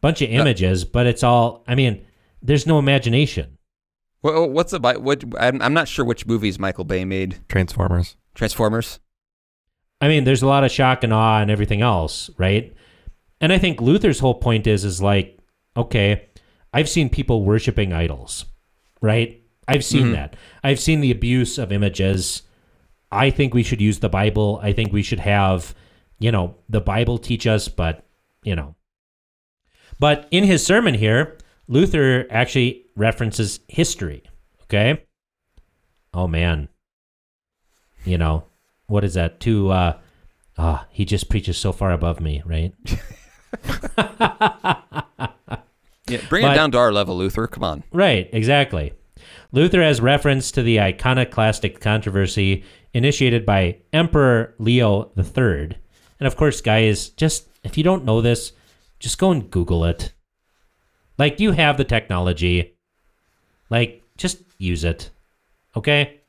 Bunch 0.00 0.22
of 0.22 0.30
images, 0.30 0.84
but 0.84 1.06
it's 1.06 1.22
all 1.22 1.62
I 1.68 1.74
mean, 1.74 2.06
there's 2.40 2.66
no 2.66 2.78
imagination. 2.78 3.58
Well, 4.22 4.48
what's 4.48 4.72
the 4.72 4.80
what? 4.80 5.24
I'm, 5.38 5.60
I'm 5.60 5.74
not 5.74 5.88
sure 5.88 6.04
which 6.06 6.26
movies 6.26 6.58
Michael 6.58 6.84
Bay 6.84 7.04
made. 7.04 7.38
Transformers. 7.48 8.16
Transformers. 8.34 9.00
I 10.00 10.08
mean, 10.08 10.24
there's 10.24 10.42
a 10.42 10.46
lot 10.46 10.64
of 10.64 10.70
shock 10.70 11.04
and 11.04 11.12
awe 11.12 11.40
and 11.40 11.50
everything 11.50 11.82
else, 11.82 12.30
right? 12.38 12.74
And 13.40 13.52
I 13.52 13.58
think 13.58 13.80
Luther's 13.80 14.20
whole 14.20 14.34
point 14.34 14.66
is 14.66 14.84
is 14.84 15.02
like, 15.02 15.39
okay, 15.76 16.28
I've 16.72 16.88
seen 16.88 17.08
people 17.08 17.44
worshiping 17.44 17.92
idols, 17.92 18.44
right? 19.00 19.40
I've 19.68 19.84
seen 19.84 20.08
Mhm. 20.08 20.12
that. 20.12 20.36
I've 20.64 20.80
seen 20.80 21.00
the 21.00 21.10
abuse 21.10 21.58
of 21.58 21.72
images. 21.72 22.42
I 23.12 23.30
think 23.30 23.54
we 23.54 23.62
should 23.62 23.80
use 23.80 24.00
the 24.00 24.08
Bible. 24.08 24.58
I 24.62 24.72
think 24.72 24.92
we 24.92 25.02
should 25.02 25.20
have, 25.20 25.74
you 26.18 26.32
know, 26.32 26.56
the 26.68 26.80
Bible 26.80 27.18
teach 27.18 27.46
us, 27.46 27.68
but, 27.68 28.04
you 28.44 28.56
know. 28.56 28.74
But 29.98 30.26
in 30.30 30.44
his 30.44 30.64
sermon 30.64 30.94
here, 30.94 31.38
Luther 31.68 32.26
actually 32.30 32.86
references 32.96 33.60
history, 33.68 34.22
okay? 34.64 35.02
Oh 36.12 36.26
man. 36.26 36.68
You 38.04 38.18
know, 38.18 38.44
what 38.86 39.04
is 39.04 39.14
that? 39.14 39.38
To 39.40 39.70
uh 39.70 39.98
ah, 40.58 40.86
he 40.90 41.04
just 41.04 41.28
preaches 41.28 41.56
so 41.58 41.72
far 41.72 41.92
above 41.92 42.20
me, 42.20 42.42
right? 42.44 42.74
Yeah, 46.10 46.20
bring 46.28 46.42
But- 46.42 46.52
it 46.52 46.54
down 46.56 46.70
to 46.72 46.78
our 46.78 46.92
level, 46.92 47.16
Luther. 47.16 47.46
Come 47.46 47.64
on. 47.64 47.84
Right, 47.92 48.28
exactly. 48.32 48.92
Luther 49.52 49.82
has 49.82 50.00
reference 50.00 50.50
to 50.52 50.62
the 50.62 50.80
iconoclastic 50.80 51.80
controversy 51.80 52.64
initiated 52.94 53.44
by 53.44 53.76
Emperor 53.92 54.54
Leo 54.58 55.10
III. 55.16 55.76
And 56.18 56.26
of 56.26 56.36
course, 56.36 56.60
guys, 56.60 57.08
just 57.10 57.48
if 57.64 57.76
you 57.76 57.84
don't 57.84 58.04
know 58.04 58.20
this, 58.20 58.52
just 58.98 59.18
go 59.18 59.30
and 59.30 59.50
Google 59.50 59.84
it. 59.84 60.12
Like, 61.18 61.40
you 61.40 61.52
have 61.52 61.76
the 61.76 61.84
technology. 61.84 62.74
Like, 63.68 64.02
just 64.16 64.38
use 64.58 64.84
it. 64.84 65.10
Okay? 65.76 66.20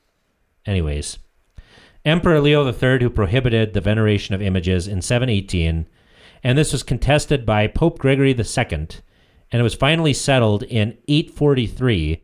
Anyways, 0.66 1.18
Emperor 2.06 2.40
Leo 2.42 2.66
III, 2.66 3.00
who 3.02 3.10
prohibited 3.10 3.74
the 3.74 3.82
veneration 3.82 4.36
of 4.36 4.42
images 4.42 4.88
in 4.88 5.02
718, 5.02 5.88
and 6.44 6.58
this 6.58 6.72
was 6.72 6.84
contested 6.84 7.46
by 7.46 7.68
Pope 7.68 8.00
Gregory 8.00 8.32
II, 8.32 8.88
and 9.52 9.60
it 9.60 9.64
was 9.64 9.76
finally 9.76 10.14
settled 10.14 10.64
in 10.64 10.98
843. 11.08 12.24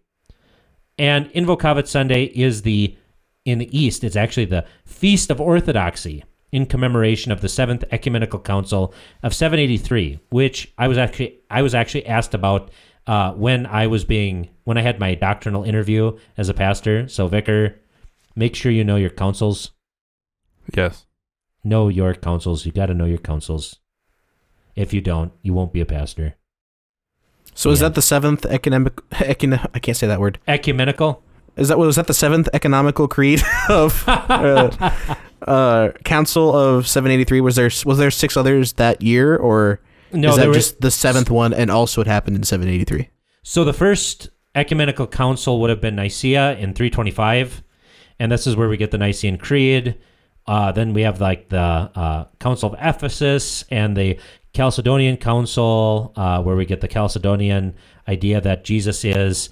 And 0.97 1.30
Invocavit 1.32 1.88
Sunday 1.88 2.23
is 2.25 2.63
the, 2.63 2.97
in 3.45 3.59
the 3.59 3.78
East, 3.78 4.03
it's 4.03 4.15
actually 4.15 4.45
the 4.45 4.65
Feast 4.86 5.30
of 5.30 5.39
Orthodoxy 5.39 6.23
in 6.51 6.65
commemoration 6.65 7.32
of 7.32 7.41
the 7.41 7.49
Seventh 7.49 7.84
Ecumenical 7.91 8.39
Council 8.39 8.93
of 9.23 9.34
783, 9.34 10.19
which 10.30 10.73
I 10.78 10.88
was 10.88 10.97
actually 10.97 11.39
I 11.49 11.61
was 11.61 11.75
actually 11.75 12.05
asked 12.05 12.34
about 12.34 12.71
uh, 13.05 13.34
when 13.34 13.65
I 13.65 13.88
was 13.88 14.05
being 14.05 14.49
when 14.63 14.78
I 14.78 14.82
had 14.82 14.99
my 14.99 15.15
doctrinal 15.15 15.63
interview 15.63 16.17
as 16.38 16.49
a 16.49 16.53
pastor. 16.53 17.07
So 17.07 17.28
vicar, 17.28 17.80
make 18.36 18.55
sure 18.55 18.71
you 18.71 18.84
know 18.84 18.95
your 18.95 19.09
councils. 19.09 19.71
Yes. 20.73 21.05
Know 21.63 21.89
your 21.89 22.13
councils. 22.13 22.65
You 22.65 22.71
got 22.71 22.88
to 22.88 22.93
know 22.93 23.05
your 23.05 23.17
councils. 23.17 23.80
If 24.75 24.93
you 24.93 25.01
don't, 25.01 25.34
you 25.41 25.53
won't 25.53 25.73
be 25.73 25.82
a 25.82 25.86
pastor. 25.86 26.36
So 27.57 27.71
is 27.71 27.79
Yeah. 27.81 27.87
that 27.89 27.95
the 27.95 28.01
seventh 28.03 28.45
economic? 28.45 28.95
Econ- 29.11 29.65
I 29.73 29.79
can't 29.79 29.97
say 29.97 30.05
that 30.07 30.19
word. 30.19 30.37
Ecumenical. 30.47 31.23
Is 31.55 31.69
that 31.69 31.79
was 31.79 31.95
that 31.95 32.05
the 32.05 32.13
seventh 32.13 32.47
economical 32.53 33.07
creed 33.07 33.41
of 33.69 34.03
uh, 34.07 34.69
uh, 35.41 35.89
Council 36.05 36.55
of 36.55 36.87
783? 36.87 37.41
Was 37.41 37.55
there 37.55 37.71
was 37.85 37.97
there 37.97 38.11
six 38.11 38.37
others 38.37 38.73
that 38.73 39.01
year, 39.01 39.35
or 39.35 39.81
No, 40.13 40.29
is 40.29 40.35
that 40.37 40.53
just 40.53 40.81
the 40.81 40.91
seventh 40.91 41.31
one, 41.31 41.53
and 41.53 41.71
also 41.71 41.99
it 42.01 42.07
happened 42.07 42.35
in 42.37 42.43
783? 42.43 43.09
So 43.41 43.63
the 43.63 43.73
first 43.73 44.29
ecumenical 44.53 45.07
council 45.07 45.59
would 45.61 45.71
have 45.71 45.81
been 45.81 45.95
Nicaea 45.95 46.53
in 46.57 46.75
325, 46.75 47.63
and 48.19 48.31
this 48.31 48.45
is 48.45 48.55
where 48.55 48.69
we 48.69 48.77
get 48.77 48.91
the 48.91 48.97
Nicene 48.99 49.37
Creed. 49.39 49.95
Uh, 50.45 50.71
then 50.71 50.93
we 50.93 51.01
have 51.01 51.19
like 51.19 51.49
the 51.49 51.59
uh, 51.59 52.25
Council 52.39 52.71
of 52.73 52.79
Ephesus 52.79 53.65
and 53.71 53.97
the 53.97 54.17
Chalcedonian 54.57 55.19
Council, 55.19 56.13
uh, 56.15 56.41
where 56.41 56.55
we 56.55 56.65
get 56.65 56.81
the 56.81 56.87
Chalcedonian 56.87 57.75
idea 58.07 58.41
that 58.41 58.63
Jesus 58.63 59.05
is 59.05 59.49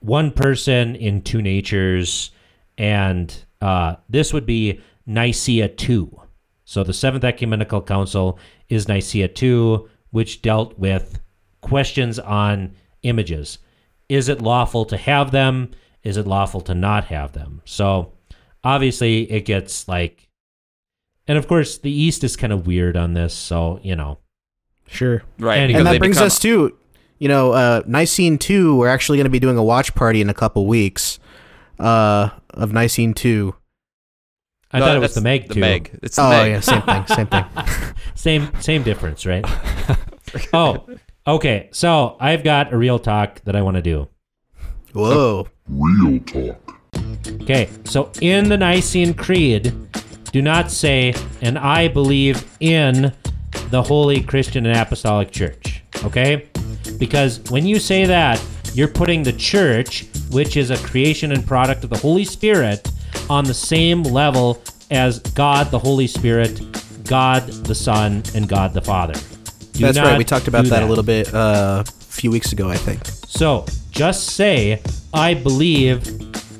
one 0.00 0.32
person 0.32 0.96
in 0.96 1.22
two 1.22 1.40
natures, 1.40 2.32
and 2.76 3.44
uh, 3.60 3.94
this 4.08 4.32
would 4.32 4.46
be 4.46 4.80
Nicaea 5.06 5.68
two. 5.68 6.20
So 6.64 6.82
the 6.82 6.92
Seventh 6.92 7.22
Ecumenical 7.22 7.80
Council 7.80 8.40
is 8.68 8.88
Nicaea 8.88 9.28
two, 9.28 9.88
which 10.10 10.42
dealt 10.42 10.76
with 10.76 11.20
questions 11.60 12.18
on 12.18 12.74
images. 13.04 13.58
Is 14.08 14.28
it 14.28 14.42
lawful 14.42 14.84
to 14.86 14.96
have 14.96 15.30
them? 15.30 15.70
Is 16.02 16.16
it 16.16 16.26
lawful 16.26 16.60
to 16.62 16.74
not 16.74 17.04
have 17.04 17.34
them? 17.34 17.62
So 17.64 18.14
obviously 18.64 19.30
it 19.30 19.44
gets 19.44 19.86
like 19.86 20.28
and 21.28 21.38
of 21.38 21.46
course 21.46 21.78
the 21.78 21.92
East 21.92 22.24
is 22.24 22.34
kind 22.36 22.52
of 22.52 22.66
weird 22.66 22.96
on 22.96 23.14
this, 23.14 23.32
so 23.32 23.78
you 23.84 23.94
know. 23.94 24.18
Sure. 24.90 25.22
Right. 25.38 25.58
And- 25.58 25.76
and 25.76 25.86
that 25.86 25.98
brings 25.98 26.16
become- 26.16 26.26
us 26.26 26.38
to, 26.40 26.76
you 27.18 27.28
know, 27.28 27.52
uh, 27.52 27.82
Nicene 27.86 28.38
2. 28.38 28.76
We're 28.76 28.88
actually 28.88 29.18
going 29.18 29.24
to 29.24 29.30
be 29.30 29.38
doing 29.40 29.56
a 29.56 29.62
watch 29.64 29.94
party 29.94 30.20
in 30.20 30.28
a 30.28 30.34
couple 30.34 30.66
weeks 30.66 31.18
uh, 31.78 32.30
of 32.50 32.72
Nicene 32.72 33.14
2. 33.14 33.54
I 34.72 34.78
No, 34.78 34.84
thought 34.86 34.96
it 34.96 35.00
was 35.00 35.14
the 35.14 35.20
Meg 35.20 35.48
The 35.48 35.54
too. 35.54 35.60
Meg. 35.60 35.98
It's 36.02 36.16
the 36.16 36.22
Oh, 36.22 36.30
Meg. 36.30 36.50
yeah, 36.52 36.60
same 36.60 36.82
thing, 36.82 37.06
same 37.06 37.26
thing. 37.26 37.44
Same 38.14 38.50
same 38.60 38.82
difference, 38.82 39.24
right? 39.24 39.44
oh, 40.52 40.86
okay. 41.26 41.70
So 41.72 42.16
I've 42.20 42.44
got 42.44 42.70
a 42.72 42.76
real 42.76 42.98
talk 42.98 43.40
that 43.44 43.56
I 43.56 43.62
want 43.62 43.76
to 43.76 43.82
do. 43.82 44.08
Whoa. 44.92 45.48
Real 45.68 46.20
talk. 46.20 46.76
Okay, 47.42 47.70
so 47.84 48.10
in 48.20 48.50
the 48.50 48.58
Nicene 48.58 49.14
Creed, 49.14 49.72
do 50.32 50.42
not 50.42 50.70
say, 50.70 51.14
and 51.40 51.58
I 51.58 51.88
believe 51.88 52.44
in 52.60 53.12
the 53.70 53.82
Holy 53.82 54.22
Christian 54.22 54.66
and 54.66 54.76
Apostolic 54.76 55.30
Church. 55.30 55.82
Okay? 56.04 56.48
Because 56.98 57.40
when 57.50 57.66
you 57.66 57.78
say 57.78 58.04
that, 58.04 58.42
you're 58.74 58.88
putting 58.88 59.22
the 59.22 59.32
church, 59.32 60.06
which 60.30 60.56
is 60.56 60.70
a 60.70 60.76
creation 60.78 61.32
and 61.32 61.46
product 61.46 61.84
of 61.84 61.90
the 61.90 61.98
Holy 61.98 62.24
Spirit, 62.24 62.88
on 63.28 63.44
the 63.44 63.54
same 63.54 64.02
level 64.02 64.62
as 64.90 65.18
God 65.20 65.70
the 65.70 65.78
Holy 65.78 66.06
Spirit, 66.06 66.60
God 67.04 67.46
the 67.46 67.74
Son, 67.74 68.22
and 68.34 68.48
God 68.48 68.72
the 68.72 68.80
Father. 68.80 69.14
Do 69.72 69.80
That's 69.80 69.98
right. 69.98 70.18
We 70.18 70.24
talked 70.24 70.48
about 70.48 70.64
do 70.64 70.70
that, 70.70 70.82
a 70.82 70.86
little 70.86 71.04
bit 71.04 71.32
uh, 71.32 71.84
a 71.86 71.90
few 71.90 72.30
weeks 72.30 72.52
ago, 72.52 72.68
I 72.68 72.76
think. 72.76 73.06
so 73.06 73.64
just 73.90 74.30
say, 74.30 74.82
I 75.12 75.34
believe 75.34 76.06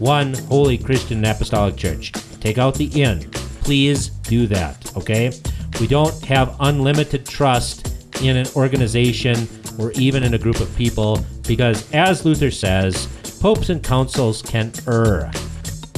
one 0.01 0.35
holy 0.35 0.79
Christian 0.79 1.19
and 1.19 1.27
apostolic 1.27 1.77
church. 1.77 2.13
Take 2.41 2.59
out 2.59 2.75
the 2.75 2.87
in. 3.03 3.31
Please 3.63 4.09
do 4.09 4.47
that, 4.47 4.97
okay? 4.97 5.33
We 5.81 5.87
don't 5.87 6.15
have 6.27 6.57
unlimited 6.61 7.25
trust 7.27 7.87
in 8.23 8.37
an 8.37 8.47
organization 8.55 9.49
or 9.79 9.93
even 9.93 10.23
in 10.23 10.35
a 10.35 10.39
group 10.39 10.61
of 10.61 10.75
people 10.77 11.25
because, 11.47 11.91
as 11.93 12.25
Luther 12.25 12.51
says, 12.51 13.07
popes 13.41 13.71
and 13.71 13.83
councils 13.83 14.43
can 14.43 14.73
err, 14.87 15.31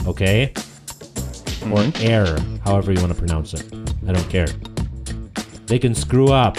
okay? 0.07 0.53
Or 1.70 1.91
err, 1.97 2.39
however 2.64 2.93
you 2.93 3.01
want 3.01 3.12
to 3.12 3.18
pronounce 3.18 3.55
it. 3.55 3.64
I 4.07 4.12
don't 4.12 4.30
care. 4.30 4.47
They 5.66 5.78
can 5.80 5.95
screw 5.95 6.28
up, 6.30 6.59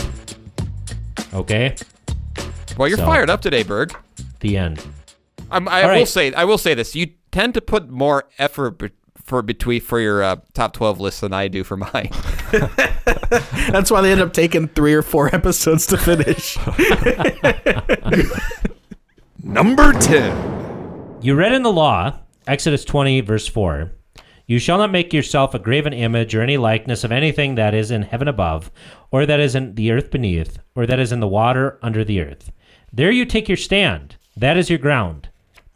okay? 1.33 1.75
Well, 2.77 2.89
you're 2.89 2.97
So- 2.97 3.05
fired 3.05 3.29
up 3.29 3.41
today, 3.41 3.63
Berg. 3.63 3.95
The 4.41 4.57
end. 4.57 4.85
I'm, 5.49 5.67
I 5.69 5.83
All 5.83 5.89
will 5.89 5.95
right. 5.95 6.07
say, 6.07 6.33
I 6.33 6.43
will 6.45 6.57
say 6.57 6.73
this: 6.73 6.95
you 6.95 7.11
tend 7.31 7.53
to 7.53 7.61
put 7.61 7.89
more 7.89 8.25
effort 8.39 8.71
be- 8.79 8.89
for 9.23 9.41
between 9.41 9.79
for 9.81 9.99
your 9.99 10.23
uh, 10.23 10.37
top 10.53 10.73
twelve 10.73 10.99
list 10.99 11.21
than 11.21 11.31
I 11.31 11.47
do 11.47 11.63
for 11.63 11.77
mine. 11.77 12.09
That's 13.71 13.89
why 13.89 14.01
they 14.01 14.11
end 14.11 14.21
up 14.21 14.33
taking 14.33 14.67
three 14.67 14.93
or 14.93 15.01
four 15.01 15.33
episodes 15.33 15.87
to 15.87 15.97
finish. 15.97 16.57
Number 19.43 19.93
10. 19.93 21.17
You 21.21 21.35
read 21.35 21.53
in 21.53 21.63
the 21.63 21.71
law, 21.71 22.19
Exodus 22.47 22.85
20, 22.85 23.21
verse 23.21 23.47
4, 23.47 23.91
You 24.45 24.59
shall 24.59 24.77
not 24.77 24.91
make 24.91 25.13
yourself 25.13 25.53
a 25.53 25.59
graven 25.59 25.93
image 25.93 26.35
or 26.35 26.41
any 26.41 26.57
likeness 26.57 27.03
of 27.03 27.11
anything 27.11 27.55
that 27.55 27.73
is 27.73 27.91
in 27.91 28.03
heaven 28.03 28.27
above, 28.27 28.71
or 29.11 29.25
that 29.25 29.39
is 29.39 29.55
in 29.55 29.75
the 29.75 29.91
earth 29.91 30.11
beneath, 30.11 30.59
or 30.75 30.85
that 30.85 30.99
is 30.99 31.11
in 31.11 31.19
the 31.19 31.27
water 31.27 31.79
under 31.81 32.03
the 32.03 32.21
earth. 32.21 32.51
There 32.91 33.11
you 33.11 33.25
take 33.25 33.47
your 33.47 33.57
stand. 33.57 34.17
That 34.37 34.57
is 34.57 34.69
your 34.69 34.79
ground. 34.79 35.29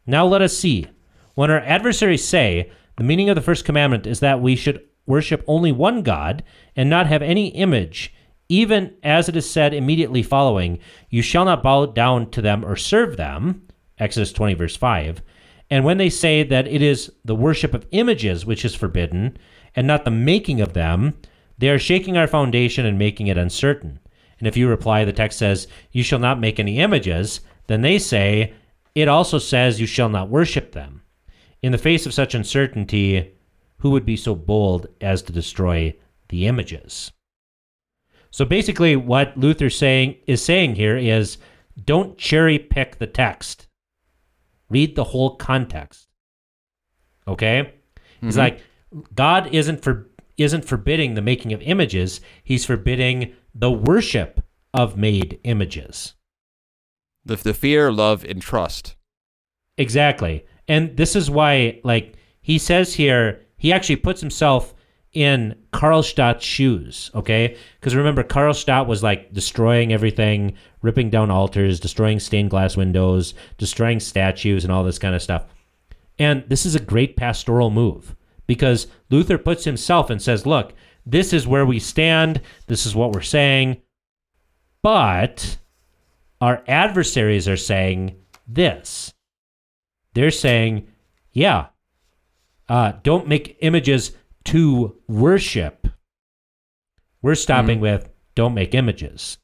Now 0.06 0.26
let 0.26 0.42
us 0.42 0.58
see. 0.58 0.88
When 1.36 1.52
our 1.52 1.60
adversaries 1.60 2.28
say, 2.28 2.72
The 2.98 3.04
meaning 3.04 3.30
of 3.30 3.36
the 3.36 3.42
first 3.42 3.66
commandment 3.66 4.08
is 4.08 4.20
that 4.22 4.42
we 4.42 4.56
should 4.56 4.82
worship 5.08 5.44
only 5.48 5.72
one 5.72 6.04
God 6.04 6.44
and 6.76 6.90
not 6.90 7.08
have 7.08 7.24
any 7.24 7.48
image, 7.48 8.14
even 8.50 8.96
as 9.02 9.28
it 9.28 9.36
is 9.36 9.50
said 9.50 9.74
immediately 9.74 10.22
following, 10.22 10.80
You 11.10 11.22
shall 11.22 11.46
not 11.46 11.64
bow 11.64 11.88
down 11.88 12.30
to 12.32 12.42
them 12.42 12.64
or 12.64 12.76
serve 12.76 13.18
them. 13.18 13.64
Exodus 13.98 14.32
20, 14.32 14.54
verse 14.54 14.76
5. 14.76 15.22
And 15.70 15.84
when 15.84 15.98
they 15.98 16.10
say 16.10 16.44
that 16.44 16.68
it 16.68 16.82
is 16.82 17.12
the 17.26 17.36
worship 17.36 17.74
of 17.74 17.88
images 17.92 18.46
which 18.46 18.64
is 18.64 18.76
forbidden, 18.76 19.38
and 19.76 19.86
not 19.86 20.06
the 20.06 20.12
making 20.12 20.62
of 20.62 20.74
them, 20.74 21.16
they 21.58 21.70
are 21.70 21.80
shaking 21.80 22.16
our 22.18 22.28
foundation 22.28 22.86
and 22.86 22.98
making 22.98 23.28
it 23.28 23.38
uncertain. 23.38 24.00
And 24.40 24.48
if 24.48 24.56
you 24.56 24.70
reply, 24.70 25.04
the 25.04 25.14
text 25.14 25.40
says, 25.40 25.68
You 25.92 26.04
shall 26.04 26.20
not 26.20 26.40
make 26.40 26.60
any 26.60 26.80
images, 26.80 27.42
then 27.68 27.82
they 27.82 28.00
say, 28.00 28.54
It 28.96 29.08
also 29.08 29.40
says, 29.40 29.82
You 29.82 29.88
shall 29.88 30.10
not 30.10 30.30
worship 30.30 30.72
them. 30.72 31.02
In 31.62 31.72
the 31.72 31.78
face 31.78 32.06
of 32.06 32.14
such 32.14 32.36
uncertainty, 32.36 33.34
who 33.80 33.92
would 33.92 34.06
be 34.06 34.16
so 34.16 34.36
bold 34.36 34.88
as 35.02 35.22
to 35.24 35.32
destroy 35.32 35.96
the 36.30 36.48
images? 36.48 37.12
So 38.32 38.46
basically, 38.46 38.96
what 38.96 39.38
Luther 39.38 39.70
saying 39.70 40.18
is 40.28 40.44
saying 40.44 40.76
here 40.76 40.98
is, 40.98 41.38
don't 41.86 42.18
cherry 42.18 42.60
pick 42.60 42.98
the 42.98 43.08
text. 43.08 43.68
Read 44.70 44.96
the 44.96 45.06
whole 45.06 45.36
context. 45.36 46.08
Okay, 47.28 47.74
he's 48.22 48.36
mm-hmm. 48.36 48.40
like, 48.40 48.62
God 49.16 49.54
isn't 49.54 49.84
for 49.84 50.10
isn't 50.38 50.66
forbidding 50.66 51.14
the 51.14 51.22
making 51.22 51.52
of 51.54 51.62
images. 51.62 52.22
He's 52.44 52.66
forbidding 52.66 53.34
the 53.56 53.72
worship 53.72 54.44
of 54.74 54.98
made 54.98 55.40
images. 55.44 56.14
the, 57.28 57.36
the 57.36 57.54
fear, 57.54 57.92
love, 57.92 58.24
and 58.24 58.42
trust. 58.42 58.96
Exactly. 59.78 60.46
And 60.68 60.98
this 60.98 61.16
is 61.16 61.30
why, 61.30 61.80
like, 61.84 62.16
he 62.42 62.58
says 62.58 62.96
here, 62.96 63.46
he 63.58 63.74
actually 63.74 63.98
puts 63.98 64.22
himself 64.22 64.74
in 65.14 65.56
Karlstadt's 65.74 66.44
shoes, 66.44 67.10
okay? 67.16 67.58
Because 67.80 67.96
remember, 67.96 68.24
Karlstadt 68.24 68.88
was 68.88 69.04
like 69.04 69.34
destroying 69.34 69.92
everything, 69.92 70.54
ripping 70.82 71.10
down 71.10 71.32
altars, 71.32 71.80
destroying 71.80 72.20
stained 72.20 72.50
glass 72.50 72.78
windows, 72.78 73.34
destroying 73.58 74.00
statues, 74.00 74.64
and 74.64 74.72
all 74.72 74.84
this 74.84 75.00
kind 75.00 75.16
of 75.16 75.24
stuff. 75.24 75.46
And 76.20 76.44
this 76.48 76.66
is 76.66 76.76
a 76.76 76.80
great 76.80 77.16
pastoral 77.16 77.70
move 77.70 78.16
because 78.48 78.88
Luther 79.10 79.38
puts 79.38 79.64
himself 79.64 80.10
and 80.10 80.22
says, 80.22 80.46
look, 80.46 80.74
this 81.06 81.34
is 81.34 81.48
where 81.48 81.66
we 81.66 81.80
stand, 81.80 82.42
this 82.68 82.86
is 82.86 82.96
what 82.96 83.12
we're 83.12 83.22
saying, 83.22 83.82
but 84.82 85.58
our 86.42 86.64
adversaries 86.68 87.48
are 87.48 87.58
saying 87.58 88.16
this 88.48 89.14
they're 90.18 90.32
saying, 90.32 90.88
yeah, 91.32 91.68
uh, 92.70 92.94
don't 93.04 93.28
make 93.28 93.58
images 93.62 94.12
to 94.46 94.96
worship. 95.08 95.88
We're 97.22 97.36
stopping 97.36 97.80
with 97.80 98.10
don't 98.36 98.54
make 98.54 98.74
images. 98.76 99.38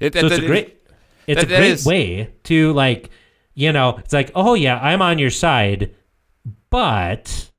It, 0.00 0.14
So 0.14 0.26
it's 0.26 0.36
that- 0.36 0.44
a 0.44 0.46
great, 0.46 0.78
it's 1.26 1.40
that- 1.42 1.52
a 1.52 1.56
great 1.56 1.70
is- 1.72 1.86
way 1.86 2.34
to 2.44 2.72
like, 2.72 3.10
you 3.54 3.72
know, 3.72 3.96
it's 3.98 4.12
like, 4.12 4.30
oh 4.34 4.54
yeah, 4.54 4.78
I'm 4.78 5.02
on 5.02 5.18
your 5.18 5.30
side, 5.30 5.94
but 6.70 7.50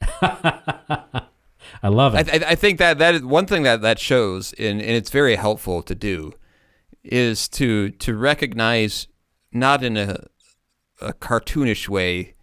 I 0.22 1.88
love 1.88 2.14
it. 2.14 2.28
I, 2.44 2.50
I 2.50 2.54
think 2.54 2.78
that 2.78 2.98
that 2.98 3.14
is 3.16 3.22
one 3.22 3.46
thing 3.46 3.62
that 3.64 3.82
that 3.82 3.98
shows, 3.98 4.52
and, 4.54 4.80
and 4.80 4.90
it's 4.90 5.10
very 5.10 5.36
helpful 5.36 5.82
to 5.82 5.94
do, 5.94 6.32
is 7.02 7.48
to 7.50 7.90
to 7.90 8.16
recognize 8.16 9.08
not 9.52 9.82
in 9.82 9.96
a 9.96 10.24
a 11.00 11.12
cartoonish 11.12 11.88
way, 11.88 12.34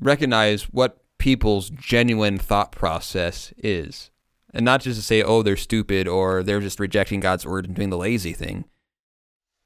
recognize 0.00 0.64
what 0.64 0.98
people's 1.18 1.70
genuine 1.70 2.38
thought 2.38 2.72
process 2.72 3.52
is. 3.58 4.10
And 4.54 4.64
not 4.64 4.80
just 4.80 4.98
to 4.98 5.04
say, 5.04 5.22
oh, 5.22 5.42
they're 5.42 5.56
stupid 5.56 6.08
or 6.08 6.42
they're 6.42 6.60
just 6.60 6.80
rejecting 6.80 7.20
God's 7.20 7.44
word 7.44 7.66
and 7.66 7.74
doing 7.74 7.90
the 7.90 7.98
lazy 7.98 8.32
thing. 8.32 8.64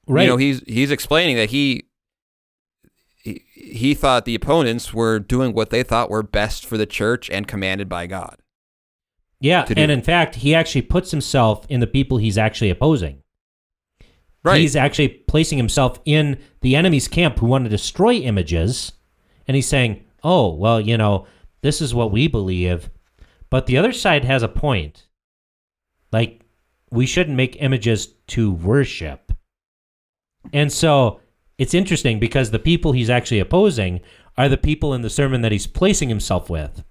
Right. 0.09 0.23
You 0.23 0.29
know, 0.29 0.37
he's 0.37 0.63
he's 0.67 0.91
explaining 0.91 1.37
that 1.37 1.51
he 1.51 1.85
he, 3.19 3.43
he 3.55 3.95
thought 3.95 4.25
the 4.25 4.35
opponents 4.35 4.93
were 4.93 5.21
doing 5.21 5.53
what 5.55 5.71
they 5.71 5.85
thought 5.85 6.11
were 6.11 6.25
best 6.25 6.67
for 6.67 6.77
the 6.77 6.87
church 6.87 7.31
and 7.31 7.47
commanded 7.47 7.89
by 7.89 8.09
God. 8.09 8.39
yeah, 9.41 9.65
and 9.77 9.93
in 9.93 10.03
fact, 10.03 10.37
he 10.37 10.55
actually 10.55 10.83
puts 10.83 11.13
himself 11.13 11.65
in 11.69 11.79
the 11.79 11.87
people 11.87 12.19
he's 12.19 12.37
actually 12.37 12.71
opposing. 12.71 13.23
Right. 14.45 14.61
He's 14.61 14.75
actually 14.75 15.09
placing 15.09 15.59
himself 15.59 16.01
in 16.05 16.41
the 16.63 16.75
enemy's 16.75 17.07
camp 17.07 17.39
who 17.39 17.47
want 17.47 17.65
to 17.65 17.71
destroy 17.71 18.15
images, 18.15 18.91
and 19.47 19.55
he's 19.55 19.69
saying, 19.69 20.05
"Oh, 20.23 20.55
well, 20.55 20.81
you 20.81 20.97
know, 20.97 21.27
this 21.61 21.81
is 21.81 21.95
what 21.95 22.13
we 22.13 22.29
believe, 22.29 22.91
but 23.51 23.67
the 23.67 23.79
other 23.79 23.93
side 23.93 24.25
has 24.25 24.43
a 24.43 24.49
point. 24.49 25.07
Like, 26.11 26.45
we 26.91 27.07
shouldn't 27.07 27.37
make 27.37 27.63
images 27.63 28.07
to 28.29 28.53
worship." 28.53 29.33
And 30.53 30.73
so 30.73 31.21
it's 31.59 31.75
interesting 31.75 32.19
because 32.19 32.51
the 32.51 32.59
people 32.59 32.93
he's 32.93 33.11
actually 33.11 33.41
opposing 33.41 34.01
are 34.37 34.49
the 34.49 34.57
people 34.57 34.95
in 34.95 35.03
the 35.03 35.11
sermon 35.11 35.43
that 35.43 35.53
he's 35.53 35.67
placing 35.67 36.09
himself 36.09 36.51
with, 36.51 36.85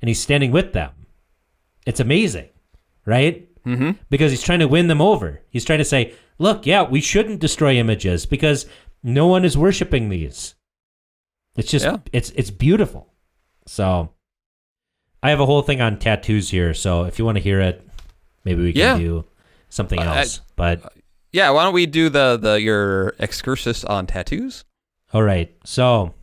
and 0.00 0.08
he's 0.08 0.20
standing 0.20 0.52
with 0.52 0.72
them. 0.72 0.92
It's 1.86 2.00
amazing, 2.00 2.48
right? 3.04 3.48
mm-hmm. 3.68 3.90
because 4.10 4.32
he's 4.32 4.42
trying 4.42 4.58
to 4.60 4.68
win 4.68 4.88
them 4.88 5.00
over. 5.00 5.42
He's 5.50 5.64
trying 5.64 5.78
to 5.78 5.84
say, 5.84 6.14
look, 6.38 6.66
yeah, 6.66 6.82
we 6.82 7.00
shouldn't 7.00 7.40
destroy 7.40 7.74
images 7.74 8.26
because 8.26 8.66
no 9.02 9.26
one 9.26 9.44
is 9.44 9.58
worshiping 9.58 10.08
these. 10.08 10.54
It's 11.58 11.70
just 11.70 11.84
Yeah. 11.84 11.96
it's 12.12 12.30
it's 12.30 12.50
beautiful. 12.50 13.12
So 13.66 14.10
I 15.22 15.30
have 15.30 15.40
a 15.40 15.46
whole 15.46 15.62
thing 15.62 15.80
on 15.80 15.98
tattoos 15.98 16.50
here, 16.50 16.72
so 16.74 17.04
if 17.04 17.18
you 17.18 17.24
want 17.24 17.36
to 17.36 17.42
hear 17.42 17.60
it, 17.60 17.86
maybe 18.44 18.62
we 18.62 18.72
can 18.72 18.80
Yeah. 18.80 18.98
do 18.98 19.24
something 19.68 19.98
uh, 19.98 20.02
I- 20.04 20.18
else. 20.20 20.40
but 20.56 20.84
uh, 20.84 20.88
Yeah, 21.32 21.50
why 21.50 21.64
don't 21.64 21.74
we 21.74 21.86
do 21.86 22.08
the 22.08 22.38
the 22.40 22.60
your 22.60 23.14
excursus 23.18 23.84
on 23.84 24.06
tattoos? 24.06 24.64
All 25.12 25.22
right. 25.22 25.54
So 25.64 26.14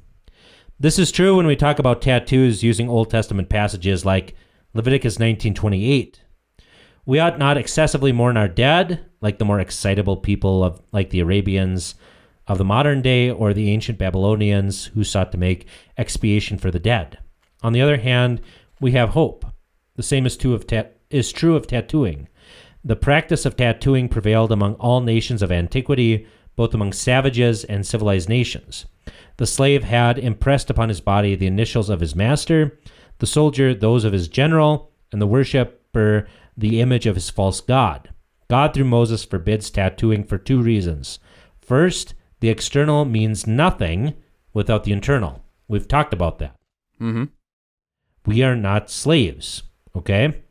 this 0.79 0.97
is 0.99 1.11
true 1.11 1.35
when 1.37 1.45
we 1.47 1.55
talk 1.55 1.79
about 1.79 2.01
tattoos 2.01 2.63
using 2.63 2.89
Old 2.89 3.09
Testament 3.09 3.49
passages 3.49 4.05
like 4.05 4.35
Leviticus 4.73 5.17
19:28. 5.17 6.21
We 7.05 7.19
ought 7.19 7.37
not 7.37 7.57
excessively 7.57 8.11
mourn 8.11 8.35
our 8.37 8.47
dead, 8.47 9.05
like 9.21 9.37
the 9.37 9.45
more 9.45 9.59
excitable 9.59 10.17
people 10.17 10.63
of 10.63 10.81
like 10.91 11.11
the 11.11 11.19
Arabians 11.19 11.95
of 12.47 12.57
the 12.57 12.65
modern 12.65 13.01
day 13.01 13.29
or 13.29 13.53
the 13.53 13.71
ancient 13.71 13.97
Babylonians 13.97 14.85
who 14.85 15.03
sought 15.03 15.31
to 15.31 15.37
make 15.37 15.67
expiation 15.97 16.57
for 16.57 16.71
the 16.71 16.79
dead. 16.79 17.17
On 17.63 17.73
the 17.73 17.81
other 17.81 17.97
hand, 17.97 18.41
we 18.79 18.91
have 18.91 19.09
hope. 19.09 19.45
The 19.95 20.03
same 20.03 20.25
is 20.25 20.37
true 20.37 20.53
of 20.53 20.67
ta- 20.67 20.85
is 21.09 21.31
true 21.31 21.55
of 21.55 21.67
tattooing. 21.67 22.27
The 22.83 22.95
practice 22.95 23.45
of 23.45 23.55
tattooing 23.55 24.09
prevailed 24.09 24.51
among 24.51 24.75
all 24.75 25.01
nations 25.01 25.41
of 25.41 25.51
antiquity, 25.51 26.27
both 26.55 26.73
among 26.73 26.93
savages 26.93 27.63
and 27.63 27.85
civilized 27.85 28.29
nations. 28.29 28.85
The 29.37 29.47
slave 29.47 29.83
had 29.83 30.19
impressed 30.19 30.69
upon 30.69 30.89
his 30.89 31.01
body 31.01 31.35
the 31.35 31.47
initials 31.47 31.89
of 31.89 31.99
his 31.99 32.15
master, 32.15 32.79
the 33.19 33.25
soldier 33.25 33.73
those 33.73 34.03
of 34.03 34.13
his 34.13 34.27
general, 34.27 34.91
and 35.11 35.21
the 35.21 35.27
worshipper 35.27 36.27
the 36.57 36.79
image 36.81 37.05
of 37.05 37.15
his 37.15 37.29
false 37.29 37.61
god. 37.61 38.09
God, 38.49 38.73
through 38.73 38.85
Moses, 38.85 39.25
forbids 39.25 39.69
tattooing 39.69 40.23
for 40.23 40.37
two 40.37 40.61
reasons. 40.61 41.19
First, 41.59 42.13
the 42.39 42.49
external 42.49 43.05
means 43.05 43.47
nothing 43.47 44.13
without 44.53 44.83
the 44.83 44.91
internal. 44.91 45.43
We've 45.67 45.87
talked 45.87 46.13
about 46.13 46.39
that. 46.39 46.55
Mm-hmm. 47.01 47.25
We 48.25 48.43
are 48.43 48.55
not 48.55 48.89
slaves, 48.89 49.63
okay? 49.95 50.41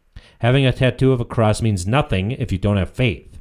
Having 0.41 0.67
a 0.67 0.73
tattoo 0.73 1.13
of 1.13 1.21
a 1.21 1.25
cross 1.25 1.63
means 1.63 1.87
nothing 1.87 2.33
if 2.33 2.53
you 2.53 2.59
don't 2.59 2.77
have 2.77 2.91
faith. 2.91 3.39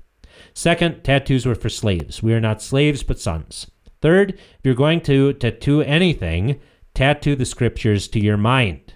Second, 0.53 1.03
tattoos 1.03 1.45
were 1.45 1.55
for 1.55 1.69
slaves. 1.69 2.21
We 2.23 2.33
are 2.33 2.39
not 2.39 2.61
slaves, 2.61 3.03
but 3.03 3.19
sons. 3.19 3.67
Third, 4.01 4.33
if 4.33 4.59
you're 4.63 4.75
going 4.75 5.01
to 5.01 5.33
tattoo 5.33 5.81
anything, 5.81 6.59
tattoo 6.93 7.35
the 7.35 7.45
scriptures 7.45 8.07
to 8.09 8.19
your 8.19 8.37
mind. 8.37 8.93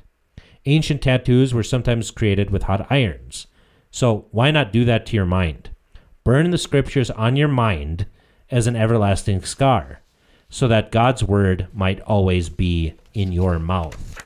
Ancient 0.66 1.02
tattoos 1.02 1.54
were 1.54 1.64
sometimes 1.64 2.12
created 2.12 2.50
with 2.50 2.64
hot 2.64 2.86
irons. 2.90 3.48
So 3.90 4.28
why 4.32 4.52
not 4.52 4.74
do 4.74 4.86
that 4.86 5.06
to 5.08 5.16
your 5.16 5.26
mind? 5.26 5.70
Burn 6.24 6.52
the 6.52 6.58
scriptures 6.58 7.10
on 7.10 7.36
your 7.36 7.48
mind 7.48 8.06
as 8.50 8.68
an 8.68 8.76
everlasting 8.76 9.44
scar, 9.44 10.02
so 10.50 10.68
that 10.68 10.92
God's 10.92 11.24
word 11.24 11.68
might 11.74 12.02
always 12.02 12.50
be 12.50 12.94
in 13.14 13.32
your 13.32 13.60
mouth. 13.60 14.26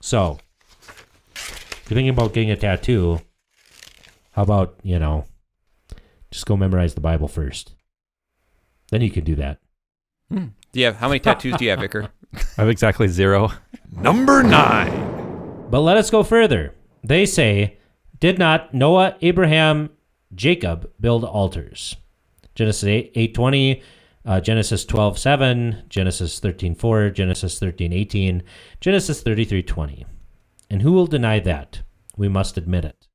So, 0.00 0.38
if 1.34 1.84
you're 1.88 1.96
thinking 1.96 2.08
about 2.08 2.32
getting 2.32 2.50
a 2.50 2.56
tattoo, 2.56 3.20
how 4.32 4.42
about, 4.42 4.76
you 4.82 4.98
know, 4.98 5.26
just 6.30 6.46
go 6.46 6.56
memorize 6.56 6.94
the 6.94 7.00
Bible 7.00 7.28
first. 7.28 7.72
Then 8.90 9.00
you 9.00 9.10
can 9.10 9.24
do 9.24 9.34
that. 9.36 9.58
Hmm. 10.30 10.46
Do 10.72 10.80
you 10.80 10.86
have 10.86 10.96
how 10.96 11.08
many 11.08 11.20
tattoos 11.20 11.56
do 11.56 11.64
you 11.64 11.70
have, 11.70 11.80
Vicar? 11.80 12.08
I 12.34 12.40
have 12.56 12.68
exactly 12.68 13.08
zero. 13.08 13.52
Number 13.90 14.42
nine. 14.42 15.66
But 15.70 15.80
let 15.80 15.96
us 15.96 16.10
go 16.10 16.22
further. 16.22 16.74
They 17.02 17.26
say, 17.26 17.78
Did 18.20 18.38
not 18.38 18.74
Noah, 18.74 19.16
Abraham, 19.22 19.90
Jacob 20.34 20.90
build 21.00 21.24
altars? 21.24 21.96
Genesis 22.56 22.84
8, 22.84 23.12
820, 23.14 23.82
uh, 24.24 24.40
Genesis 24.40 24.84
12, 24.84 25.18
7, 25.18 25.84
Genesis 25.88 26.40
13, 26.40 26.74
4, 26.74 27.10
Genesis 27.10 27.58
13, 27.60 27.92
18, 27.92 28.42
Genesis 28.80 29.22
33, 29.22 29.62
20. 29.62 30.06
And 30.68 30.82
who 30.82 30.92
will 30.92 31.06
deny 31.06 31.38
that? 31.38 31.82
We 32.16 32.28
must 32.28 32.56
admit 32.56 32.84
it. 32.84 33.06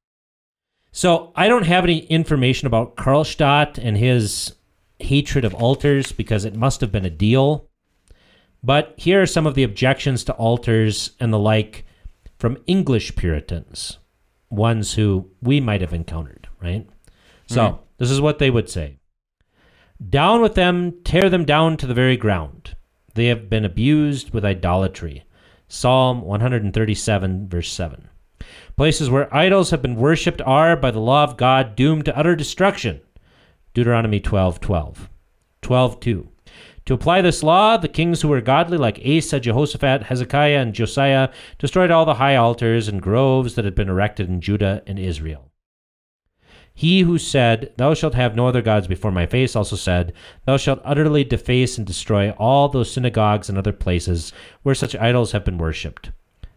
So 0.94 1.34
I 1.36 1.48
don't 1.48 1.66
have 1.66 1.84
any 1.84 2.00
information 2.06 2.68
about 2.68 2.96
Karlstadt 2.96 3.78
and 3.78 3.98
his 3.98 4.56
hatred 5.00 5.44
of 5.44 5.54
altars 5.56 6.12
because 6.12 6.46
it 6.46 6.56
must 6.56 6.80
have 6.82 6.92
been 6.92 7.06
a 7.06 7.10
deal. 7.10 7.68
But 8.64 8.94
here 8.98 9.22
are 9.22 9.28
some 9.28 9.48
of 9.48 9.56
the 9.56 9.64
objections 9.64 10.24
to 10.26 10.34
altars 10.34 11.12
and 11.20 11.34
the 11.34 11.40
like 11.40 11.84
from 12.38 12.58
English 12.68 13.16
Puritans, 13.16 13.98
ones 14.50 14.94
who 14.94 15.30
we 15.42 15.60
might 15.60 15.82
have 15.82 15.94
encountered, 15.94 16.48
right? 16.62 16.88
So, 17.48 17.82
this 17.98 18.12
is 18.12 18.22
what 18.22 18.40
they 18.40 18.50
would 18.50 18.70
say 18.70 19.01
Down 20.10 20.42
with 20.42 20.56
them, 20.56 20.96
tear 21.04 21.30
them 21.30 21.46
down 21.46 21.78
to 21.78 21.86
the 21.86 21.94
very 21.94 22.18
ground. 22.18 22.76
They 23.14 23.28
have 23.28 23.50
been 23.50 23.64
abused 23.64 24.34
with 24.34 24.44
idolatry. 24.44 25.26
Psalm 25.68 26.22
137, 26.22 27.48
verse 27.48 27.72
7. 27.72 28.10
Places 28.76 29.12
where 29.12 29.34
idols 29.34 29.70
have 29.70 29.82
been 29.82 29.96
worshipped 29.96 30.42
are, 30.42 30.76
by 30.76 30.90
the 30.90 31.00
law 31.00 31.24
of 31.24 31.38
God, 31.38 31.76
doomed 31.76 32.06
to 32.06 32.18
utter 32.18 32.36
destruction. 32.36 33.02
Deuteronomy 33.76 34.20
12, 34.20 34.60
12. 34.60 35.10
12, 35.62 36.00
2. 36.00 36.30
To 36.86 36.94
apply 36.96 37.22
this 37.22 37.44
law, 37.44 37.78
the 37.78 37.88
kings 37.88 38.22
who 38.22 38.28
were 38.28 38.42
godly, 38.42 38.78
like 38.78 39.00
Asa, 39.06 39.40
Jehoshaphat, 39.40 40.04
Hezekiah, 40.04 40.60
and 40.60 40.74
Josiah, 40.74 41.30
destroyed 41.60 41.92
all 41.92 42.06
the 42.06 42.16
high 42.16 42.36
altars 42.36 42.88
and 42.88 43.02
groves 43.02 43.54
that 43.54 43.66
had 43.66 43.76
been 43.76 43.90
erected 43.90 44.30
in 44.30 44.42
Judah 44.42 44.82
and 44.88 44.98
Israel. 44.98 45.51
He 46.74 47.02
who 47.02 47.18
said, 47.18 47.74
Thou 47.78 47.94
shalt 47.94 48.16
have 48.16 48.36
no 48.36 48.48
other 48.48 48.62
gods 48.62 48.88
before 48.88 49.12
my 49.12 49.26
face, 49.26 49.56
also 49.56 49.76
said, 49.76 50.14
Thou 50.46 50.58
shalt 50.58 50.82
utterly 50.84 51.24
deface 51.24 51.78
and 51.78 51.86
destroy 51.86 52.32
all 52.32 52.70
those 52.70 52.92
synagogues 52.92 53.50
and 53.50 53.58
other 53.58 53.74
places 53.74 54.34
where 54.64 54.76
such 54.76 54.96
idols 54.96 55.32
have 55.32 55.46
been 55.46 55.58
worshipped. 55.58 56.12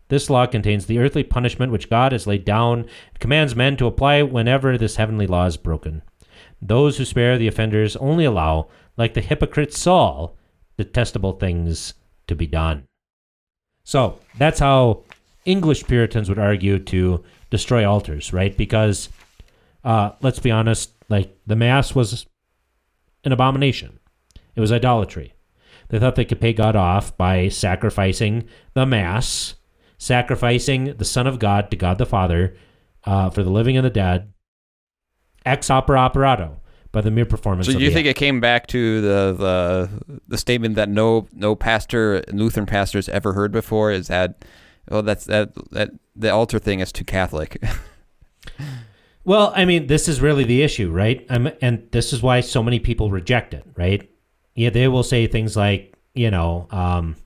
This 0.08 0.30
law 0.30 0.46
contains 0.46 0.86
the 0.86 0.98
earthly 0.98 1.24
punishment 1.24 1.72
which 1.72 1.90
God 1.90 2.12
has 2.12 2.26
laid 2.26 2.44
down 2.44 2.80
and 2.80 3.20
commands 3.20 3.56
men 3.56 3.76
to 3.78 3.86
apply 3.86 4.22
whenever 4.22 4.76
this 4.76 4.96
heavenly 4.96 5.26
law 5.26 5.46
is 5.46 5.56
broken. 5.56 6.02
Those 6.60 6.98
who 6.98 7.04
spare 7.04 7.36
the 7.36 7.48
offenders 7.48 7.96
only 7.96 8.24
allow, 8.24 8.68
like 8.96 9.14
the 9.14 9.20
hypocrite 9.20 9.72
Saul, 9.74 10.36
detestable 10.76 11.32
things 11.32 11.94
to 12.26 12.34
be 12.34 12.46
done. 12.46 12.84
So 13.84 14.18
that's 14.38 14.60
how 14.60 15.04
English 15.44 15.84
Puritans 15.84 16.28
would 16.28 16.38
argue 16.38 16.78
to 16.78 17.22
destroy 17.50 17.88
altars, 17.88 18.32
right? 18.32 18.56
Because 18.56 19.08
uh, 19.84 20.12
let's 20.22 20.38
be 20.38 20.50
honest, 20.50 20.92
like 21.08 21.36
the 21.46 21.56
Mass 21.56 21.94
was 21.94 22.26
an 23.24 23.32
abomination, 23.32 23.98
it 24.56 24.60
was 24.60 24.72
idolatry. 24.72 25.34
They 25.88 25.98
thought 25.98 26.16
they 26.16 26.24
could 26.24 26.40
pay 26.40 26.52
God 26.52 26.76
off 26.76 27.16
by 27.16 27.48
sacrificing 27.48 28.44
the 28.72 28.86
Mass, 28.86 29.54
sacrificing 29.98 30.96
the 30.96 31.04
Son 31.04 31.26
of 31.26 31.38
God 31.38 31.70
to 31.70 31.76
God 31.76 31.98
the 31.98 32.06
Father 32.06 32.56
uh, 33.04 33.30
for 33.30 33.42
the 33.42 33.50
living 33.50 33.76
and 33.76 33.84
the 33.84 33.90
dead, 33.90 34.32
ex 35.44 35.68
opere 35.68 35.98
operato, 35.98 36.60
by 36.90 37.02
the 37.02 37.10
mere 37.10 37.26
performance 37.26 37.66
So 37.66 37.74
of 37.74 37.82
you 37.82 37.90
think 37.90 38.06
act. 38.06 38.16
it 38.16 38.18
came 38.18 38.40
back 38.40 38.66
to 38.68 39.00
the 39.02 39.34
the 40.08 40.20
the 40.26 40.38
statement 40.38 40.76
that 40.76 40.88
no 40.88 41.28
no 41.32 41.54
pastor 41.54 42.24
Lutheran 42.32 42.66
pastors 42.66 43.08
ever 43.08 43.34
heard 43.34 43.52
before 43.52 43.90
is 43.90 44.06
that 44.06 44.44
well 44.88 45.02
that's 45.02 45.26
that 45.26 45.52
that 45.72 45.90
the 46.16 46.30
altar 46.30 46.58
thing 46.58 46.80
is 46.80 46.92
too 46.92 47.04
Catholic. 47.04 47.62
Well, 49.24 49.52
I 49.56 49.64
mean, 49.64 49.86
this 49.86 50.08
is 50.08 50.20
really 50.20 50.44
the 50.44 50.62
issue, 50.62 50.90
right? 50.90 51.24
Um, 51.30 51.50
and 51.62 51.88
this 51.92 52.12
is 52.12 52.22
why 52.22 52.40
so 52.40 52.62
many 52.62 52.78
people 52.78 53.10
reject 53.10 53.54
it, 53.54 53.64
right? 53.76 54.10
Yeah, 54.54 54.70
they 54.70 54.88
will 54.88 55.02
say 55.02 55.26
things 55.26 55.56
like, 55.56 55.94
you 56.14 56.30
know, 56.30 56.68
um, 56.70 57.16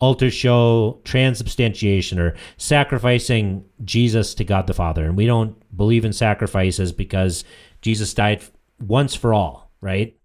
altars 0.00 0.34
show 0.34 1.00
transubstantiation 1.04 2.18
or 2.18 2.34
sacrificing 2.56 3.64
Jesus 3.84 4.34
to 4.34 4.44
God 4.44 4.66
the 4.66 4.74
Father. 4.74 5.04
And 5.04 5.16
we 5.16 5.26
don't 5.26 5.56
believe 5.76 6.04
in 6.04 6.12
sacrifices 6.12 6.92
because 6.92 7.44
Jesus 7.80 8.12
died 8.12 8.42
once 8.80 9.14
for 9.14 9.32
all, 9.32 9.70
right? 9.80 10.16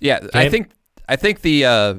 Yeah, 0.00 0.20
I 0.32 0.42
Okay. 0.42 0.48
think 0.48 0.70
I 1.08 1.16
think 1.16 1.42
the 1.42 1.64
uh, 1.66 1.94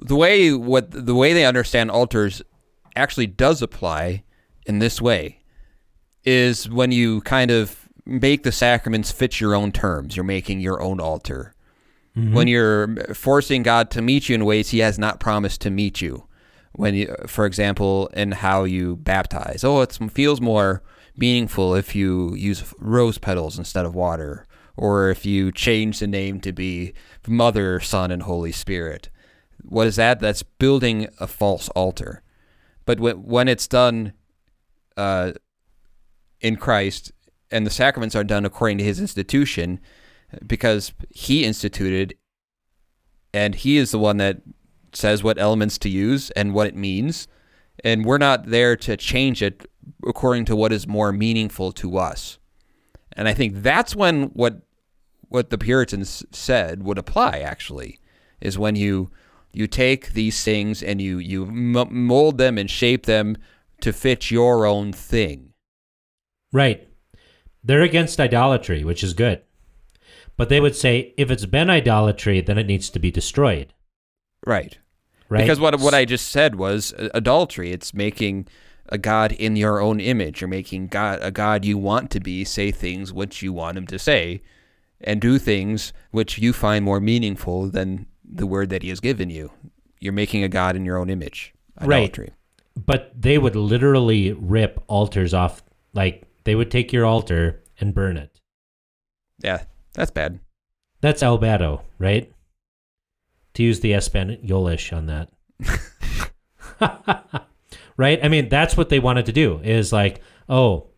the 0.00 0.16
way 0.16 0.52
what 0.52 0.90
the 0.90 1.14
way 1.14 1.32
they 1.32 1.46
understand 1.46 1.90
altars 1.90 2.42
actually 2.96 3.28
does 3.28 3.62
apply 3.62 4.24
in 4.66 4.80
this 4.80 5.00
way 5.00 5.40
is 6.26 6.68
when 6.68 6.92
you 6.92 7.20
kind 7.22 7.50
of 7.50 7.88
make 8.04 8.42
the 8.42 8.52
sacraments 8.52 9.10
fit 9.12 9.40
your 9.40 9.54
own 9.54 9.72
terms. 9.72 10.16
You're 10.16 10.24
making 10.24 10.60
your 10.60 10.82
own 10.82 11.00
altar. 11.00 11.54
When 12.32 12.48
you're 12.48 12.96
forcing 13.14 13.62
God 13.62 13.90
to 13.90 14.00
meet 14.00 14.28
you 14.28 14.34
in 14.34 14.46
ways 14.46 14.70
He 14.70 14.78
has 14.78 14.98
not 14.98 15.20
promised 15.20 15.60
to 15.62 15.70
meet 15.70 16.00
you. 16.00 16.26
When 16.72 16.94
you, 16.94 17.14
for 17.26 17.44
example, 17.44 18.08
in 18.08 18.32
how 18.32 18.64
you 18.64 18.96
baptize, 18.96 19.64
oh, 19.64 19.82
it 19.82 19.98
feels 20.12 20.40
more 20.40 20.82
meaningful 21.16 21.74
if 21.74 21.94
you 21.94 22.34
use 22.34 22.64
rose 22.78 23.18
petals 23.18 23.58
instead 23.58 23.84
of 23.84 23.94
water, 23.94 24.46
or 24.76 25.10
if 25.10 25.26
you 25.26 25.52
change 25.52 25.98
the 25.98 26.06
name 26.06 26.40
to 26.40 26.52
be 26.52 26.94
Mother, 27.26 27.80
Son, 27.80 28.10
and 28.10 28.22
Holy 28.22 28.52
Spirit. 28.52 29.10
What 29.62 29.86
is 29.86 29.96
that? 29.96 30.20
That's 30.20 30.42
building 30.42 31.08
a 31.18 31.26
false 31.26 31.68
altar. 31.70 32.22
But 32.86 32.98
when 32.98 33.24
when 33.24 33.48
it's 33.48 33.68
done 33.68 34.14
uh, 34.96 35.32
in 36.46 36.56
Christ 36.56 37.10
and 37.50 37.66
the 37.66 37.70
sacraments 37.70 38.14
are 38.14 38.24
done 38.24 38.44
according 38.44 38.78
to 38.78 38.84
His 38.84 39.00
institution, 39.00 39.80
because 40.46 40.92
He 41.10 41.44
instituted, 41.44 42.14
and 43.34 43.54
He 43.54 43.76
is 43.76 43.90
the 43.90 43.98
one 43.98 44.16
that 44.18 44.42
says 44.92 45.22
what 45.22 45.38
elements 45.38 45.76
to 45.78 45.88
use 45.88 46.30
and 46.30 46.54
what 46.54 46.66
it 46.66 46.76
means, 46.76 47.28
and 47.84 48.04
we're 48.04 48.18
not 48.18 48.46
there 48.46 48.76
to 48.76 48.96
change 48.96 49.42
it 49.42 49.68
according 50.06 50.44
to 50.46 50.56
what 50.56 50.72
is 50.72 50.86
more 50.86 51.12
meaningful 51.12 51.72
to 51.72 51.98
us. 51.98 52.38
And 53.12 53.28
I 53.28 53.34
think 53.34 53.62
that's 53.62 53.96
when 53.96 54.24
what 54.28 54.62
what 55.28 55.50
the 55.50 55.58
Puritans 55.58 56.24
said 56.30 56.84
would 56.84 56.98
apply. 56.98 57.40
Actually, 57.40 57.98
is 58.40 58.58
when 58.58 58.76
you 58.76 59.10
you 59.52 59.66
take 59.66 60.12
these 60.12 60.42
things 60.44 60.82
and 60.82 61.00
you 61.00 61.18
you 61.18 61.46
mold 61.46 62.38
them 62.38 62.58
and 62.58 62.70
shape 62.70 63.06
them 63.06 63.36
to 63.80 63.92
fit 63.92 64.30
your 64.30 64.66
own 64.66 64.92
thing. 64.92 65.45
Right. 66.56 66.88
They're 67.62 67.82
against 67.82 68.18
idolatry, 68.18 68.82
which 68.82 69.04
is 69.04 69.12
good. 69.12 69.42
But 70.38 70.48
they 70.48 70.58
would 70.58 70.74
say 70.74 71.12
if 71.18 71.30
it's 71.30 71.44
been 71.44 71.68
idolatry, 71.68 72.40
then 72.40 72.56
it 72.56 72.66
needs 72.66 72.88
to 72.88 72.98
be 72.98 73.10
destroyed. 73.10 73.74
Right. 74.46 74.78
Right. 75.28 75.42
Because 75.42 75.60
what 75.60 75.78
what 75.80 75.92
I 75.92 76.06
just 76.06 76.30
said 76.30 76.54
was 76.54 76.94
uh, 76.94 77.10
adultery. 77.12 77.72
It's 77.72 77.92
making 77.92 78.48
a 78.88 78.96
god 78.96 79.32
in 79.32 79.54
your 79.54 79.80
own 79.80 80.00
image. 80.00 80.40
You're 80.40 80.48
making 80.48 80.86
God 80.86 81.18
a 81.20 81.30
god 81.30 81.66
you 81.66 81.76
want 81.76 82.10
to 82.12 82.20
be 82.20 82.42
say 82.42 82.70
things 82.70 83.12
which 83.12 83.42
you 83.42 83.52
want 83.52 83.76
him 83.76 83.86
to 83.88 83.98
say, 83.98 84.40
and 85.02 85.20
do 85.20 85.38
things 85.38 85.92
which 86.10 86.38
you 86.38 86.54
find 86.54 86.86
more 86.86 87.00
meaningful 87.00 87.68
than 87.68 88.06
the 88.24 88.46
word 88.46 88.70
that 88.70 88.82
he 88.82 88.88
has 88.88 89.00
given 89.00 89.28
you. 89.28 89.50
You're 90.00 90.14
making 90.14 90.42
a 90.42 90.48
god 90.48 90.74
in 90.74 90.86
your 90.86 90.96
own 90.96 91.10
image. 91.10 91.52
Right. 91.82 92.18
But 92.74 93.12
they 93.14 93.36
would 93.36 93.56
literally 93.56 94.32
rip 94.32 94.82
altars 94.86 95.34
off. 95.34 95.62
Like 95.92 96.22
they 96.46 96.54
would 96.54 96.70
take 96.70 96.92
your 96.92 97.04
altar 97.04 97.62
and 97.80 97.92
burn 97.92 98.16
it. 98.16 98.40
Yeah, 99.42 99.64
that's 99.94 100.12
bad. 100.12 100.38
That's 101.00 101.22
Albato, 101.22 101.82
right? 101.98 102.32
To 103.54 103.62
use 103.62 103.80
the 103.80 103.92
Espanolish 103.92 104.96
on 104.96 105.06
that. 105.06 105.28
right? 107.96 108.18
I 108.22 108.28
mean, 108.28 108.48
that's 108.48 108.76
what 108.76 108.88
they 108.88 108.98
wanted 108.98 109.26
to 109.26 109.32
do 109.32 109.60
is 109.62 109.92
like, 109.92 110.22
oh, 110.48 110.88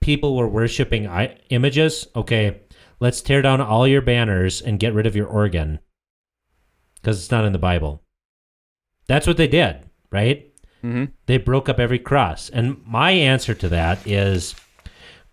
people 0.00 0.36
were 0.36 0.48
worshiping 0.48 1.06
I- 1.06 1.38
images. 1.50 2.06
Okay, 2.16 2.62
let's 3.00 3.20
tear 3.22 3.42
down 3.42 3.60
all 3.60 3.86
your 3.86 4.02
banners 4.02 4.60
and 4.60 4.78
get 4.80 4.92
rid 4.92 5.06
of 5.06 5.16
your 5.16 5.26
organ 5.28 5.78
because 6.96 7.18
it's 7.20 7.30
not 7.30 7.44
in 7.44 7.52
the 7.52 7.58
Bible. 7.58 8.02
That's 9.06 9.26
what 9.26 9.36
they 9.36 9.46
did, 9.48 9.88
right? 10.10 10.52
hmm 10.82 11.04
They 11.26 11.38
broke 11.38 11.68
up 11.68 11.78
every 11.78 12.00
cross. 12.00 12.50
And 12.50 12.84
my 12.84 13.12
answer 13.12 13.54
to 13.54 13.68
that 13.68 14.04
is 14.06 14.54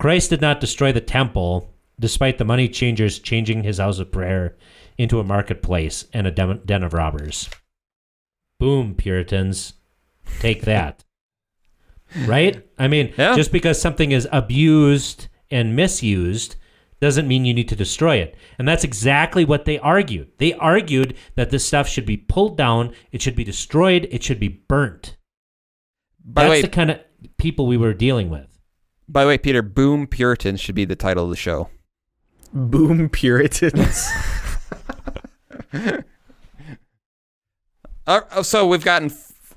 Christ 0.03 0.31
did 0.31 0.41
not 0.41 0.59
destroy 0.59 0.91
the 0.91 0.99
temple 0.99 1.73
despite 1.97 2.37
the 2.37 2.43
money 2.43 2.67
changers 2.67 3.19
changing 3.19 3.63
his 3.63 3.77
house 3.77 3.99
of 3.99 4.11
prayer 4.11 4.57
into 4.97 5.17
a 5.21 5.23
marketplace 5.23 6.07
and 6.11 6.27
a 6.27 6.31
den 6.31 6.83
of 6.83 6.93
robbers. 6.93 7.49
Boom, 8.59 8.95
Puritans. 8.95 9.75
Take 10.41 10.63
that. 10.63 11.05
right? 12.25 12.67
I 12.77 12.89
mean, 12.89 13.13
Yeah. 13.17 13.33
just 13.37 13.53
because 13.53 13.79
something 13.81 14.11
is 14.11 14.27
abused 14.29 15.29
and 15.49 15.73
misused 15.73 16.57
doesn't 16.99 17.25
mean 17.25 17.45
you 17.45 17.53
need 17.53 17.69
to 17.69 17.75
destroy 17.77 18.17
it. 18.17 18.35
And 18.59 18.67
that's 18.67 18.83
exactly 18.83 19.45
what 19.45 19.63
they 19.63 19.79
argued. 19.79 20.31
They 20.37 20.51
argued 20.55 21.15
that 21.35 21.49
this 21.49 21.65
stuff 21.65 21.87
should 21.87 22.05
be 22.05 22.17
pulled 22.17 22.57
down, 22.57 22.93
it 23.13 23.21
should 23.21 23.37
be 23.37 23.45
destroyed, 23.45 24.09
it 24.11 24.21
should 24.21 24.41
be 24.41 24.49
burnt. 24.49 25.15
By 26.25 26.43
the 26.43 26.49
That's 26.49 26.57
way, 26.57 26.61
the 26.63 26.67
kind 26.75 26.91
of 26.91 26.99
people 27.37 27.67
we 27.67 27.77
were 27.77 27.93
dealing 27.93 28.29
with. 28.29 28.52
By 29.07 29.23
the 29.23 29.27
way, 29.27 29.37
Peter, 29.37 29.61
Boom 29.61 30.07
Puritans 30.07 30.59
should 30.59 30.75
be 30.75 30.85
the 30.85 30.95
title 30.95 31.25
of 31.25 31.29
the 31.29 31.35
show. 31.35 31.69
Boom 32.53 33.09
Puritans. 33.09 34.07
Uh, 38.05 38.43
so 38.43 38.67
we've 38.67 38.83
gotten. 38.83 39.11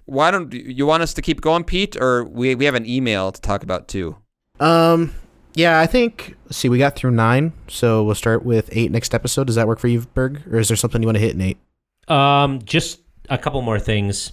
Why 0.05 0.31
don't 0.31 0.53
you 0.53 0.87
want 0.87 1.03
us 1.03 1.13
to 1.15 1.23
keep 1.23 1.41
going, 1.41 1.65
Pete, 1.65 1.97
or 1.97 2.25
we 2.25 2.55
we 2.55 2.65
have 2.65 2.77
an 2.77 2.87
email 2.87 3.33
to 3.33 3.41
talk 3.41 3.63
about 3.63 3.89
too? 3.89 4.17
um, 4.61 5.13
yeah, 5.55 5.81
I 5.81 5.87
think. 5.87 6.37
Let's 6.45 6.59
see, 6.59 6.69
we 6.69 6.79
got 6.79 6.95
through 6.95 7.11
nine, 7.13 7.53
so 7.67 8.05
we'll 8.05 8.15
start 8.15 8.45
with 8.45 8.69
eight 8.73 8.91
next 8.93 9.15
episode. 9.15 9.49
Does 9.49 9.57
that 9.57 9.67
work 9.67 9.79
for 9.79 9.89
you, 9.89 10.03
Berg, 10.15 10.43
or 10.49 10.59
is 10.59 10.69
there 10.69 10.77
something 10.77 11.03
you 11.03 11.07
want 11.07 11.17
to 11.17 11.21
hit, 11.23 11.37
Nate? 11.37 11.59
Um, 12.09 12.63
just 12.63 13.01
a 13.31 13.37
couple 13.39 13.61
more 13.63 13.81
things. 13.81 14.33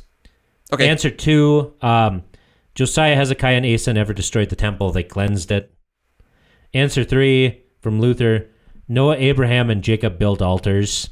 Okay. 0.72 0.88
Answer 0.88 1.10
two: 1.10 1.74
um, 1.82 2.24
Josiah, 2.76 3.16
Hezekiah, 3.16 3.58
and 3.58 3.66
Asa 3.66 3.94
never 3.94 4.14
destroyed 4.14 4.50
the 4.50 4.56
temple; 4.56 4.92
they 4.92 5.04
cleansed 5.04 5.52
it. 5.52 5.74
Answer 6.74 7.04
three 7.04 7.64
from 7.82 8.00
Luther: 8.00 8.50
Noah, 8.88 9.18
Abraham, 9.18 9.70
and 9.70 9.84
Jacob 9.84 10.18
built 10.18 10.42
altars. 10.42 11.10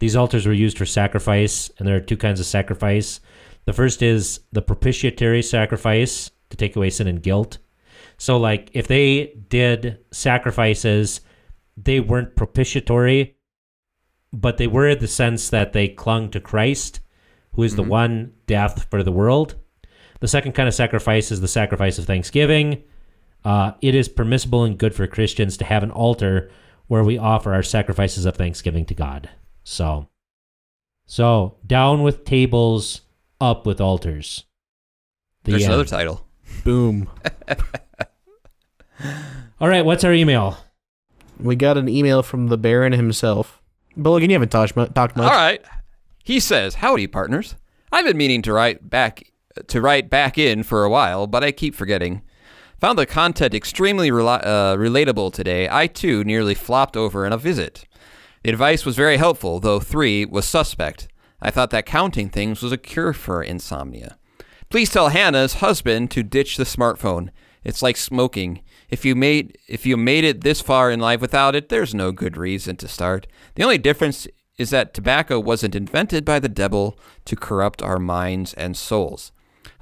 These 0.00 0.16
altars 0.16 0.46
were 0.46 0.52
used 0.52 0.78
for 0.78 0.86
sacrifice, 0.86 1.70
and 1.78 1.86
there 1.86 1.96
are 1.96 2.00
two 2.00 2.16
kinds 2.16 2.40
of 2.40 2.46
sacrifice. 2.46 3.20
The 3.64 3.72
first 3.72 4.02
is 4.02 4.40
the 4.52 4.62
propitiatory 4.62 5.42
sacrifice 5.42 6.30
to 6.50 6.56
take 6.56 6.76
away 6.76 6.90
sin 6.90 7.06
and 7.06 7.22
guilt. 7.22 7.58
So, 8.16 8.36
like, 8.36 8.70
if 8.72 8.88
they 8.88 9.34
did 9.48 9.98
sacrifices, 10.10 11.20
they 11.76 12.00
weren't 12.00 12.36
propitiatory, 12.36 13.36
but 14.32 14.56
they 14.56 14.66
were 14.66 14.88
in 14.88 14.98
the 14.98 15.06
sense 15.06 15.50
that 15.50 15.72
they 15.72 15.88
clung 15.88 16.30
to 16.30 16.40
Christ, 16.40 17.00
who 17.52 17.62
is 17.62 17.76
the 17.76 17.82
mm-hmm. 17.82 17.90
one 17.90 18.32
death 18.46 18.86
for 18.90 19.02
the 19.02 19.12
world. 19.12 19.56
The 20.20 20.28
second 20.28 20.52
kind 20.52 20.68
of 20.68 20.74
sacrifice 20.74 21.30
is 21.30 21.40
the 21.40 21.48
sacrifice 21.48 21.98
of 21.98 22.04
thanksgiving. 22.06 22.82
Uh, 23.44 23.72
it 23.80 23.94
is 23.94 24.08
permissible 24.08 24.64
and 24.64 24.76
good 24.76 24.94
for 24.94 25.06
Christians 25.06 25.56
to 25.58 25.64
have 25.64 25.82
an 25.82 25.90
altar 25.90 26.50
where 26.88 27.04
we 27.04 27.18
offer 27.18 27.52
our 27.54 27.62
sacrifices 27.62 28.24
of 28.26 28.36
thanksgiving 28.36 28.84
to 28.86 28.94
God. 28.94 29.28
So, 29.62 30.08
so 31.06 31.56
down 31.66 32.02
with 32.02 32.24
tables, 32.24 33.02
up 33.40 33.64
with 33.66 33.80
altars. 33.80 34.44
The 35.44 35.52
There's 35.52 35.64
end. 35.64 35.72
another 35.72 35.88
title. 35.88 36.26
Boom. 36.64 37.08
All 39.60 39.68
right, 39.68 39.84
what's 39.84 40.02
our 40.04 40.12
email? 40.12 40.58
We 41.38 41.54
got 41.54 41.78
an 41.78 41.88
email 41.88 42.22
from 42.22 42.48
the 42.48 42.58
Baron 42.58 42.92
himself. 42.92 43.62
Billigan, 43.96 44.28
you 44.28 44.32
haven't. 44.32 44.50
Talked 44.50 44.76
much. 45.16 45.16
All 45.18 45.30
right. 45.30 45.62
He 46.24 46.40
says, 46.40 46.76
"Howdy, 46.76 47.06
partners. 47.06 47.54
I've 47.92 48.04
been 48.04 48.16
meaning 48.16 48.42
to 48.42 48.52
write 48.52 48.90
back 48.90 49.32
to 49.68 49.80
write 49.80 50.10
back 50.10 50.38
in 50.38 50.62
for 50.62 50.84
a 50.84 50.90
while, 50.90 51.26
but 51.26 51.42
I 51.42 51.52
keep 51.52 51.74
forgetting. 51.74 52.22
Found 52.80 52.98
the 52.98 53.06
content 53.06 53.54
extremely 53.54 54.10
rela- 54.10 54.44
uh, 54.44 54.76
relatable 54.76 55.32
today. 55.32 55.68
I 55.68 55.88
too 55.88 56.22
nearly 56.22 56.54
flopped 56.54 56.96
over 56.96 57.26
in 57.26 57.32
a 57.32 57.38
visit. 57.38 57.84
The 58.44 58.50
advice 58.50 58.86
was 58.86 58.94
very 58.94 59.16
helpful, 59.16 59.58
though 59.58 59.80
three 59.80 60.24
was 60.24 60.46
suspect. 60.46 61.08
I 61.40 61.50
thought 61.50 61.70
that 61.70 61.86
counting 61.86 62.30
things 62.30 62.62
was 62.62 62.72
a 62.72 62.78
cure 62.78 63.12
for 63.12 63.42
insomnia. 63.42 64.16
Please 64.70 64.90
tell 64.90 65.08
Hannah's 65.08 65.54
husband 65.54 66.10
to 66.12 66.22
ditch 66.22 66.56
the 66.56 66.64
smartphone. 66.64 67.30
It's 67.64 67.82
like 67.82 67.96
smoking. 67.96 68.62
If 68.90 69.04
you 69.04 69.14
made 69.14 69.58
if 69.68 69.84
you 69.84 69.96
made 69.96 70.24
it 70.24 70.42
this 70.42 70.60
far 70.60 70.90
in 70.90 71.00
life 71.00 71.20
without 71.20 71.54
it, 71.54 71.68
there's 71.68 71.94
no 71.94 72.12
good 72.12 72.36
reason 72.36 72.76
to 72.76 72.88
start. 72.88 73.26
The 73.54 73.62
only 73.62 73.78
difference 73.78 74.26
is 74.56 74.70
that 74.70 74.94
tobacco 74.94 75.38
wasn't 75.38 75.74
invented 75.74 76.24
by 76.24 76.38
the 76.38 76.48
devil 76.48 76.98
to 77.24 77.36
corrupt 77.36 77.82
our 77.82 77.98
minds 77.98 78.54
and 78.54 78.76
souls. 78.76 79.32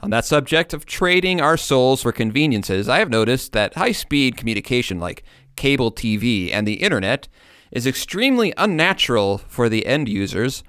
On 0.03 0.11
that 0.11 0.24
subject 0.24 0.74
of 0.74 0.84
trading 0.84 1.40
our 1.40 1.57
souls 1.57 2.03
for 2.03 2.12
conveniences, 2.12 2.88
I 2.88 2.99
have 2.99 3.11
noticed 3.11 3.53
that 3.53 3.74
high 3.74 3.92
speed 3.92 4.36
communication 4.36 5.01
like 5.01 5.24
cable 5.57 5.90
TV 5.90 6.53
and 6.53 6.66
the 6.66 6.74
internet 6.74 7.28
is 7.72 7.86
extremely 7.86 8.53
unnatural 8.57 9.38
for 9.38 9.68
the 9.68 9.86
end 9.86 10.09
users 10.09 10.62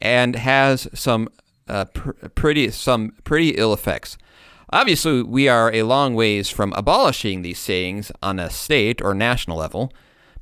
and 0.00 0.36
has 0.36 0.88
some 0.94 1.28
uh, 1.68 1.84
pr- 1.86 2.12
pretty 2.34 2.70
some 2.70 3.12
pretty 3.24 3.50
ill 3.50 3.72
effects. 3.72 4.16
Obviously, 4.72 5.22
we 5.22 5.48
are 5.48 5.72
a 5.72 5.82
long 5.82 6.14
ways 6.14 6.48
from 6.48 6.72
abolishing 6.74 7.42
these 7.42 7.58
sayings 7.58 8.12
on 8.22 8.38
a 8.38 8.50
state 8.50 9.02
or 9.02 9.14
national 9.14 9.58
level, 9.58 9.92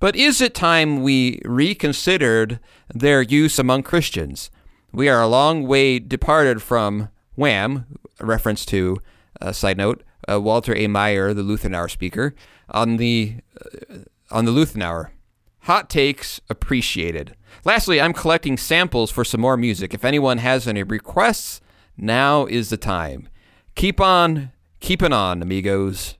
but 0.00 0.14
is 0.14 0.40
it 0.40 0.54
time 0.54 1.02
we 1.02 1.40
reconsidered 1.44 2.60
their 2.94 3.22
use 3.22 3.58
among 3.58 3.82
Christians? 3.82 4.50
We 4.92 5.08
are 5.08 5.22
a 5.22 5.28
long 5.28 5.66
way 5.66 5.98
departed 5.98 6.62
from 6.62 7.08
Wham, 7.36 7.86
a 8.20 8.26
reference 8.26 8.64
to, 8.66 8.98
uh, 9.40 9.52
side 9.52 9.76
note, 9.76 10.02
uh, 10.30 10.40
Walter 10.40 10.74
A. 10.74 10.86
Maier, 10.86 11.34
the 11.34 11.42
Lutheran 11.42 11.74
Hour 11.74 11.88
speaker, 11.88 12.34
on 12.70 12.96
the 12.96 13.36
uh, 13.60 13.98
on 14.30 14.44
the 14.44 14.50
Lutheran 14.50 14.82
Hour. 14.82 15.12
Hot 15.60 15.90
takes 15.90 16.40
appreciated. 16.48 17.34
Lastly, 17.64 18.00
I'm 18.00 18.12
collecting 18.12 18.56
samples 18.56 19.10
for 19.10 19.24
some 19.24 19.40
more 19.40 19.56
music. 19.56 19.92
If 19.92 20.04
anyone 20.04 20.38
has 20.38 20.66
any 20.66 20.82
requests, 20.82 21.60
now 21.96 22.46
is 22.46 22.70
the 22.70 22.76
time. 22.76 23.28
Keep 23.74 24.00
on 24.00 24.52
keeping 24.80 25.12
on, 25.12 25.42
amigos. 25.42 26.16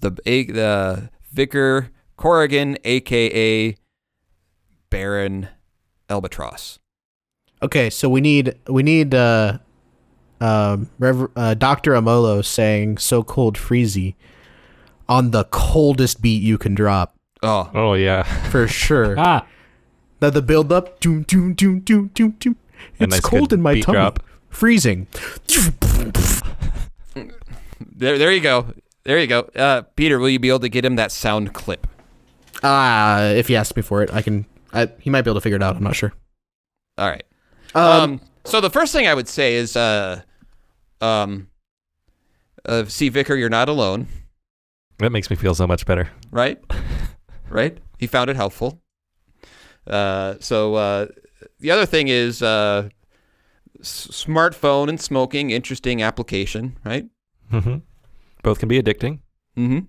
The 0.00 0.10
the 0.10 1.10
Vicar 1.32 1.90
Corrigan, 2.16 2.78
aka 2.84 3.76
Baron 4.90 5.48
Albatross. 6.08 6.78
Okay, 7.62 7.90
so 7.90 8.08
we 8.08 8.20
need 8.20 8.54
we 8.68 8.82
need 8.82 9.14
uh, 9.14 9.58
um, 10.40 10.88
Rever- 10.98 11.30
uh, 11.36 11.54
Doctor 11.54 11.92
Amolo 11.92 12.44
saying 12.44 12.98
"so 12.98 13.22
cold, 13.22 13.56
freezy" 13.56 14.14
on 15.08 15.30
the 15.30 15.44
coldest 15.44 16.20
beat 16.20 16.42
you 16.42 16.58
can 16.58 16.74
drop 16.74 17.14
Oh, 17.42 17.70
Oh 17.74 17.94
yeah. 17.94 18.22
for 18.50 18.66
sure. 18.66 19.14
Ah, 19.18 19.46
Now 20.20 20.30
the 20.30 20.42
build 20.42 20.72
up, 20.72 20.98
doom 21.00 21.22
doom 21.22 21.54
doom 21.54 21.80
doom 21.80 22.08
doom 22.14 22.30
doom. 22.40 22.56
It's 22.98 23.10
nice 23.10 23.20
cold 23.20 23.52
in 23.52 23.62
my 23.62 23.74
beat 23.74 23.84
tummy, 23.84 23.96
drop. 23.96 24.22
freezing. 24.50 25.06
there, 27.94 28.18
there 28.18 28.32
you 28.32 28.40
go. 28.40 28.72
There 29.04 29.18
you 29.18 29.26
go. 29.26 29.40
Uh, 29.54 29.82
Peter, 29.94 30.18
will 30.18 30.28
you 30.28 30.38
be 30.38 30.48
able 30.48 30.60
to 30.60 30.68
get 30.68 30.84
him 30.84 30.96
that 30.96 31.12
sound 31.12 31.54
clip? 31.54 31.86
Ah, 32.62 33.22
if 33.22 33.48
he 33.48 33.56
asks 33.56 33.76
me 33.76 33.82
for 33.82 34.02
it, 34.02 34.12
I 34.12 34.22
can. 34.22 34.46
I, 34.72 34.88
he 34.98 35.10
might 35.10 35.22
be 35.22 35.30
able 35.30 35.40
to 35.40 35.42
figure 35.42 35.56
it 35.56 35.62
out. 35.62 35.76
I'm 35.76 35.84
not 35.84 35.94
sure. 35.94 36.12
All 36.98 37.08
right. 37.08 37.22
Um, 37.74 37.84
Um, 37.84 38.20
so 38.46 38.60
the 38.60 38.70
first 38.70 38.92
thing 38.92 39.06
I 39.06 39.14
would 39.14 39.28
say 39.28 39.54
is, 39.56 39.76
uh, 39.76 40.22
um, 41.00 41.48
uh, 42.64 42.84
see, 42.86 43.08
Vicar, 43.08 43.34
you're 43.36 43.48
not 43.48 43.68
alone, 43.68 44.06
That 44.98 45.10
makes 45.12 45.28
me 45.30 45.36
feel 45.36 45.54
so 45.54 45.66
much 45.66 45.84
better. 45.86 46.08
right? 46.30 46.58
right? 47.50 47.78
He 47.98 48.06
found 48.06 48.30
it 48.30 48.36
helpful. 48.36 48.80
Uh, 49.86 50.34
so 50.40 50.74
uh, 50.74 51.06
the 51.60 51.70
other 51.70 51.86
thing 51.86 52.08
is 52.08 52.42
uh, 52.42 52.88
s- 53.80 54.08
smartphone 54.10 54.88
and 54.88 55.00
smoking, 55.00 55.50
interesting 55.50 56.02
application, 56.02 56.76
right? 56.84 57.06
hmm 57.50 57.76
Both 58.42 58.58
can 58.58 58.68
be 58.68 58.82
addicting. 58.82 59.20
Mm-hmm. 59.56 59.80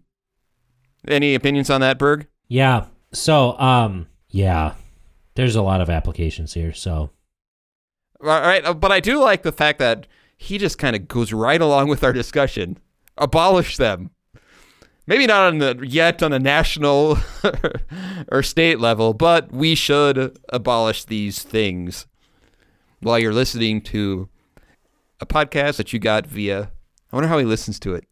Any 1.08 1.36
opinions 1.36 1.70
on 1.70 1.82
that, 1.82 1.98
Berg? 1.98 2.28
yeah. 2.48 2.86
So, 3.14 3.58
um, 3.58 4.08
yeah, 4.30 4.74
there's 5.36 5.56
a 5.56 5.62
lot 5.62 5.80
of 5.80 5.90
applications 5.90 6.54
here. 6.54 6.74
So, 6.74 7.10
All 8.22 8.42
right, 8.42 8.66
uh, 8.66 8.74
but 8.74 8.92
I 8.92 9.00
do 9.00 9.22
like 9.22 9.44
the 9.44 9.52
fact 9.52 9.80
that 9.80 10.08
he 10.38 10.58
just 10.58 10.78
kind 10.78 10.96
of 10.96 11.08
goes 11.08 11.34
right 11.34 11.62
along 11.62 11.88
with 11.88 12.04
our 12.04 12.14
discussion. 12.14 12.78
Abolish 13.18 13.78
them. 13.78 14.12
Maybe 15.08 15.26
not 15.26 15.48
on 15.48 15.58
the 15.60 15.80
yet 15.88 16.22
on 16.22 16.34
a 16.34 16.40
national 16.40 17.18
or 18.32 18.44
state 18.44 18.80
level, 18.80 19.14
but 19.14 19.52
we 19.52 19.74
should 19.74 20.38
abolish 20.50 21.06
these 21.06 21.44
things 21.44 22.08
while 23.00 23.18
you're 23.18 23.34
listening 23.34 23.82
to 23.82 24.28
a 25.22 25.26
podcast 25.26 25.78
that 25.78 25.94
you 25.94 26.00
got 26.00 26.28
via. 26.28 26.72
I 27.12 27.16
wonder 27.16 27.30
how 27.30 27.38
he 27.38 27.46
listens 27.46 27.80
to 27.82 27.96
it. 27.96 28.06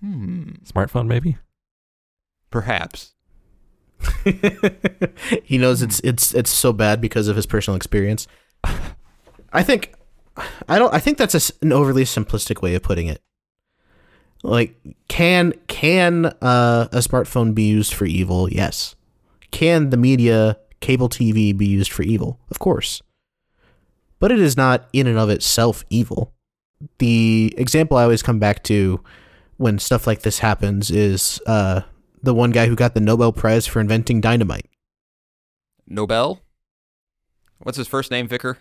Hmm. 0.00 0.50
Smartphone, 0.64 1.06
maybe. 1.06 1.38
Perhaps. 2.50 3.14
he 5.44 5.58
knows 5.58 5.80
it's 5.80 6.00
it's 6.00 6.34
it's 6.34 6.50
so 6.50 6.72
bad 6.72 7.00
because 7.00 7.28
of 7.28 7.36
his 7.36 7.46
personal 7.46 7.76
experience. 7.76 8.26
I 9.52 9.62
think 9.62 9.94
I 10.68 10.78
don't 10.78 10.92
I 10.94 10.98
think 10.98 11.18
that's 11.18 11.34
a 11.34 11.52
an 11.62 11.72
overly 11.72 12.04
simplistic 12.04 12.62
way 12.62 12.74
of 12.74 12.82
putting 12.82 13.06
it. 13.06 13.22
Like 14.42 14.74
can 15.08 15.52
can 15.68 16.26
uh, 16.26 16.88
a 16.92 16.98
smartphone 16.98 17.54
be 17.54 17.64
used 17.64 17.94
for 17.94 18.04
evil? 18.04 18.48
Yes. 18.50 18.94
Can 19.50 19.90
the 19.90 19.96
media 19.96 20.58
cable 20.80 21.08
TV 21.08 21.56
be 21.56 21.66
used 21.66 21.92
for 21.92 22.02
evil? 22.02 22.40
Of 22.50 22.58
course. 22.58 23.02
But 24.18 24.32
it 24.32 24.40
is 24.40 24.56
not 24.56 24.88
in 24.92 25.06
and 25.06 25.18
of 25.18 25.30
itself 25.30 25.84
evil. 25.90 26.32
The 26.98 27.54
example 27.56 27.96
I 27.96 28.04
always 28.04 28.22
come 28.22 28.38
back 28.38 28.62
to 28.64 29.00
when 29.56 29.78
stuff 29.78 30.06
like 30.06 30.22
this 30.22 30.40
happens 30.40 30.90
is 30.90 31.40
uh, 31.46 31.82
the 32.22 32.34
one 32.34 32.50
guy 32.50 32.66
who 32.66 32.74
got 32.74 32.94
the 32.94 33.00
Nobel 33.00 33.32
Prize 33.32 33.66
for 33.66 33.80
inventing 33.80 34.20
dynamite. 34.20 34.66
Nobel? 35.86 36.40
What's 37.58 37.78
his 37.78 37.86
first 37.86 38.10
name, 38.10 38.26
Vicar? 38.26 38.58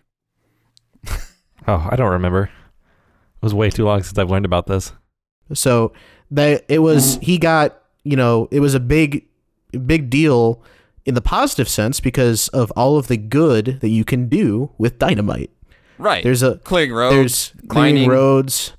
Oh, 1.67 1.87
I 1.89 1.95
don't 1.95 2.11
remember. 2.11 2.43
It 2.43 3.43
was 3.43 3.53
way 3.53 3.69
too 3.69 3.85
long 3.85 4.03
since 4.03 4.17
I've 4.17 4.29
learned 4.29 4.45
about 4.45 4.67
this. 4.67 4.93
So 5.53 5.93
that 6.31 6.65
it 6.69 6.79
was 6.79 7.17
he 7.21 7.37
got 7.37 7.81
you 8.03 8.15
know 8.15 8.47
it 8.51 8.59
was 8.61 8.73
a 8.73 8.79
big 8.79 9.27
big 9.85 10.09
deal 10.09 10.63
in 11.05 11.13
the 11.13 11.21
positive 11.21 11.67
sense 11.67 11.99
because 11.99 12.47
of 12.49 12.71
all 12.71 12.97
of 12.97 13.07
the 13.07 13.17
good 13.17 13.79
that 13.81 13.89
you 13.89 14.05
can 14.05 14.27
do 14.27 14.71
with 14.77 14.99
dynamite. 14.99 15.51
Right. 15.97 16.23
There's 16.23 16.43
a 16.43 16.57
clearing 16.59 16.93
roads, 16.93 17.15
there's 17.15 17.67
cleaning 17.67 17.95
mining. 17.95 18.09
roads, 18.09 18.73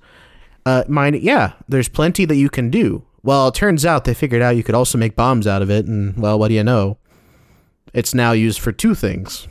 uh, 0.66 0.84
mining. 0.88 1.22
Yeah, 1.22 1.52
there's 1.68 1.88
plenty 1.88 2.24
that 2.24 2.36
you 2.36 2.50
can 2.50 2.70
do. 2.70 3.04
Well, 3.22 3.48
it 3.48 3.54
turns 3.54 3.86
out 3.86 4.04
they 4.04 4.14
figured 4.14 4.42
out 4.42 4.56
you 4.56 4.64
could 4.64 4.74
also 4.74 4.98
make 4.98 5.14
bombs 5.14 5.46
out 5.46 5.62
of 5.62 5.70
it, 5.70 5.86
and 5.86 6.16
well, 6.16 6.38
what 6.38 6.48
do 6.48 6.54
you 6.54 6.64
know? 6.64 6.98
It's 7.92 8.14
now 8.14 8.32
used 8.32 8.58
for 8.58 8.72
two 8.72 8.94
things. 8.94 9.46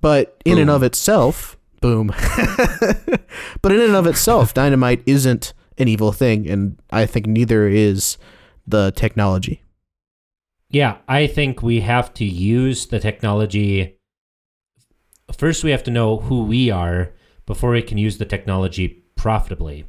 But 0.00 0.40
in 0.44 0.58
and 0.58 0.70
of 0.70 0.82
itself, 0.82 1.55
boom. 1.86 2.08
but 3.62 3.70
in 3.70 3.80
and 3.80 3.94
of 3.94 4.08
itself, 4.08 4.52
dynamite 4.52 5.02
isn't 5.06 5.54
an 5.78 5.86
evil 5.86 6.10
thing, 6.10 6.48
and 6.48 6.80
I 6.90 7.06
think 7.06 7.26
neither 7.26 7.68
is 7.68 8.18
the 8.66 8.90
technology. 8.90 9.62
yeah, 10.68 10.96
I 11.06 11.28
think 11.28 11.62
we 11.62 11.80
have 11.82 12.12
to 12.14 12.24
use 12.24 12.86
the 12.86 12.98
technology. 12.98 13.98
First, 15.38 15.62
we 15.62 15.70
have 15.70 15.84
to 15.84 15.92
know 15.92 16.18
who 16.18 16.42
we 16.42 16.70
are 16.70 17.12
before 17.46 17.70
we 17.70 17.82
can 17.82 17.98
use 17.98 18.18
the 18.18 18.24
technology 18.24 19.04
profitably. 19.14 19.84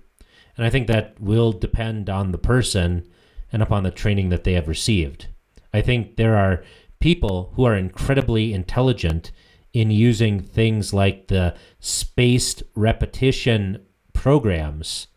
And 0.56 0.66
I 0.66 0.70
think 0.70 0.86
that 0.88 1.20
will 1.20 1.52
depend 1.52 2.10
on 2.10 2.32
the 2.32 2.38
person 2.38 3.10
and 3.52 3.64
upon 3.64 3.82
the 3.82 3.92
training 3.92 4.30
that 4.30 4.44
they 4.44 4.54
have 4.54 4.68
received. 4.68 5.28
I 5.74 5.82
think 5.82 6.16
there 6.16 6.36
are 6.36 6.64
people 7.00 7.54
who 7.56 7.64
are 7.66 7.76
incredibly 7.76 8.54
intelligent 8.54 9.32
in 9.80 9.92
using 9.92 10.40
things 10.40 10.94
like 10.94 11.28
the 11.28 11.56
spaced 11.80 12.64
repetition 12.76 13.86
programs 14.14 15.08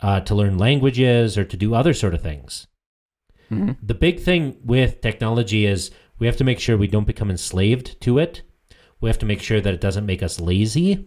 uh, 0.00 0.20
to 0.20 0.34
learn 0.34 0.58
languages 0.58 1.36
or 1.38 1.44
to 1.44 1.56
do 1.56 1.74
other 1.74 1.94
sort 1.94 2.14
of 2.14 2.22
things. 2.22 2.66
Mhm. 3.50 3.76
The 3.82 3.94
big 3.94 4.20
thing 4.20 4.56
with 4.64 5.00
technology 5.00 5.66
is 5.66 5.90
we 6.18 6.26
have 6.26 6.36
to 6.38 6.44
make 6.44 6.58
sure 6.58 6.76
we 6.76 6.86
don't 6.88 7.06
become 7.06 7.30
enslaved 7.30 8.00
to 8.00 8.18
it. 8.18 8.42
We 9.00 9.08
have 9.08 9.18
to 9.18 9.26
make 9.26 9.42
sure 9.42 9.60
that 9.60 9.74
it 9.74 9.80
doesn't 9.80 10.06
make 10.06 10.22
us 10.22 10.40
lazy. 10.40 11.06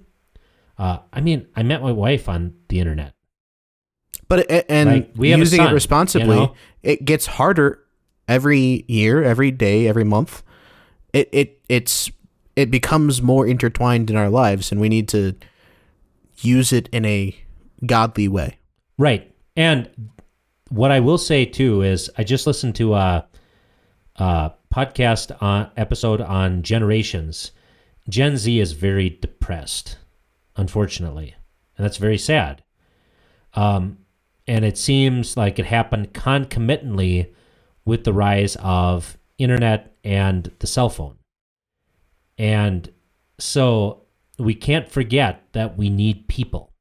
Uh, 0.78 1.00
I 1.12 1.22
mean, 1.22 1.48
I 1.56 1.64
met 1.64 1.82
my 1.82 1.92
wife 1.92 2.28
on 2.30 2.54
the 2.68 2.80
internet. 2.80 3.14
But 4.28 4.50
and 4.70 4.90
Like, 4.90 5.12
we 5.16 5.30
have 5.30 5.40
using 5.40 5.58
son, 5.58 5.70
it 5.72 5.74
responsibly, 5.74 6.36
you 6.36 6.42
know? 6.44 6.56
it 6.84 7.06
gets 7.06 7.26
harder 7.26 7.80
every 8.28 8.84
year, 8.88 9.24
every 9.24 9.52
day, 9.52 9.88
every 9.88 10.04
month. 10.04 10.44
It 11.14 11.30
it 11.32 11.62
it's 11.70 12.12
it 12.56 12.72
becomes 12.72 13.22
more 13.22 13.46
intertwined 13.46 14.10
in 14.10 14.16
our 14.16 14.30
lives, 14.30 14.72
and 14.72 14.80
we 14.80 14.90
need 14.90 15.08
to 15.10 15.36
use 16.38 16.72
it 16.72 16.90
in 16.92 17.06
a 17.06 17.36
godly 17.86 18.28
way. 18.28 18.58
Right. 18.98 19.34
And 19.56 19.90
what 20.70 20.92
I 20.92 21.00
will 21.00 21.18
say 21.18 21.46
too 21.46 21.82
is 21.82 22.10
I 22.18 22.24
just 22.24 22.48
listened 22.48 22.76
to 22.76 22.96
a, 22.96 23.26
a 24.18 24.52
podcast 24.74 25.36
on 25.42 25.70
episode 25.78 26.22
on 26.22 26.64
generations. 26.64 27.52
Gen 28.10 28.38
Z 28.38 28.60
is 28.60 28.74
very 28.74 29.10
depressed, 29.10 29.98
unfortunately, 30.56 31.36
and 31.78 31.86
that's 31.86 31.98
very 31.98 32.18
sad. 32.18 32.64
Um, 33.54 34.00
and 34.48 34.64
it 34.64 34.78
seems 34.78 35.38
like 35.38 35.58
it 35.58 35.66
happened 35.66 36.14
concomitantly 36.14 37.34
with 37.84 38.04
the 38.04 38.14
rise 38.14 38.56
of 38.60 39.18
internet 39.38 39.96
and 40.04 40.52
the 40.60 40.68
cell 40.68 40.90
phone. 40.90 41.18
And 42.38 42.92
so 43.40 44.04
we 44.38 44.54
can't 44.54 44.90
forget 44.90 45.44
that 45.54 45.78
we 45.78 45.90
need 45.90 46.28
people. 46.28 46.72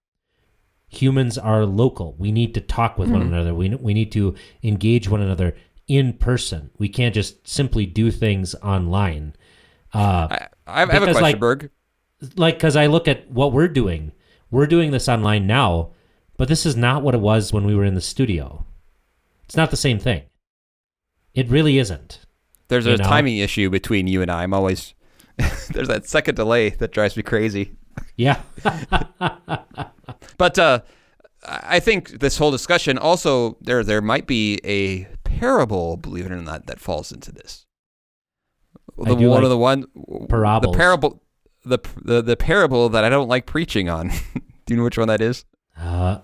Humans 0.88 1.38
are 1.38 1.64
local. 1.66 2.14
We 2.18 2.30
need 2.30 2.54
to 2.54 2.60
talk 2.60 2.98
with 2.98 3.10
one 3.10 3.22
another. 3.22 3.52
We 3.52 3.68
we 3.70 3.94
need 3.94 4.12
to 4.12 4.34
engage 4.62 5.08
one 5.08 5.20
another 5.20 5.56
in 5.88 6.12
person. 6.14 6.70
We 6.78 6.88
can't 6.88 7.14
just 7.14 7.46
simply 7.48 7.84
do 7.84 8.10
things 8.10 8.54
online. 8.56 9.34
Uh, 9.92 10.28
I, 10.30 10.48
I 10.66 10.80
have 10.80 10.90
a 10.90 10.98
question, 10.98 11.22
like- 11.22 11.40
Berg. 11.40 11.70
like 12.36 12.54
because 12.56 12.76
I 12.76 12.86
look 12.86 13.08
at 13.08 13.30
what 13.30 13.52
we're 13.52 13.68
doing. 13.68 14.12
We're 14.50 14.66
doing 14.66 14.92
this 14.92 15.08
online 15.08 15.48
now, 15.48 15.90
but 16.36 16.46
this 16.46 16.64
is 16.64 16.76
not 16.76 17.02
what 17.02 17.14
it 17.14 17.20
was 17.20 17.52
when 17.52 17.64
we 17.64 17.74
were 17.74 17.84
in 17.84 17.94
the 17.94 18.00
studio. 18.00 18.64
It's 19.44 19.56
not 19.56 19.70
the 19.70 19.76
same 19.76 19.98
thing. 19.98 20.22
It 21.34 21.48
really 21.48 21.78
isn't. 21.78 22.20
There's 22.68 22.86
a 22.86 22.96
know? 22.96 23.04
timing 23.04 23.38
issue 23.38 23.68
between 23.68 24.06
you 24.06 24.22
and 24.22 24.30
I. 24.30 24.44
I'm 24.44 24.54
always 24.54 24.94
there's 25.70 25.88
that 25.88 26.06
second 26.06 26.34
delay 26.34 26.70
that 26.70 26.92
drives 26.92 27.16
me 27.16 27.22
crazy. 27.22 27.76
Yeah. 28.16 28.40
But 30.36 30.58
uh, 30.58 30.80
I 31.44 31.80
think 31.80 32.20
this 32.20 32.38
whole 32.38 32.50
discussion 32.50 32.98
also 32.98 33.56
there 33.60 33.84
there 33.84 34.00
might 34.00 34.26
be 34.26 34.58
a 34.64 35.06
parable, 35.24 35.96
believe 35.96 36.26
it 36.26 36.32
or 36.32 36.36
not, 36.36 36.66
that 36.66 36.80
falls 36.80 37.12
into 37.12 37.32
this. 37.32 37.66
The 38.96 39.14
one 39.14 39.28
like 39.28 39.42
of 39.42 39.50
the 39.50 39.58
one 39.58 39.86
parables. 40.28 40.62
the 40.62 40.76
parable 40.76 41.22
the, 41.64 41.78
the 42.02 42.22
the 42.22 42.36
parable 42.36 42.88
that 42.90 43.04
I 43.04 43.08
don't 43.08 43.28
like 43.28 43.46
preaching 43.46 43.88
on. 43.88 44.08
do 44.66 44.74
you 44.74 44.76
know 44.76 44.84
which 44.84 44.98
one 44.98 45.08
that 45.08 45.20
is? 45.20 45.44
Uh, 45.76 46.18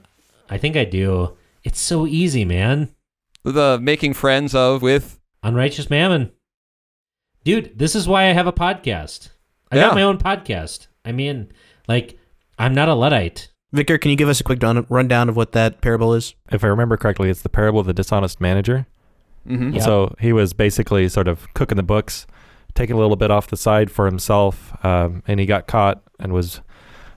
I 0.49 0.59
think 0.59 0.77
I 0.77 0.85
do. 0.85 1.37
It's 1.65 1.81
so 1.81 2.07
easy, 2.07 2.45
man. 2.45 2.95
The 3.43 3.79
making 3.81 4.15
friends 4.15 4.55
of 4.55 4.83
with 4.83 5.19
Unrighteous 5.43 5.91
mammon. 5.91 6.33
Dude, 7.45 7.79
this 7.79 7.95
is 7.97 8.07
why 8.07 8.25
I 8.29 8.33
have 8.33 8.47
a 8.47 8.53
podcast. 8.53 9.31
I 9.73 9.77
Yeah. 9.77 9.87
got 9.87 9.95
my 9.95 10.03
own 10.03 10.19
podcast. 10.19 10.89
I 11.05 11.13
mean, 11.13 11.51
like, 11.89 12.19
I'm 12.59 12.75
not 12.75 12.89
a 12.89 12.95
Luddite. 12.95 13.49
Victor, 13.73 13.99
can 13.99 14.11
you 14.11 14.17
give 14.17 14.29
us 14.29 14.41
a 14.41 14.45
quick 14.45 14.59
dun- 14.59 14.85
rundown 14.89 15.29
of 15.29 15.37
what 15.37 15.53
that 15.53 15.81
parable 15.81 16.13
is? 16.13 16.35
If 16.51 16.65
I 16.65 16.67
remember 16.67 16.97
correctly, 16.97 17.31
it's 17.31 17.43
the 17.43 17.49
parable 17.49 17.81
of 17.81 17.87
the 17.87 17.95
dishonest 17.95 18.41
manager. 18.41 18.87
Mhm. 19.49 19.75
Yeah. 19.77 19.81
So 19.81 20.15
he 20.19 20.33
was 20.33 20.53
basically 20.53 21.09
sort 21.09 21.29
of 21.29 21.47
cooking 21.55 21.77
the 21.77 21.83
books, 21.83 22.27
taking 22.75 22.97
a 22.97 22.99
little 22.99 23.17
bit 23.17 23.31
off 23.31 23.47
the 23.47 23.57
side 23.57 23.91
for 23.91 24.07
himself, 24.07 24.73
um, 24.85 25.23
and 25.27 25.41
he 25.41 25.47
got 25.47 25.67
caught 25.67 26.03
and 26.19 26.33
was 26.33 26.61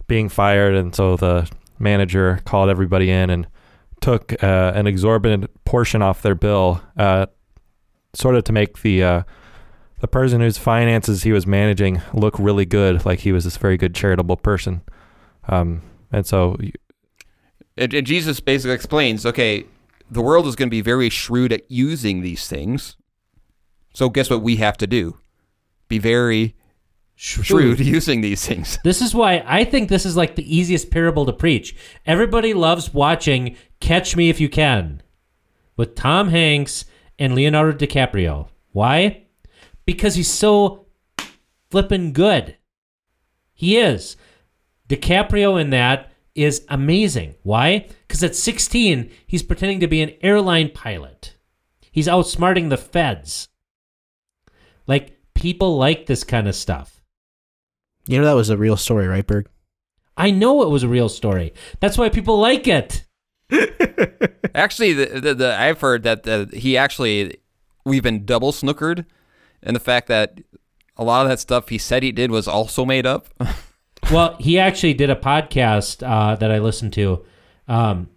being 0.07 0.29
fired. 0.29 0.75
And 0.75 0.95
so 0.95 1.17
the 1.17 1.49
manager 1.79 2.39
called 2.45 2.69
everybody 2.69 3.09
in 3.09 3.29
and 3.29 3.47
took 3.99 4.41
uh, 4.43 4.71
an 4.75 4.85
exorbitant 4.87 5.49
portion 5.65 6.01
off 6.01 6.21
their 6.21 6.35
bill, 6.35 6.81
uh, 6.97 7.25
sort 8.13 8.35
of 8.35 8.43
to 8.45 8.53
make 8.53 8.81
the 8.83 9.03
uh, 9.03 9.23
the 10.03 10.07
person 10.09 10.41
whose 10.41 10.57
finances 10.57 11.23
he 11.23 11.31
was 11.31 11.47
managing 11.47 12.01
look 12.13 12.37
really 12.37 12.65
good, 12.65 13.05
like 13.05 13.19
he 13.19 13.31
was 13.31 13.45
this 13.45 13.55
very 13.55 13.77
good 13.77 13.95
charitable 13.95 14.35
person. 14.35 14.81
Um, 15.47 15.81
and 16.11 16.25
so 16.25 16.57
And, 17.77 17.93
and 17.93 18.05
Jesus 18.05 18.41
basically 18.41 18.75
explains, 18.75 19.25
okay, 19.25 19.63
the 20.11 20.21
world 20.21 20.45
is 20.45 20.57
going 20.57 20.67
to 20.67 20.71
be 20.71 20.81
very 20.81 21.07
shrewd 21.07 21.53
at 21.53 21.71
using 21.71 22.21
these 22.21 22.49
things. 22.49 22.97
So 23.93 24.09
guess 24.09 24.29
what 24.29 24.41
we 24.41 24.57
have 24.57 24.75
to 24.79 24.87
do? 24.87 25.19
Be 25.87 25.99
very 25.99 26.57
shrewd 27.15 27.79
using 27.95 28.19
these 28.19 28.45
things. 28.45 28.79
This 28.83 29.01
is 29.01 29.15
why 29.15 29.41
I 29.47 29.63
think 29.63 29.87
this 29.87 30.05
is 30.05 30.17
like 30.17 30.35
the 30.35 30.53
easiest 30.53 30.91
parable 30.91 31.25
to 31.27 31.31
preach. 31.31 31.77
Everybody 32.05 32.53
loves 32.53 32.93
watching 32.93 33.55
Catch 33.79 34.17
Me 34.17 34.29
If 34.29 34.41
You 34.41 34.49
Can 34.49 35.01
with 35.77 35.95
Tom 35.95 36.27
Hanks 36.27 36.83
and 37.17 37.33
Leonardo 37.33 37.77
DiCaprio. 37.77 38.49
Why? 38.73 39.22
Because 39.85 40.15
he's 40.15 40.31
so 40.31 40.85
flippin' 41.69 42.13
good. 42.13 42.57
He 43.53 43.77
is. 43.77 44.15
DiCaprio 44.89 45.59
in 45.59 45.69
that 45.71 46.11
is 46.35 46.65
amazing. 46.69 47.35
Why? 47.43 47.87
Because 48.07 48.23
at 48.23 48.35
16, 48.35 49.09
he's 49.25 49.43
pretending 49.43 49.79
to 49.79 49.87
be 49.87 50.01
an 50.01 50.13
airline 50.21 50.69
pilot. 50.69 51.35
He's 51.91 52.07
outsmarting 52.07 52.69
the 52.69 52.77
feds. 52.77 53.49
Like, 54.87 55.17
people 55.33 55.77
like 55.77 56.05
this 56.05 56.23
kind 56.23 56.47
of 56.47 56.55
stuff. 56.55 57.01
You 58.07 58.19
know 58.19 58.25
that 58.25 58.33
was 58.33 58.49
a 58.49 58.57
real 58.57 58.77
story, 58.77 59.07
right, 59.07 59.25
Berg? 59.25 59.47
I 60.17 60.31
know 60.31 60.61
it 60.63 60.69
was 60.69 60.83
a 60.83 60.87
real 60.87 61.09
story. 61.09 61.53
That's 61.79 61.97
why 61.97 62.09
people 62.09 62.39
like 62.39 62.67
it. 62.67 63.05
Actually, 64.55 64.93
the, 64.93 65.19
the, 65.19 65.33
the, 65.33 65.59
I've 65.59 65.81
heard 65.81 66.03
that 66.03 66.23
the, 66.23 66.49
he 66.53 66.77
actually, 66.77 67.37
we've 67.85 68.03
been 68.03 68.25
double 68.25 68.51
snookered. 68.51 69.05
And 69.63 69.75
the 69.75 69.79
fact 69.79 70.07
that 70.07 70.39
a 70.97 71.03
lot 71.03 71.25
of 71.25 71.29
that 71.29 71.39
stuff 71.39 71.69
he 71.69 71.77
said 71.77 72.03
he 72.03 72.11
did 72.11 72.31
was 72.31 72.47
also 72.47 72.85
made 72.85 73.05
up. 73.05 73.27
Well, 74.11 74.35
he 74.39 74.59
actually 74.59 74.93
did 74.95 75.09
a 75.09 75.15
podcast 75.15 76.05
uh, 76.05 76.35
that 76.35 76.51
I 76.51 76.59
listened 76.59 76.93
to 76.93 77.25
um, 77.67 78.09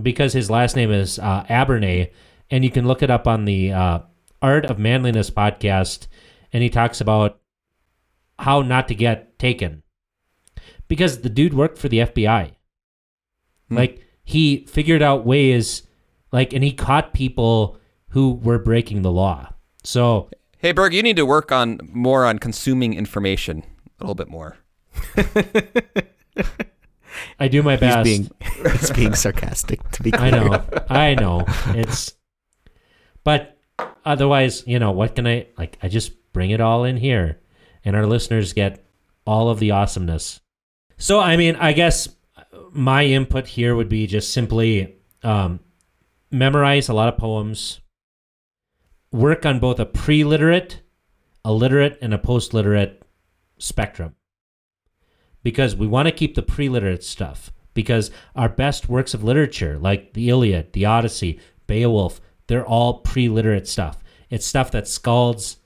because 0.00 0.32
his 0.32 0.50
last 0.50 0.74
name 0.74 0.90
is 0.90 1.18
uh, 1.18 1.44
Abagnale, 1.48 2.10
and 2.50 2.64
you 2.64 2.70
can 2.70 2.86
look 2.86 3.02
it 3.02 3.10
up 3.10 3.26
on 3.26 3.44
the 3.44 3.72
uh, 3.72 4.00
Art 4.42 4.66
of 4.66 4.78
Manliness 4.78 5.30
podcast, 5.30 6.08
and 6.52 6.62
he 6.62 6.68
talks 6.68 7.00
about 7.00 7.38
how 8.38 8.62
not 8.62 8.88
to 8.88 8.94
get 8.94 9.38
taken 9.38 9.82
because 10.88 11.20
the 11.20 11.28
dude 11.28 11.54
worked 11.54 11.78
for 11.78 11.88
the 11.88 11.98
FBI. 11.98 12.52
Like 13.70 14.02
he 14.24 14.64
figured 14.66 15.02
out 15.02 15.26
ways, 15.26 15.82
like, 16.32 16.52
and 16.52 16.64
he 16.64 16.72
caught 16.72 17.12
people 17.12 17.78
who 18.08 18.34
were 18.34 18.58
breaking 18.58 19.02
the 19.02 19.12
law. 19.12 19.52
So 19.84 20.30
hey, 20.58 20.72
Berg, 20.72 20.92
you 20.94 21.02
need 21.02 21.16
to 21.16 21.26
work 21.26 21.50
on 21.52 21.80
more 21.92 22.24
on 22.26 22.38
consuming 22.38 22.94
information 22.94 23.62
a 24.00 24.04
little 24.04 24.14
bit 24.14 24.28
more. 24.28 24.56
I 27.40 27.48
do 27.48 27.62
my 27.62 27.72
He's 27.72 27.80
best. 27.80 28.04
being 28.04 28.30
he's 28.72 28.90
being 28.90 29.14
sarcastic. 29.14 29.88
To 29.92 30.02
be 30.02 30.10
clear. 30.10 30.34
I 30.34 30.38
know. 30.38 30.64
I 30.88 31.14
know. 31.14 31.44
It's 31.68 32.12
but 33.24 33.58
otherwise, 34.04 34.64
you 34.66 34.78
know, 34.78 34.92
what 34.92 35.14
can 35.16 35.26
I 35.26 35.46
like 35.56 35.78
I 35.82 35.88
just 35.88 36.12
bring 36.32 36.50
it 36.50 36.60
all 36.60 36.84
in 36.84 36.96
here 36.96 37.40
and 37.84 37.96
our 37.96 38.06
listeners 38.06 38.52
get 38.52 38.84
all 39.26 39.50
of 39.50 39.58
the 39.58 39.70
awesomeness. 39.72 40.40
So 40.96 41.20
I 41.20 41.36
mean, 41.36 41.56
I 41.56 41.72
guess 41.72 42.08
my 42.72 43.04
input 43.04 43.46
here 43.48 43.74
would 43.74 43.88
be 43.88 44.06
just 44.06 44.32
simply 44.32 44.96
um 45.22 45.60
memorize 46.30 46.88
a 46.88 46.94
lot 46.94 47.08
of 47.12 47.18
poems, 47.18 47.80
work 49.10 49.46
on 49.46 49.58
both 49.58 49.78
a 49.80 49.86
pre-literate, 49.86 50.80
a 51.44 51.52
literate 51.52 51.98
and 52.02 52.12
a 52.12 52.18
post-literate 52.18 53.02
spectrum. 53.58 54.14
Because 55.42 55.76
we 55.76 55.86
want 55.86 56.06
to 56.06 56.12
keep 56.12 56.34
the 56.34 56.42
pre-literate 56.42 57.04
stuff 57.04 57.52
because 57.74 58.10
our 58.34 58.48
best 58.48 58.88
works 58.88 59.14
of 59.14 59.22
literature, 59.22 59.78
like 59.78 60.12
the 60.14 60.28
Iliad, 60.28 60.72
the 60.72 60.84
Odyssey, 60.84 61.38
Beowulf, 61.68 62.20
they're 62.48 62.66
all 62.66 63.00
pre 63.00 63.28
literate 63.28 63.68
stuff. 63.68 64.02
It's 64.30 64.46
stuff 64.46 64.72
that 64.72 64.84
skalds, 64.84 65.56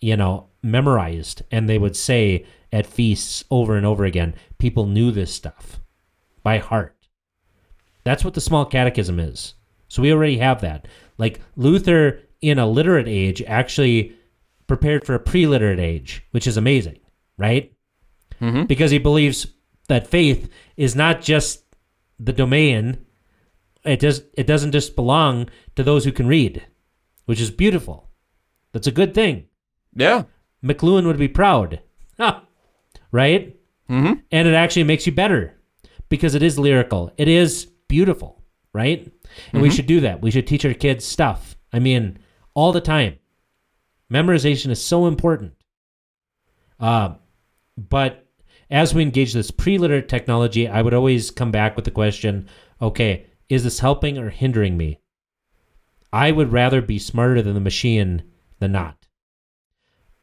you 0.00 0.16
know, 0.16 0.48
memorized, 0.62 1.42
and 1.50 1.68
they 1.68 1.78
would 1.78 1.96
say 1.96 2.44
at 2.72 2.86
feasts 2.86 3.44
over 3.50 3.76
and 3.76 3.86
over 3.86 4.04
again. 4.04 4.34
People 4.58 4.86
knew 4.86 5.10
this 5.10 5.32
stuff 5.32 5.80
by 6.42 6.58
heart. 6.58 6.96
That's 8.04 8.24
what 8.24 8.34
the 8.34 8.40
small 8.40 8.64
catechism 8.64 9.20
is. 9.20 9.54
So 9.88 10.02
we 10.02 10.12
already 10.12 10.38
have 10.38 10.60
that. 10.62 10.88
Like 11.18 11.40
Luther 11.56 12.20
in 12.40 12.58
a 12.58 12.66
literate 12.66 13.08
age 13.08 13.42
actually 13.42 14.14
prepared 14.66 15.04
for 15.04 15.14
a 15.14 15.20
pre 15.20 15.46
literate 15.46 15.78
age, 15.80 16.22
which 16.30 16.46
is 16.46 16.56
amazing, 16.56 16.98
right? 17.36 17.72
Mm-hmm. 18.40 18.64
because 18.64 18.90
he 18.90 18.98
believes 18.98 19.46
that 19.88 20.06
faith 20.06 20.48
is 20.78 20.96
not 20.96 21.20
just 21.20 21.62
the 22.18 22.32
domain 22.32 23.04
it 23.84 24.00
does 24.00 24.22
it 24.32 24.46
doesn't 24.46 24.72
just 24.72 24.96
belong 24.96 25.50
to 25.76 25.82
those 25.82 26.06
who 26.06 26.12
can 26.12 26.26
read 26.26 26.64
which 27.26 27.38
is 27.38 27.50
beautiful 27.50 28.08
that's 28.72 28.86
a 28.86 28.90
good 28.92 29.12
thing 29.12 29.44
Yeah. 29.94 30.22
mcluhan 30.64 31.04
would 31.04 31.18
be 31.18 31.28
proud 31.28 31.80
Huh. 32.18 32.40
right 33.12 33.54
Mm-hmm. 33.90 34.20
and 34.32 34.48
it 34.48 34.54
actually 34.54 34.84
makes 34.84 35.04
you 35.06 35.12
better 35.12 35.60
because 36.08 36.34
it 36.34 36.42
is 36.42 36.58
lyrical 36.58 37.12
it 37.18 37.28
is 37.28 37.66
beautiful 37.88 38.42
right 38.72 39.12
and 39.52 39.60
we 39.60 39.68
should 39.68 39.86
do 39.86 40.00
that 40.00 40.22
we 40.22 40.30
should 40.30 40.46
teach 40.46 40.64
our 40.64 40.72
kids 40.72 41.04
stuff 41.04 41.56
i 41.74 41.78
mean 41.78 42.18
all 42.54 42.72
the 42.72 42.80
time. 42.80 43.18
Memorization 44.12 44.70
is 44.70 44.84
so 44.84 45.06
important. 45.06 45.52
Uh, 46.78 47.14
but 47.76 48.26
as 48.70 48.94
we 48.94 49.02
engage 49.02 49.32
this 49.32 49.50
pre-literate 49.50 50.08
technology 50.08 50.68
i 50.68 50.80
would 50.80 50.94
always 50.94 51.30
come 51.30 51.50
back 51.50 51.74
with 51.76 51.84
the 51.84 51.90
question 51.90 52.48
okay 52.80 53.26
is 53.50 53.64
this 53.64 53.80
helping 53.80 54.16
or 54.16 54.30
hindering 54.30 54.76
me? 54.76 55.00
I 56.12 56.30
would 56.30 56.52
rather 56.52 56.80
be 56.80 56.98
smarter 56.98 57.42
than 57.42 57.54
the 57.54 57.60
machine 57.60 58.22
than 58.60 58.72
not. 58.72 59.06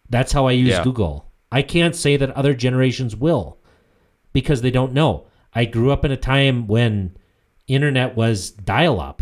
That's 0.10 0.32
how 0.32 0.48
i 0.48 0.54
use 0.54 0.70
Yeah. 0.70 0.84
google. 0.84 1.30
I 1.52 1.62
can't 1.62 1.96
say 1.96 2.18
that 2.18 2.32
other 2.32 2.54
generations 2.54 3.16
will 3.16 3.60
because 4.34 4.62
they 4.62 4.72
don't 4.72 4.94
know. 4.94 5.28
I 5.54 5.66
grew 5.66 5.92
up 5.92 6.06
in 6.06 6.12
a 6.12 6.18
time 6.18 6.68
when 6.68 7.18
internet 7.68 8.16
was 8.16 8.52
dial-up. 8.52 9.22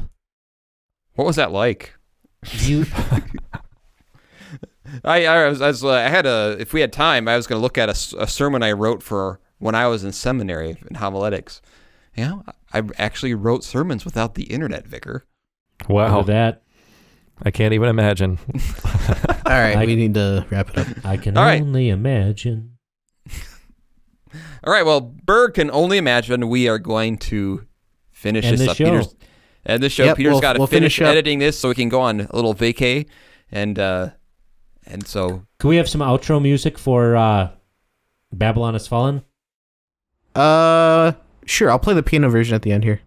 What 1.16 1.26
was 1.26 1.36
that 1.36 1.52
like? 1.52 1.94
You 2.54 2.86
I 5.04 5.26
I 5.26 5.50
was, 5.50 5.62
I, 5.62 5.68
was, 5.68 5.84
uh, 5.84 5.90
I 5.90 6.10
had 6.10 6.26
a 6.26 6.56
if 6.60 6.72
we 6.74 6.82
had 6.82 6.94
time 6.94 7.28
I 7.28 7.36
was 7.36 7.48
going 7.48 7.58
to 7.60 7.62
look 7.64 7.78
at 7.78 7.90
a 7.90 8.28
sermon 8.28 8.64
I 8.64 8.72
wrote 8.72 9.02
for 9.04 9.40
when 9.58 9.76
I 9.76 9.88
was 9.88 10.04
in 10.04 10.12
seminary 10.12 10.78
in 10.88 10.96
homiletics. 10.96 11.62
Yeah, 12.16 12.40
I 12.74 12.84
actually 12.98 13.34
wrote 13.34 13.64
sermons 13.64 14.06
without 14.06 14.36
the 14.36 14.44
internet, 14.44 14.88
Vicar. 14.88 15.26
Wow. 15.90 16.20
Under 16.20 16.32
that, 16.32 16.64
I 17.44 17.52
can't 17.52 17.74
even 17.74 17.90
imagine. 17.90 18.38
All 19.46 19.52
right, 19.52 19.76
I- 19.76 19.86
we 19.86 19.96
need 19.96 20.14
to 20.14 20.46
wrap 20.50 20.70
it 20.70 20.78
up. 20.78 20.88
I 21.06 21.18
can 21.18 21.38
All 21.38 21.44
right. 21.44 21.62
only 21.62 21.90
imagine. 21.90 22.78
All 24.64 24.72
right, 24.74 24.86
well, 24.86 25.00
Berg 25.02 25.54
can 25.56 25.70
only 25.72 25.98
imagine 25.98 26.48
we 26.50 26.68
are 26.68 26.80
going 26.80 27.18
to 27.20 27.66
finish 28.12 28.46
End 28.46 28.58
this 28.58 28.66
the 28.66 28.72
up. 28.72 28.78
show. 28.78 28.86
Peter's, 28.86 29.16
end 29.66 29.82
this 29.84 29.94
show. 29.94 30.06
Yep, 30.06 30.18
Peter's 30.18 30.32
we'll- 30.34 30.42
got 30.42 30.54
to 30.54 30.60
we'll 30.60 30.68
finish, 30.68 30.98
finish 30.98 31.10
editing 31.10 31.40
this 31.40 31.58
so 31.60 31.70
we 31.70 31.76
can 31.76 31.90
go 31.90 32.02
on 32.02 32.22
a 32.22 32.36
little 32.36 32.54
vacay, 32.56 33.08
and 33.52 33.78
uh, 33.80 34.10
and 34.86 35.06
so 35.08 35.46
Can 35.60 35.70
we 35.70 35.78
have 35.78 35.90
some 35.90 36.02
outro 36.02 36.42
music 36.42 36.78
for 36.78 37.16
uh, 37.16 37.50
Babylon 38.34 38.74
Has 38.74 38.88
Fallen? 38.88 39.24
Uh, 40.36 41.14
sure. 41.46 41.72
I'll 41.72 41.80
play 41.80 41.94
the 41.94 42.04
piano 42.04 42.30
version 42.30 42.54
at 42.56 42.62
the 42.62 42.72
end 42.72 42.84
here 42.84 43.02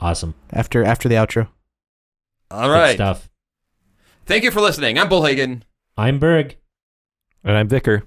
Awesome. 0.00 0.34
after 0.52 0.84
after 0.84 1.08
the 1.08 1.14
outro. 1.14 1.48
All 2.50 2.68
right. 2.70 2.88
Good 2.92 2.96
stuff. 2.96 3.30
Thank 4.26 4.44
you 4.44 4.50
for 4.50 4.60
listening. 4.60 4.98
I'm 4.98 5.08
Bullhagen. 5.08 5.62
I'm 5.96 6.18
Berg, 6.18 6.56
And 7.42 7.56
I'm 7.56 7.68
Vicar. 7.68 8.04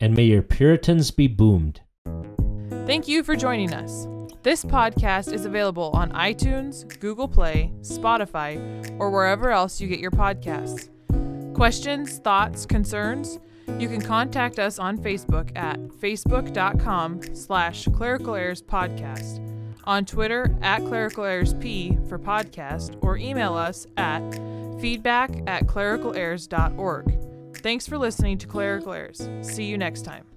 and 0.00 0.14
may 0.14 0.24
your 0.24 0.42
Puritans 0.42 1.10
be 1.10 1.26
boomed. 1.28 1.80
Thank 2.86 3.08
you 3.08 3.22
for 3.22 3.34
joining 3.36 3.72
us. 3.72 4.06
This 4.46 4.64
podcast 4.64 5.32
is 5.32 5.44
available 5.44 5.90
on 5.92 6.12
iTunes, 6.12 6.86
Google 7.00 7.26
Play, 7.26 7.72
Spotify, 7.80 8.96
or 9.00 9.10
wherever 9.10 9.50
else 9.50 9.80
you 9.80 9.88
get 9.88 9.98
your 9.98 10.12
podcasts. 10.12 10.88
Questions, 11.52 12.18
thoughts, 12.18 12.64
concerns? 12.64 13.40
You 13.80 13.88
can 13.88 14.00
contact 14.00 14.60
us 14.60 14.78
on 14.78 14.98
Facebook 14.98 15.50
at 15.56 15.80
facebook.com 15.80 17.34
slash 17.34 17.88
clerical 17.92 18.34
podcast, 18.34 19.40
on 19.82 20.04
Twitter 20.04 20.56
at 20.62 20.84
clerical 20.84 21.24
p 21.58 21.98
for 22.08 22.16
podcast, 22.16 22.96
or 23.02 23.16
email 23.16 23.54
us 23.54 23.88
at 23.96 24.22
feedback 24.80 25.42
at 25.48 25.66
clericalerrors.org. 25.66 27.56
Thanks 27.56 27.88
for 27.88 27.98
listening 27.98 28.38
to 28.38 28.46
Clerical 28.46 28.92
Errors. 28.92 29.28
See 29.42 29.64
you 29.64 29.76
next 29.76 30.02
time. 30.02 30.35